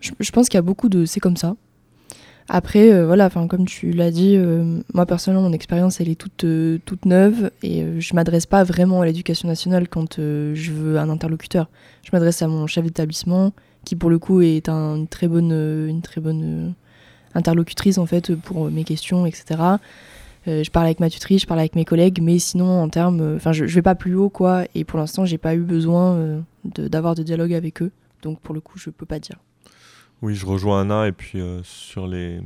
Je 0.00 0.30
pense 0.30 0.48
qu'il 0.48 0.58
y 0.58 0.58
a 0.58 0.62
beaucoup 0.62 0.88
de 0.88 1.06
c'est 1.06 1.20
comme 1.20 1.36
ça. 1.36 1.56
Après, 2.48 2.92
euh, 2.92 3.06
voilà, 3.06 3.26
enfin 3.26 3.48
comme 3.48 3.66
tu 3.66 3.90
l'as 3.90 4.12
dit, 4.12 4.36
euh, 4.36 4.80
moi 4.94 5.04
personnellement, 5.04 5.48
mon 5.48 5.52
expérience, 5.52 6.00
elle 6.00 6.08
est 6.08 6.14
toute, 6.14 6.44
euh, 6.44 6.78
toute 6.84 7.04
neuve 7.04 7.50
et 7.62 7.84
je 8.00 8.14
m'adresse 8.14 8.46
pas 8.46 8.62
vraiment 8.62 9.00
à 9.00 9.06
l'éducation 9.06 9.48
nationale 9.48 9.88
quand 9.88 10.16
je 10.18 10.70
veux 10.72 10.98
un 10.98 11.10
interlocuteur. 11.10 11.68
Je 12.04 12.10
m'adresse 12.12 12.42
à 12.42 12.48
mon 12.48 12.68
chef 12.68 12.84
d'établissement, 12.84 13.52
qui 13.84 13.96
pour 13.96 14.10
le 14.10 14.20
coup 14.20 14.42
est 14.42 14.68
un, 14.68 14.96
une 14.96 15.08
très 15.08 15.26
bonne, 15.26 15.50
une 15.52 16.02
très 16.02 16.20
bonne 16.20 16.74
interlocutrice 17.34 17.98
en 17.98 18.06
fait 18.06 18.34
pour 18.36 18.70
mes 18.70 18.84
questions, 18.84 19.26
etc. 19.26 19.60
je 20.46 20.70
parle 20.70 20.86
avec 20.86 21.00
ma 21.00 21.10
tutrice, 21.10 21.42
je 21.42 21.46
parle 21.48 21.60
avec 21.60 21.74
mes 21.74 21.84
collègues, 21.84 22.20
mais 22.22 22.38
sinon 22.38 22.80
en 22.80 22.88
termes, 22.88 23.34
enfin 23.34 23.52
je, 23.52 23.66
je, 23.66 23.74
vais 23.74 23.82
pas 23.82 23.96
plus 23.96 24.14
haut 24.14 24.30
quoi. 24.30 24.64
Et 24.76 24.84
pour 24.84 25.00
l'instant, 25.00 25.24
j'ai 25.24 25.38
pas 25.38 25.56
eu 25.56 25.62
besoin 25.62 26.44
d'avoir 26.64 27.16
de, 27.16 27.22
de 27.22 27.26
dialogue 27.26 27.54
avec 27.54 27.82
eux, 27.82 27.90
donc 28.22 28.38
pour 28.38 28.54
le 28.54 28.60
coup, 28.60 28.78
je 28.78 28.90
peux 28.90 29.06
pas 29.06 29.18
dire. 29.18 29.36
Oui, 30.22 30.34
je 30.34 30.46
rejoins 30.46 30.80
Anna 30.80 31.08
et 31.08 31.12
puis 31.12 31.40
euh, 31.40 31.62
sur 31.62 32.06
les, 32.06 32.40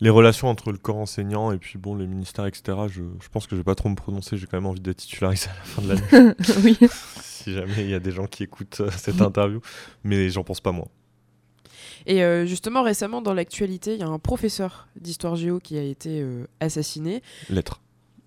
les 0.00 0.10
relations 0.10 0.48
entre 0.48 0.72
le 0.72 0.78
corps 0.78 0.96
enseignant 0.96 1.52
et 1.52 1.58
puis 1.58 1.78
bon 1.78 1.94
les 1.94 2.06
ministères 2.06 2.46
etc. 2.46 2.78
Je, 2.88 3.02
je 3.20 3.28
pense 3.28 3.46
que 3.46 3.54
je 3.54 3.60
vais 3.60 3.64
pas 3.64 3.74
trop 3.74 3.88
me 3.88 3.94
prononcer. 3.94 4.36
J'ai 4.36 4.46
quand 4.46 4.56
même 4.56 4.66
envie 4.66 4.80
d'être 4.80 4.98
titularisé 4.98 5.48
à 5.48 5.54
la 5.54 5.62
fin 5.62 5.82
de 5.82 5.88
l'année. 5.88 6.34
oui. 6.64 6.78
si 7.20 7.52
jamais 7.52 7.84
il 7.84 7.90
y 7.90 7.94
a 7.94 8.00
des 8.00 8.12
gens 8.12 8.26
qui 8.26 8.42
écoutent 8.42 8.80
euh, 8.80 8.90
cette 8.90 9.20
interview, 9.20 9.60
mais 10.04 10.30
j'en 10.30 10.44
pense 10.44 10.60
pas 10.60 10.72
moi. 10.72 10.88
Et 12.06 12.24
euh, 12.24 12.46
justement 12.46 12.82
récemment 12.82 13.20
dans 13.20 13.34
l'actualité, 13.34 13.94
il 13.94 14.00
y 14.00 14.04
a 14.04 14.08
un 14.08 14.18
professeur 14.18 14.88
d'histoire 14.96 15.36
géo 15.36 15.60
qui 15.60 15.76
a 15.76 15.82
été 15.82 16.24
assassiné. 16.60 17.22
Lettre 17.50 17.80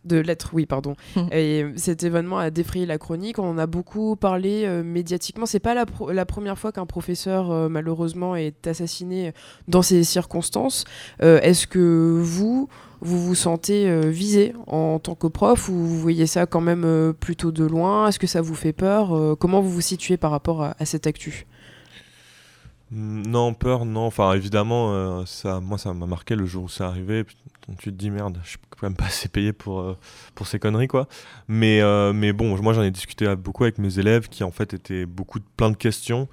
de 0.06 0.18
lettres, 0.18 0.50
oui, 0.54 0.66
pardon. 0.66 0.96
et 1.32 1.66
cet 1.76 2.04
événement 2.04 2.38
a 2.38 2.50
défrayé 2.50 2.86
la 2.86 2.98
chronique. 2.98 3.40
On 3.40 3.50
en 3.50 3.58
a 3.58 3.68
beaucoup 3.68 4.16
parlé 4.16 4.64
euh, 4.66 4.84
médiatiquement. 4.84 5.46
C'est 5.46 5.60
pas 5.60 5.74
la, 5.74 5.86
la, 6.12 6.26
première 6.26 6.58
fois 6.58 6.72
qu'un 6.72 6.86
professeur, 6.86 7.52
euh, 7.52 7.70
malheureusement, 7.70 8.36
est 8.36 8.68
assassiné 8.68 9.34
dans 9.68 9.82
ces 9.82 10.04
circonstances. 10.04 10.86
Euh, 11.22 11.40
est-ce 11.42 11.68
que 11.68 12.20
vous, 12.22 12.70
vous 13.02 13.20
vous 13.20 13.36
sentez 13.36 14.10
visé 14.10 14.54
en 14.68 15.00
tant 15.00 15.16
que 15.16 15.28
prof 15.28 15.70
ou 15.70 15.74
vous 15.74 16.00
voyez 16.00 16.28
ça 16.28 16.46
quand 16.46 16.62
même 16.62 17.14
plutôt 17.20 17.52
de 17.52 17.64
loin? 17.64 18.08
Est-ce 18.08 18.20
que 18.20 18.28
ça 18.28 18.42
vous 18.42 18.56
fait 18.56 18.74
peur? 18.74 19.38
Comment 19.40 19.62
vous 19.62 19.70
vous 19.70 19.82
situez 19.82 20.18
par 20.18 20.32
rapport 20.32 20.64
à, 20.64 20.76
à 20.80 20.86
cette 20.86 21.08
actu? 21.08 21.46
Non, 22.94 23.54
peur, 23.54 23.86
non. 23.86 24.06
Enfin, 24.06 24.34
évidemment, 24.34 25.26
ça, 25.26 25.60
moi, 25.60 25.78
ça 25.78 25.94
m'a 25.94 26.06
marqué 26.06 26.36
le 26.36 26.46
jour 26.46 26.66
où 26.66 26.70
c'est 26.70 26.84
arrivé 26.84 27.26
tu 27.78 27.92
te 27.92 27.96
dis 27.96 28.10
merde, 28.10 28.40
je 28.44 28.50
suis 28.50 28.58
quand 28.70 28.84
même 28.84 28.96
pas 28.96 29.06
assez 29.06 29.30
payé 29.30 29.54
pour, 29.54 29.80
euh, 29.80 29.98
pour 30.36 30.48
ces 30.48 30.60
conneries 30.60 30.88
quoi. 30.88 31.08
Mais, 31.48 31.82
euh, 31.82 32.14
mais 32.14 32.34
bon, 32.34 32.58
moi 32.62 32.74
j'en 32.74 32.84
ai 32.84 32.92
discuté 32.92 33.34
beaucoup 33.36 33.64
avec 33.64 33.78
mes 33.78 34.00
élèves 34.00 34.28
qui 34.28 34.44
en 34.44 34.52
fait 34.52 34.74
étaient 34.74 35.06
beaucoup 35.06 35.40
plein 35.58 35.72
de 35.72 35.78
questions 35.78 36.28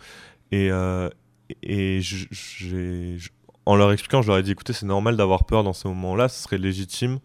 et, 0.53 0.71
euh, 0.71 1.09
et 1.63 2.01
en 3.67 3.77
leur 3.77 3.93
expliquant, 3.93 4.23
je 4.23 4.29
leur 4.29 4.39
ai 4.39 4.43
dit 4.43 4.53
écoutez, 4.53 4.73
c'est 4.73 4.87
normal 4.87 5.17
d'avoir 5.17 5.45
peur 5.45 5.63
dans 5.63 5.73
ces 5.73 5.89
moments-là, 5.89 6.29
ce 6.29 6.43
serait 6.43 6.59
légitime. 6.59 7.19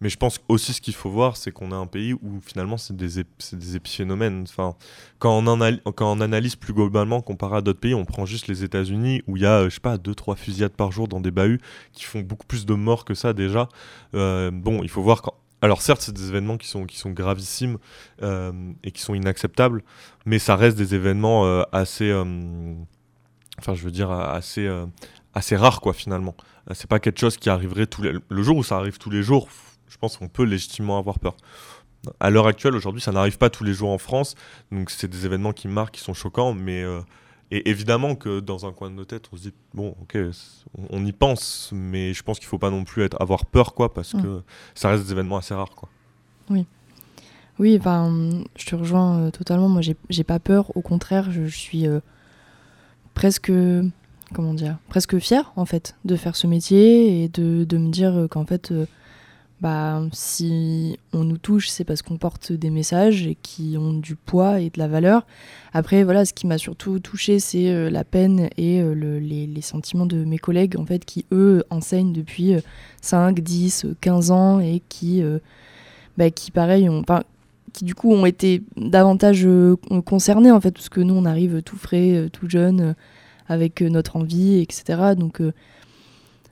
Mais 0.00 0.08
je 0.08 0.16
pense 0.16 0.40
aussi 0.48 0.72
ce 0.72 0.80
qu'il 0.80 0.94
faut 0.94 1.10
voir, 1.10 1.36
c'est 1.36 1.52
qu'on 1.52 1.72
a 1.72 1.76
un 1.76 1.86
pays 1.86 2.14
où 2.14 2.40
finalement 2.40 2.78
c'est 2.78 2.96
des, 2.96 3.22
des, 3.52 3.76
épiphénomènes. 3.76 4.44
Enfin, 4.48 4.74
quand 5.18 5.42
on, 5.46 6.20
analyse 6.20 6.56
plus 6.56 6.72
globalement 6.72 7.20
comparé 7.20 7.58
à 7.58 7.60
d'autres 7.60 7.80
pays, 7.80 7.94
on 7.94 8.06
prend 8.06 8.24
juste 8.24 8.48
les 8.48 8.64
États-Unis 8.64 9.22
où 9.26 9.36
il 9.36 9.42
y 9.42 9.46
a, 9.46 9.64
je 9.64 9.74
sais 9.74 9.80
pas, 9.80 9.98
2-3 9.98 10.36
fusillades 10.36 10.72
par 10.72 10.90
jour 10.90 11.06
dans 11.06 11.20
des 11.20 11.30
bahuts 11.30 11.60
qui 11.92 12.04
font 12.04 12.20
beaucoup 12.20 12.46
plus 12.46 12.64
de 12.64 12.72
morts 12.72 13.04
que 13.04 13.12
ça 13.14 13.34
déjà. 13.34 13.68
Euh, 14.14 14.50
bon, 14.50 14.82
il 14.82 14.88
faut 14.88 15.02
voir 15.02 15.20
quand. 15.20 15.34
Alors 15.62 15.82
certes, 15.82 16.00
c'est 16.00 16.14
des 16.14 16.28
événements 16.28 16.56
qui 16.56 16.68
sont, 16.68 16.86
gravissimes 17.10 17.76
euh, 18.22 18.52
et 18.82 18.92
qui 18.92 19.02
sont 19.02 19.12
inacceptables, 19.12 19.82
mais 20.24 20.38
ça 20.38 20.56
reste 20.56 20.78
des 20.78 20.94
événements 20.94 21.44
euh, 21.44 21.64
assez, 21.72 22.10
enfin 23.58 23.74
je 23.74 23.84
veux 23.84 23.90
dire 23.90 24.10
assez, 24.10 24.66
assez 25.34 25.56
rares 25.56 25.82
quoi 25.82 25.92
finalement. 25.92 26.34
C'est 26.72 26.88
pas 26.88 27.00
quelque 27.00 27.20
chose 27.20 27.36
qui 27.36 27.50
arriverait 27.50 27.86
tous 27.86 28.02
le 28.02 28.42
jour 28.42 28.56
où 28.56 28.62
ça 28.62 28.78
arrive 28.78 28.96
tous 28.96 29.10
les 29.10 29.22
jours 29.22 29.50
je 29.90 29.98
pense 29.98 30.16
qu'on 30.16 30.28
peut 30.28 30.44
légitimement 30.44 30.98
avoir 30.98 31.18
peur. 31.18 31.36
À 32.18 32.30
l'heure 32.30 32.46
actuelle, 32.46 32.74
aujourd'hui, 32.74 33.02
ça 33.02 33.12
n'arrive 33.12 33.36
pas 33.36 33.50
tous 33.50 33.64
les 33.64 33.74
jours 33.74 33.90
en 33.90 33.98
France, 33.98 34.34
donc 34.72 34.90
c'est 34.90 35.08
des 35.08 35.26
événements 35.26 35.52
qui 35.52 35.68
marquent, 35.68 35.96
qui 35.96 36.00
sont 36.00 36.14
choquants, 36.14 36.54
mais 36.54 36.82
euh, 36.82 37.00
et 37.50 37.68
évidemment 37.68 38.14
que 38.14 38.40
dans 38.40 38.64
un 38.64 38.72
coin 38.72 38.90
de 38.90 38.94
nos 38.94 39.04
têtes, 39.04 39.28
on 39.32 39.36
se 39.36 39.42
dit 39.42 39.52
bon, 39.74 39.94
ok, 40.00 40.16
on, 40.90 41.04
y 41.04 41.12
pense, 41.12 41.70
mais 41.74 42.14
je 42.14 42.22
pense 42.22 42.38
qu'il 42.38 42.48
faut 42.48 42.58
pas 42.58 42.70
non 42.70 42.84
plus 42.84 43.02
être, 43.02 43.20
avoir 43.20 43.44
peur, 43.44 43.74
quoi, 43.74 43.92
parce 43.92 44.14
mm. 44.14 44.22
que 44.22 44.42
ça 44.74 44.88
reste 44.88 45.04
des 45.04 45.12
événements 45.12 45.36
assez 45.36 45.52
rares, 45.52 45.74
quoi. 45.74 45.88
Oui. 46.48 46.64
Oui, 47.58 47.76
enfin, 47.78 48.42
je 48.56 48.64
te 48.64 48.74
rejoins 48.74 49.18
euh, 49.18 49.30
totalement. 49.30 49.68
Moi, 49.68 49.82
j'ai 50.08 50.24
pas 50.24 50.38
peur. 50.38 50.74
Au 50.74 50.80
contraire, 50.80 51.30
je, 51.30 51.44
je 51.44 51.56
suis 51.56 51.86
euh, 51.86 52.00
presque, 53.12 53.52
comment 54.32 54.54
dire, 54.54 54.78
presque 54.88 55.18
fière 55.18 55.52
en 55.56 55.66
fait 55.66 55.94
de 56.06 56.16
faire 56.16 56.36
ce 56.36 56.46
métier 56.46 57.22
et 57.22 57.28
de, 57.28 57.64
de 57.64 57.76
me 57.76 57.90
dire 57.90 58.28
qu'en 58.30 58.46
fait, 58.46 58.72
euh, 58.72 58.86
bah, 59.60 60.02
si 60.12 60.98
on 61.12 61.24
nous 61.24 61.36
touche, 61.36 61.68
c'est 61.68 61.84
parce 61.84 62.00
qu'on 62.00 62.16
porte 62.16 62.50
des 62.52 62.70
messages 62.70 63.26
et 63.26 63.36
qui 63.42 63.76
ont 63.78 63.92
du 63.92 64.16
poids 64.16 64.60
et 64.60 64.70
de 64.70 64.78
la 64.78 64.88
valeur. 64.88 65.26
Après, 65.74 66.02
voilà, 66.02 66.24
ce 66.24 66.32
qui 66.32 66.46
m'a 66.46 66.56
surtout 66.56 66.98
touchée, 66.98 67.38
c'est 67.40 67.70
euh, 67.70 67.90
la 67.90 68.02
peine 68.04 68.48
et 68.56 68.80
euh, 68.80 68.94
le- 68.94 69.18
les, 69.18 69.46
les 69.46 69.60
sentiments 69.60 70.06
de 70.06 70.24
mes 70.24 70.38
collègues 70.38 70.76
en 70.78 70.86
fait 70.86 71.04
qui 71.04 71.26
eux 71.30 71.62
enseignent 71.68 72.12
depuis 72.14 72.54
euh, 72.54 72.60
5, 73.02 73.38
10, 73.40 73.84
euh, 73.84 73.96
15 74.00 74.30
ans 74.30 74.60
et 74.60 74.80
qui, 74.88 75.22
euh, 75.22 75.38
bah, 76.16 76.30
qui 76.30 76.50
pareil, 76.50 76.88
ont, 76.88 77.00
enfin, 77.00 77.22
qui 77.74 77.84
du 77.84 77.94
coup 77.94 78.12
ont 78.14 78.24
été 78.26 78.62
davantage 78.78 79.46
concernés 80.06 80.50
en 80.50 80.60
fait, 80.60 80.72
parce 80.72 80.88
que 80.88 81.00
nous 81.00 81.14
on 81.14 81.24
arrive 81.26 81.62
tout 81.62 81.76
frais, 81.76 82.28
tout 82.32 82.48
jeune, 82.48 82.94
avec 83.46 83.80
notre 83.82 84.16
envie, 84.16 84.58
etc. 84.60 85.14
Donc 85.16 85.40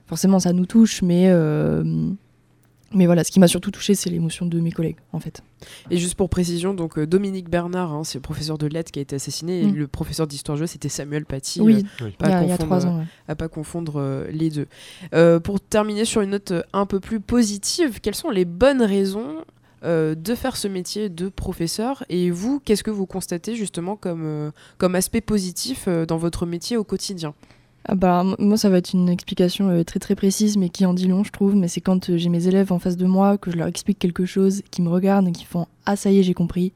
forcément 0.07 0.39
ça 0.39 0.53
nous 0.53 0.65
touche, 0.65 1.01
mais, 1.01 1.29
mais 2.93 3.05
voilà, 3.05 3.23
ce 3.23 3.31
qui 3.31 3.39
m'a 3.39 3.47
surtout 3.47 3.71
touché, 3.71 3.93
c'est 3.95 4.09
l'émotion 4.09 4.45
de 4.45 4.59
mes 4.59 4.71
collègues 4.71 4.97
en 5.13 5.19
fait. 5.19 5.41
Et 5.91 5.97
juste 5.97 6.15
pour 6.15 6.29
précision, 6.29 6.73
donc 6.73 6.97
euh, 6.97 7.05
Dominique 7.05 7.49
Bernard, 7.49 7.93
hein, 7.93 8.03
c'est 8.03 8.17
le 8.17 8.21
professeur 8.21 8.57
de 8.57 8.67
lettres 8.67 8.91
qui 8.91 8.99
a 8.99 9.01
été 9.01 9.15
assassiné, 9.15 9.61
et 9.61 9.65
Mm. 9.67 9.75
le 9.75 9.87
professeur 9.87 10.25
d'histoire-géo, 10.27 10.65
c'était 10.67 10.89
Samuel 10.89 11.25
Paty. 11.25 11.61
Oui, 11.61 11.85
euh, 12.01 12.05
Oui. 12.05 12.11
pas 12.17 12.27
il 12.27 12.31
y, 12.31 12.33
a, 12.33 12.43
il 12.43 12.49
y 12.49 12.51
a 12.51 12.57
trois 12.57 12.85
ans. 12.85 12.99
ouais. 12.99 13.05
à 13.27 13.35
pas 13.35 13.47
confondre 13.47 13.93
euh, 13.97 14.27
les 14.31 14.49
deux. 14.49 14.67
Euh, 15.13 15.39
pour 15.39 15.59
terminer 15.61 16.05
sur 16.05 16.21
une 16.21 16.31
note 16.31 16.51
euh, 16.51 16.61
un 16.73 16.85
peu 16.85 16.99
plus 16.99 17.19
positive, 17.19 17.99
quelles 18.01 18.15
sont 18.15 18.29
les 18.31 18.45
bonnes 18.45 18.81
raisons 18.81 19.43
euh, 19.85 20.15
de 20.15 20.35
faire 20.35 20.57
ce 20.57 20.67
métier 20.67 21.09
de 21.09 21.29
professeur? 21.29 22.03
Et 22.09 22.31
vous, 22.31 22.59
qu'est-ce 22.59 22.83
que 22.83 22.91
vous 22.91 23.05
constatez 23.05 23.55
justement 23.55 23.95
comme, 23.95 24.23
euh, 24.25 24.51
comme 24.77 24.95
aspect 24.95 25.21
positif 25.21 25.85
euh, 25.87 26.05
dans 26.05 26.17
votre 26.17 26.45
métier 26.45 26.75
au 26.77 26.83
quotidien? 26.83 27.33
Ah 27.85 27.95
bah, 27.95 28.23
moi, 28.37 28.57
ça 28.57 28.69
va 28.69 28.77
être 28.77 28.93
une 28.93 29.09
explication 29.09 29.69
euh, 29.69 29.83
très 29.83 29.99
très 29.99 30.15
précise, 30.15 30.57
mais 30.57 30.69
qui 30.69 30.85
en 30.85 30.93
dit 30.93 31.07
long, 31.07 31.23
je 31.23 31.31
trouve. 31.31 31.55
Mais 31.55 31.67
c'est 31.67 31.81
quand 31.81 32.09
euh, 32.09 32.17
j'ai 32.17 32.29
mes 32.29 32.47
élèves 32.47 32.71
en 32.71 32.79
face 32.79 32.97
de 32.97 33.05
moi, 33.05 33.37
que 33.37 33.51
je 33.51 33.57
leur 33.57 33.67
explique 33.67 33.97
quelque 33.99 34.25
chose, 34.25 34.61
qui 34.69 34.81
me 34.81 34.89
regardent 34.89 35.27
et 35.27 35.31
qui 35.31 35.45
font 35.45 35.65
Ah, 35.85 35.95
ça 35.95 36.11
y 36.11 36.19
est, 36.19 36.23
j'ai 36.23 36.33
compris. 36.33 36.73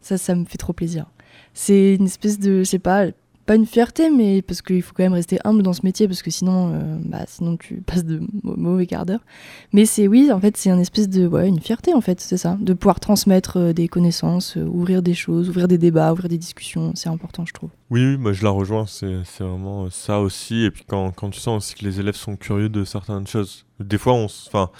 Ça, 0.00 0.18
ça 0.18 0.34
me 0.34 0.44
fait 0.44 0.58
trop 0.58 0.72
plaisir. 0.72 1.06
C'est 1.54 1.94
une 1.94 2.06
espèce 2.06 2.38
de, 2.38 2.60
je 2.60 2.64
sais 2.64 2.78
pas, 2.78 3.06
pas 3.46 3.54
une 3.54 3.66
fierté, 3.66 4.10
mais 4.10 4.40
parce 4.42 4.62
qu'il 4.62 4.82
faut 4.82 4.94
quand 4.96 5.02
même 5.02 5.12
rester 5.12 5.38
humble 5.44 5.62
dans 5.62 5.72
ce 5.74 5.82
métier, 5.84 6.08
parce 6.08 6.22
que 6.22 6.30
sinon, 6.30 6.72
euh, 6.74 6.96
bah, 7.04 7.24
sinon 7.28 7.56
tu 7.56 7.74
passes 7.86 8.04
de 8.04 8.20
mau- 8.42 8.56
mauvais 8.56 8.86
quart 8.86 9.04
d'heure. 9.06 9.24
Mais 9.72 9.84
c'est, 9.84 10.08
oui, 10.08 10.32
en 10.32 10.40
fait, 10.40 10.56
c'est 10.56 10.70
une 10.70 10.80
espèce 10.80 11.08
de, 11.08 11.26
ouais, 11.28 11.48
une 11.48 11.60
fierté, 11.60 11.92
en 11.94 12.00
fait, 12.00 12.20
c'est 12.20 12.38
ça. 12.38 12.56
De 12.60 12.72
pouvoir 12.72 12.98
transmettre 12.98 13.72
des 13.74 13.88
connaissances, 13.88 14.56
ouvrir 14.56 15.02
des 15.02 15.14
choses, 15.14 15.48
ouvrir 15.50 15.68
des 15.68 15.78
débats, 15.78 16.12
ouvrir 16.12 16.28
des 16.30 16.38
discussions. 16.38 16.92
C'est 16.94 17.08
important, 17.10 17.44
je 17.44 17.52
trouve. 17.52 17.70
Oui, 17.90 18.04
oui, 18.06 18.16
moi 18.18 18.32
je 18.32 18.44
la 18.44 18.50
rejoins, 18.50 18.86
c'est 18.86 19.08
vraiment 19.40 19.86
euh, 19.86 19.90
ça 19.90 20.20
aussi. 20.20 20.62
Et 20.62 20.70
puis 20.70 20.84
quand, 20.86 21.10
quand 21.10 21.28
tu 21.30 21.40
sens 21.40 21.64
aussi 21.64 21.74
que 21.74 21.84
les 21.84 21.98
élèves 21.98 22.14
sont 22.14 22.36
curieux 22.36 22.68
de 22.68 22.84
certaines 22.84 23.26
choses, 23.26 23.66
des 23.80 23.98
fois, 23.98 24.12
on, 24.12 24.26
enfin, 24.26 24.70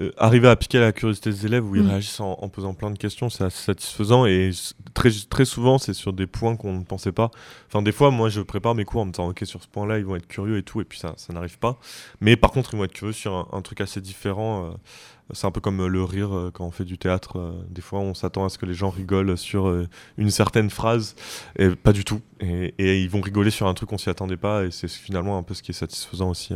euh, 0.00 0.10
arriver 0.16 0.48
à 0.48 0.56
piquer 0.56 0.78
la 0.78 0.92
curiosité 0.92 1.28
des 1.30 1.44
élèves 1.44 1.66
où 1.66 1.76
ils 1.76 1.82
Mm. 1.82 1.88
réagissent 1.88 2.20
en, 2.20 2.32
en 2.40 2.48
posant 2.48 2.72
plein 2.72 2.90
de 2.90 2.96
questions, 2.98 3.28
c'est 3.28 3.44
assez 3.44 3.62
satisfaisant. 3.62 4.24
Et 4.24 4.52
très, 4.94 5.10
très 5.28 5.44
souvent, 5.44 5.76
c'est 5.76 5.92
sur 5.92 6.14
des 6.14 6.26
points 6.26 6.56
qu'on 6.56 6.72
ne 6.78 6.84
pensait 6.84 7.12
pas. 7.12 7.30
Enfin, 7.66 7.82
des 7.82 7.92
fois, 7.92 8.10
moi 8.10 8.30
je 8.30 8.40
prépare 8.40 8.74
mes 8.74 8.86
cours 8.86 9.02
en 9.02 9.04
me 9.04 9.12
disant, 9.12 9.28
ok, 9.28 9.42
sur 9.44 9.62
ce 9.62 9.68
point-là, 9.68 9.98
ils 9.98 10.06
vont 10.06 10.16
être 10.16 10.26
curieux 10.28 10.56
et 10.56 10.62
tout, 10.62 10.80
et 10.80 10.84
puis 10.84 10.98
ça, 10.98 11.12
ça 11.18 11.34
n'arrive 11.34 11.58
pas. 11.58 11.78
Mais 12.22 12.36
par 12.36 12.52
contre, 12.52 12.72
ils 12.72 12.78
vont 12.78 12.84
être 12.84 12.92
curieux 12.94 13.12
sur 13.12 13.34
un, 13.34 13.48
un 13.52 13.60
truc 13.60 13.82
assez 13.82 14.00
différent. 14.00 14.70
euh, 14.70 14.74
c'est 15.32 15.46
un 15.46 15.50
peu 15.50 15.60
comme 15.60 15.80
euh, 15.80 15.88
le 15.88 16.04
rire 16.04 16.34
euh, 16.34 16.50
quand 16.52 16.64
on 16.64 16.70
fait 16.70 16.84
du 16.84 16.98
théâtre. 16.98 17.38
euh, 17.38 17.52
des 17.68 17.82
fois, 17.82 18.00
on 18.00 18.14
s'attend 18.14 18.44
à 18.44 18.48
ce 18.48 18.58
que 18.58 18.66
les 18.66 18.74
gens 18.74 18.90
rigolent 18.90 19.36
sur 19.36 19.86
une 20.16 20.30
certaine 20.30 20.70
phrase, 20.70 21.14
et 21.58 21.70
pas 21.70 21.92
du 21.92 22.04
tout. 22.04 22.20
Et, 22.40 23.02
ils 23.02 23.10
vont 23.10 23.20
rigoler 23.20 23.50
sur 23.50 23.66
un 23.66 23.74
truc 23.74 23.88
qu'on 23.88 23.98
s'y 23.98 24.10
attendait 24.10 24.36
pas, 24.36 24.64
et 24.64 24.70
c'est 24.70 24.88
finalement 24.88 25.38
un 25.38 25.42
peu 25.42 25.54
ce 25.54 25.62
qui 25.62 25.72
est 25.72 25.74
satisfaisant 25.74 26.30
aussi 26.30 26.54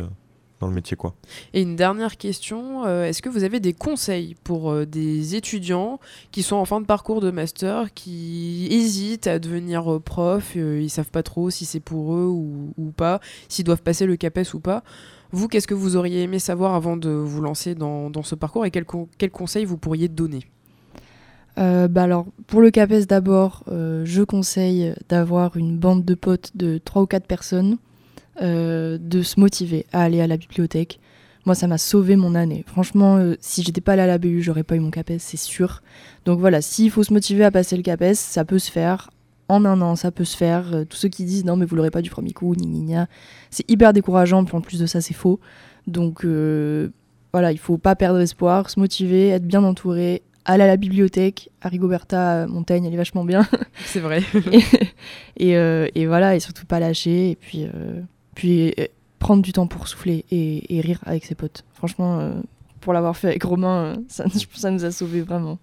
dans 0.59 0.67
le 0.67 0.73
métier, 0.73 0.95
quoi. 0.95 1.15
Et 1.53 1.61
une 1.61 1.75
dernière 1.75 2.17
question, 2.17 2.85
est-ce 2.85 3.21
que 3.21 3.29
vous 3.29 3.43
avez 3.43 3.59
des 3.59 3.73
conseils 3.73 4.35
pour 4.43 4.85
des 4.85 5.35
étudiants 5.35 5.99
qui 6.31 6.43
sont 6.43 6.55
en 6.55 6.65
fin 6.65 6.81
de 6.81 6.85
parcours 6.85 7.21
de 7.21 7.31
master, 7.31 7.93
qui 7.93 8.67
hésitent 8.71 9.27
à 9.27 9.39
devenir 9.39 9.91
euh, 9.91 9.99
prof, 9.99 10.55
ils 10.55 10.89
savent 10.89 11.11
pas 11.11 11.23
trop 11.23 11.49
si 11.49 11.65
c'est 11.65 11.79
pour 11.79 12.13
eux 12.15 12.27
ou 12.27 12.91
pas, 12.95 13.19
s'ils 13.49 13.65
doivent 13.65 13.83
passer 13.83 14.05
le 14.05 14.15
CAPES 14.15 14.53
ou 14.53 14.59
pas? 14.59 14.83
Vous, 15.31 15.47
qu'est-ce 15.47 15.67
que 15.67 15.73
vous 15.73 15.95
auriez 15.95 16.23
aimé 16.23 16.39
savoir 16.39 16.75
avant 16.75 16.97
de 16.97 17.09
vous 17.09 17.41
lancer 17.41 17.73
dans, 17.75 18.11
ce 18.23 18.35
parcours 18.35 18.65
et 18.65 18.71
quels 18.71 19.31
conseils 19.31 19.65
vous 19.65 19.77
pourriez 19.77 20.07
donner? 20.07 20.41
Euh, 21.57 21.87
bah 21.87 22.03
alors, 22.03 22.25
pour 22.47 22.61
le 22.61 22.71
CAPES 22.71 23.05
d'abord, 23.07 23.63
euh, 23.69 24.03
je 24.05 24.23
conseille 24.23 24.93
d'avoir 25.09 25.57
une 25.57 25.77
bande 25.77 26.05
de 26.05 26.15
potes 26.15 26.51
de 26.55 26.79
3 26.83 27.03
ou 27.03 27.05
4 27.05 27.27
personnes, 27.27 27.77
euh, 28.41 28.97
de 28.99 29.21
se 29.21 29.39
motiver 29.39 29.85
à 29.91 30.03
aller 30.03 30.21
à 30.21 30.27
la 30.27 30.37
bibliothèque. 30.37 30.99
Moi, 31.45 31.55
ça 31.55 31.67
m'a 31.67 31.77
sauvé 31.77 32.15
mon 32.15 32.35
année. 32.35 32.63
Franchement, 32.67 33.19
si 33.39 33.63
j'étais 33.63 33.81
pas 33.81 33.93
allée 33.93 34.03
à 34.03 34.07
la 34.07 34.19
BU, 34.19 34.41
j'aurais 34.41 34.63
pas 34.63 34.75
eu 34.75 34.79
mon 34.79 34.91
CAPES, 34.91 35.17
c'est 35.17 35.37
sûr. 35.37 35.81
Donc 36.25 36.39
voilà, 36.39 36.61
s'il 36.61 36.91
faut 36.91 37.03
se 37.03 37.11
motiver 37.11 37.43
à 37.43 37.51
passer 37.51 37.75
le 37.75 37.81
CAPES, 37.81 38.13
ça 38.13 38.45
peut 38.45 38.59
se 38.59 38.71
faire. 38.71 39.09
En 39.51 39.65
un 39.65 39.81
an, 39.81 39.97
ça 39.97 40.11
peut 40.11 40.23
se 40.23 40.37
faire. 40.37 40.73
Euh, 40.73 40.85
tous 40.85 40.95
ceux 40.95 41.09
qui 41.09 41.25
disent 41.25 41.43
non, 41.43 41.57
mais 41.57 41.65
vous 41.65 41.75
l'aurez 41.75 41.91
pas 41.91 42.01
du 42.01 42.09
premier 42.09 42.31
coup, 42.31 42.55
ni 42.55 42.67
ni 42.67 42.95
c'est 43.49 43.69
hyper 43.69 43.91
décourageant. 43.91 44.45
Puis 44.45 44.55
en 44.55 44.61
plus 44.61 44.79
de 44.79 44.85
ça, 44.85 45.01
c'est 45.01 45.13
faux. 45.13 45.41
Donc 45.87 46.23
euh, 46.23 46.89
voilà, 47.33 47.51
il 47.51 47.57
faut 47.57 47.77
pas 47.77 47.95
perdre 47.97 48.19
espoir, 48.21 48.69
se 48.69 48.79
motiver, 48.79 49.27
être 49.27 49.45
bien 49.45 49.63
entouré, 49.63 50.21
aller 50.45 50.63
à 50.63 50.67
la 50.67 50.77
bibliothèque. 50.77 51.49
À 51.61 51.67
Rigoberta 51.67 52.47
Montaigne, 52.47 52.85
elle 52.85 52.93
est 52.93 52.97
vachement 52.97 53.25
bien. 53.25 53.45
C'est 53.85 53.99
vrai. 53.99 54.23
et, 54.53 55.49
et, 55.49 55.57
euh, 55.57 55.87
et 55.95 56.05
voilà, 56.07 56.35
et 56.35 56.39
surtout 56.39 56.65
pas 56.65 56.79
lâcher. 56.79 57.31
Et 57.31 57.35
puis, 57.35 57.65
euh, 57.65 58.01
puis 58.35 58.73
euh, 58.79 58.85
prendre 59.19 59.41
du 59.41 59.51
temps 59.51 59.67
pour 59.67 59.89
souffler 59.89 60.23
et, 60.31 60.77
et 60.77 60.79
rire 60.79 60.99
avec 61.05 61.25
ses 61.25 61.35
potes. 61.35 61.65
Franchement, 61.73 62.19
euh, 62.19 62.33
pour 62.79 62.93
l'avoir 62.93 63.15
fait 63.15 63.27
avec 63.27 63.43
Romain, 63.43 63.83
euh, 63.83 63.95
ça, 64.07 64.25
ça 64.53 64.71
nous 64.71 64.83
a 64.85 64.91
sauvés 64.91 65.21
vraiment. 65.21 65.59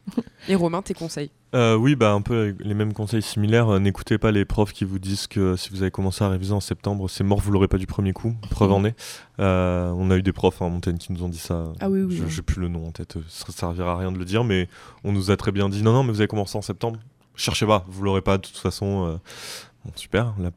Et 0.48 0.55
Romain, 0.55 0.83
tes 0.83 0.94
conseils? 0.94 1.31
Euh, 1.54 1.76
oui, 1.76 1.96
bah 1.96 2.12
un 2.12 2.20
peu 2.20 2.54
les 2.61 2.74
mêmes 2.74 2.92
conseils 2.92 3.22
similaires. 3.22 3.68
Euh, 3.70 3.78
N'écoutez 3.78 4.18
pas 4.18 4.30
les 4.30 4.44
profs 4.44 4.72
qui 4.74 4.84
vous 4.84 4.98
disent 4.98 5.26
que 5.26 5.56
si 5.56 5.70
vous 5.70 5.80
avez 5.80 5.90
commencé 5.90 6.22
à 6.22 6.28
réviser 6.28 6.52
en 6.52 6.61
septembre, 6.61 7.08
c'est 7.08 7.24
mort, 7.24 7.40
vous 7.40 7.50
l'aurez 7.50 7.68
pas 7.68 7.78
du 7.78 7.87
premier 7.87 8.12
coup. 8.12 8.34
Preuve 8.50 8.72
en 8.72 8.84
est. 8.84 8.94
Euh, 9.40 9.90
on 9.96 10.11
a 10.11 10.16
eu 10.18 10.22
des 10.22 10.32
profs 10.32 10.61
en 10.61 10.68
montagne 10.68 10.98
qui 10.98 11.11
nous 11.12 11.22
ont 11.22 11.28
dit 11.30 11.38
ça. 11.38 11.72
Ah 11.80 11.88
oui, 11.88 12.02
oui, 12.02 12.16
Je-. 12.18 12.26
J'ai 12.28 12.42
plus 12.42 12.61
le 12.61 12.68
nom 12.68 12.87
en 12.87 12.90
tête. 12.90 13.16
Ça 13.28 13.50
servira 13.50 13.92
à 13.92 13.96
rien 13.96 14.12
de 14.12 14.18
le 14.18 14.26
dire, 14.26 14.44
mais 14.44 14.68
on 15.04 15.12
nous 15.12 15.30
a 15.30 15.37
très 15.38 15.50
bien 15.52 15.70
dit 15.70 15.82
non, 15.82 15.92
non, 15.94 16.02
mais 16.04 16.12
vous 16.12 16.20
avez 16.20 16.28
commencé 16.28 16.58
en 16.58 16.62
septembre. 16.62 16.98
Cherchez 17.34 17.64
pas, 17.66 17.87
vous 17.88 18.02
l'aurez 18.02 18.20
pas 18.22 18.37
de 18.37 18.42
toute 18.42 18.56
façon. 18.58 19.06
euh, 19.06 19.16
bon, 19.87 19.92
super. 19.96 20.34
la- 20.38 20.50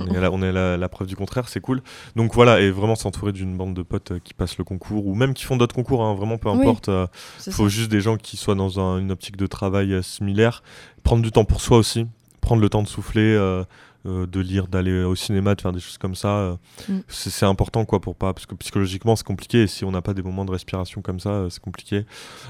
on 0.00 0.14
est, 0.14 0.20
la, 0.20 0.30
on 0.30 0.42
est 0.42 0.48
à 0.48 0.52
la, 0.52 0.76
la 0.76 0.88
preuve 0.88 1.06
du 1.08 1.16
contraire, 1.16 1.48
c'est 1.48 1.60
cool. 1.60 1.82
Donc 2.16 2.34
voilà, 2.34 2.60
et 2.60 2.70
vraiment 2.70 2.94
s'entourer 2.94 3.32
d'une 3.32 3.56
bande 3.56 3.74
de 3.74 3.82
potes 3.82 4.12
euh, 4.12 4.18
qui 4.22 4.34
passent 4.34 4.58
le 4.58 4.64
concours 4.64 5.06
ou 5.06 5.14
même 5.14 5.34
qui 5.34 5.44
font 5.44 5.56
d'autres 5.56 5.74
concours, 5.74 6.02
hein, 6.04 6.14
vraiment 6.14 6.38
peu 6.38 6.48
importe. 6.48 6.88
euh, 6.88 7.06
C'est 7.38 7.50
faut 7.52 7.68
juste 7.68 7.90
des 7.90 8.00
gens 8.00 8.16
qui 8.16 8.36
soient 8.36 8.54
dans 8.54 8.78
un- 8.80 8.98
une 8.98 9.10
optique 9.12 9.36
de 9.36 9.46
travail 9.46 9.92
euh, 9.92 10.02
similaire. 10.02 10.62
Prendre 11.02 11.22
du 11.22 11.30
temps 11.32 11.44
pour 11.44 11.60
soi 11.60 11.78
aussi. 11.78 12.06
Prendre 12.40 12.62
le 12.62 12.68
temps 12.68 12.82
de 12.82 12.88
souffler, 12.88 13.20
euh, 13.34 13.64
euh, 14.06 14.26
de 14.26 14.40
lire, 14.40 14.68
d'aller 14.68 15.02
au 15.02 15.14
cinéma, 15.16 15.54
de 15.56 15.60
faire 15.60 15.72
des 15.72 15.80
choses 15.80 15.98
comme 15.98 16.14
ça. 16.14 16.28
euh, 16.38 16.56
Mm. 16.88 16.98
c'est 17.08 17.44
important, 17.44 17.84
quoi, 17.84 18.00
pour 18.00 18.14
pas. 18.14 18.32
Parce 18.32 18.46
que 18.46 18.54
psychologiquement, 18.54 19.16
c'est 19.16 19.26
compliqué. 19.26 19.62
Et 19.62 19.66
si 19.66 19.84
on 19.84 19.90
n'a 19.90 20.00
pas 20.02 20.14
des 20.14 20.22
moments 20.22 20.44
de 20.44 20.52
respiration 20.52 21.02
comme 21.02 21.18
ça, 21.20 21.30
euh, 21.30 21.50
c'est 21.50 21.60
compliqué. 21.60 22.06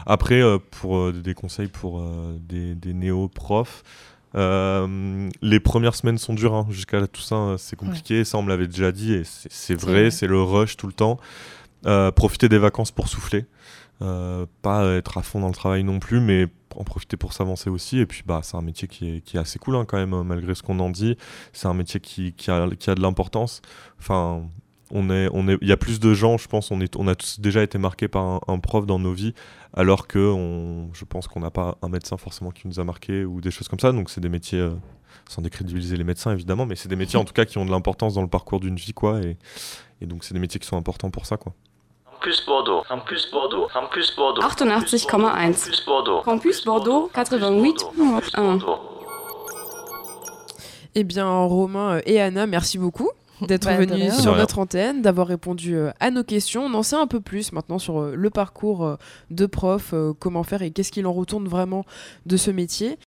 Après, 0.06 0.40
euh, 0.42 0.58
pour 0.70 0.98
euh, 0.98 1.12
des 1.12 1.34
conseils 1.34 1.68
pour 1.68 2.00
euh, 2.00 2.36
des, 2.48 2.74
des 2.74 2.92
néo-profs. 2.92 3.82
Euh, 4.34 5.28
les 5.42 5.60
premières 5.60 5.94
semaines 5.94 6.18
sont 6.18 6.34
dures, 6.34 6.54
hein, 6.54 6.66
jusqu'à 6.70 7.00
la 7.00 7.06
Toussaint, 7.06 7.50
euh, 7.50 7.56
c'est 7.56 7.76
compliqué. 7.76 8.24
Ça, 8.24 8.38
on 8.38 8.42
me 8.42 8.48
l'avait 8.48 8.66
déjà 8.66 8.92
dit, 8.92 9.14
et 9.14 9.22
c'est 9.24 9.74
vrai, 9.74 10.10
c'est 10.10 10.26
le 10.26 10.42
rush 10.42 10.76
tout 10.76 10.86
le 10.86 10.92
temps. 10.92 11.18
Euh, 11.86 12.10
profiter 12.10 12.48
des 12.48 12.58
vacances 12.58 12.90
pour 12.90 13.08
souffler. 13.08 13.46
Euh, 14.00 14.46
pas 14.62 14.86
être 14.94 15.18
à 15.18 15.22
fond 15.22 15.40
dans 15.40 15.48
le 15.48 15.54
travail 15.54 15.82
non 15.82 15.98
plus, 15.98 16.20
mais 16.20 16.46
en 16.76 16.84
profiter 16.84 17.16
pour 17.16 17.32
s'avancer 17.32 17.70
aussi. 17.70 17.98
Et 17.98 18.06
puis, 18.06 18.22
bah, 18.26 18.40
c'est 18.42 18.56
un 18.56 18.62
métier 18.62 18.86
qui 18.88 19.16
est, 19.16 19.20
qui 19.20 19.36
est 19.36 19.40
assez 19.40 19.58
cool 19.58 19.76
hein, 19.76 19.84
quand 19.86 19.96
même, 19.96 20.22
malgré 20.22 20.54
ce 20.54 20.62
qu'on 20.62 20.78
en 20.80 20.90
dit. 20.90 21.16
C'est 21.52 21.66
un 21.66 21.74
métier 21.74 22.00
qui, 22.00 22.32
qui, 22.32 22.50
a, 22.50 22.68
qui 22.78 22.90
a 22.90 22.94
de 22.94 23.00
l'importance. 23.00 23.62
Enfin, 23.98 24.42
on 24.90 25.10
est, 25.10 25.28
on 25.32 25.48
est, 25.48 25.58
il 25.60 25.68
y 25.68 25.72
a 25.72 25.76
plus 25.76 26.00
de 26.00 26.14
gens, 26.14 26.38
je 26.38 26.48
pense, 26.48 26.70
on, 26.70 26.80
est, 26.80 26.96
on 26.96 27.06
a 27.08 27.14
tous 27.14 27.40
déjà 27.40 27.62
été 27.62 27.78
marqués 27.78 28.08
par 28.08 28.22
un, 28.24 28.40
un 28.48 28.58
prof 28.58 28.86
dans 28.86 28.98
nos 28.98 29.12
vies, 29.12 29.34
alors 29.74 30.06
que 30.06 30.18
on, 30.18 30.92
je 30.94 31.04
pense 31.04 31.28
qu'on 31.28 31.40
n'a 31.40 31.50
pas 31.50 31.76
un 31.82 31.88
médecin 31.88 32.16
forcément 32.16 32.50
qui 32.50 32.66
nous 32.68 32.80
a 32.80 32.84
marqué 32.84 33.24
ou 33.24 33.40
des 33.40 33.50
choses 33.50 33.68
comme 33.68 33.80
ça. 33.80 33.92
Donc, 33.92 34.10
c'est 34.10 34.20
des 34.20 34.28
métiers, 34.28 34.60
euh, 34.60 34.70
sans 35.28 35.42
décrédibiliser 35.42 35.96
les 35.96 36.04
médecins 36.04 36.32
évidemment, 36.32 36.66
mais 36.66 36.76
c'est 36.76 36.88
des 36.88 36.96
métiers 36.96 37.18
en 37.18 37.24
tout 37.24 37.34
cas 37.34 37.44
qui 37.44 37.58
ont 37.58 37.66
de 37.66 37.70
l'importance 37.70 38.14
dans 38.14 38.22
le 38.22 38.28
parcours 38.28 38.60
d'une 38.60 38.76
vie, 38.76 38.92
quoi. 38.94 39.20
Et, 39.20 39.36
et 40.00 40.06
donc, 40.06 40.24
c'est 40.24 40.34
des 40.34 40.40
métiers 40.40 40.60
qui 40.60 40.66
sont 40.66 40.76
importants 40.76 41.10
pour 41.10 41.26
ça, 41.26 41.36
quoi. 41.36 41.52
Campus 42.20 42.44
Bordeaux, 42.46 42.82
Campus 42.88 43.30
Bordeaux, 43.30 43.68
Campus 43.72 44.16
Bordeaux. 44.16 44.42
88,1. 44.42 45.20
Campus 45.54 45.84
Bordeaux. 45.86 46.20
Campus 46.22 46.64
Bordeaux, 46.64 47.10
88,1. 47.14 48.78
Eh 50.96 51.04
bien, 51.04 51.30
Romain 51.30 52.00
et 52.06 52.20
Anna, 52.20 52.46
merci 52.46 52.76
beaucoup 52.76 53.10
d'être 53.46 53.66
Bah, 53.66 53.76
venu 53.76 54.10
sur 54.10 54.36
notre 54.36 54.58
antenne, 54.58 55.02
d'avoir 55.02 55.26
répondu 55.26 55.76
euh, 55.76 55.90
à 56.00 56.10
nos 56.10 56.24
questions. 56.24 56.64
On 56.64 56.74
en 56.74 56.82
sait 56.82 56.96
un 56.96 57.06
peu 57.06 57.20
plus 57.20 57.52
maintenant 57.52 57.78
sur 57.78 58.00
euh, 58.00 58.14
le 58.14 58.30
parcours 58.30 58.84
euh, 58.84 58.96
de 59.30 59.46
prof, 59.46 59.94
comment 60.18 60.42
faire 60.42 60.62
et 60.62 60.70
qu'est-ce 60.70 60.92
qu'il 60.92 61.06
en 61.06 61.12
retourne 61.12 61.46
vraiment 61.46 61.84
de 62.26 62.36
ce 62.36 62.50
métier. 62.50 62.96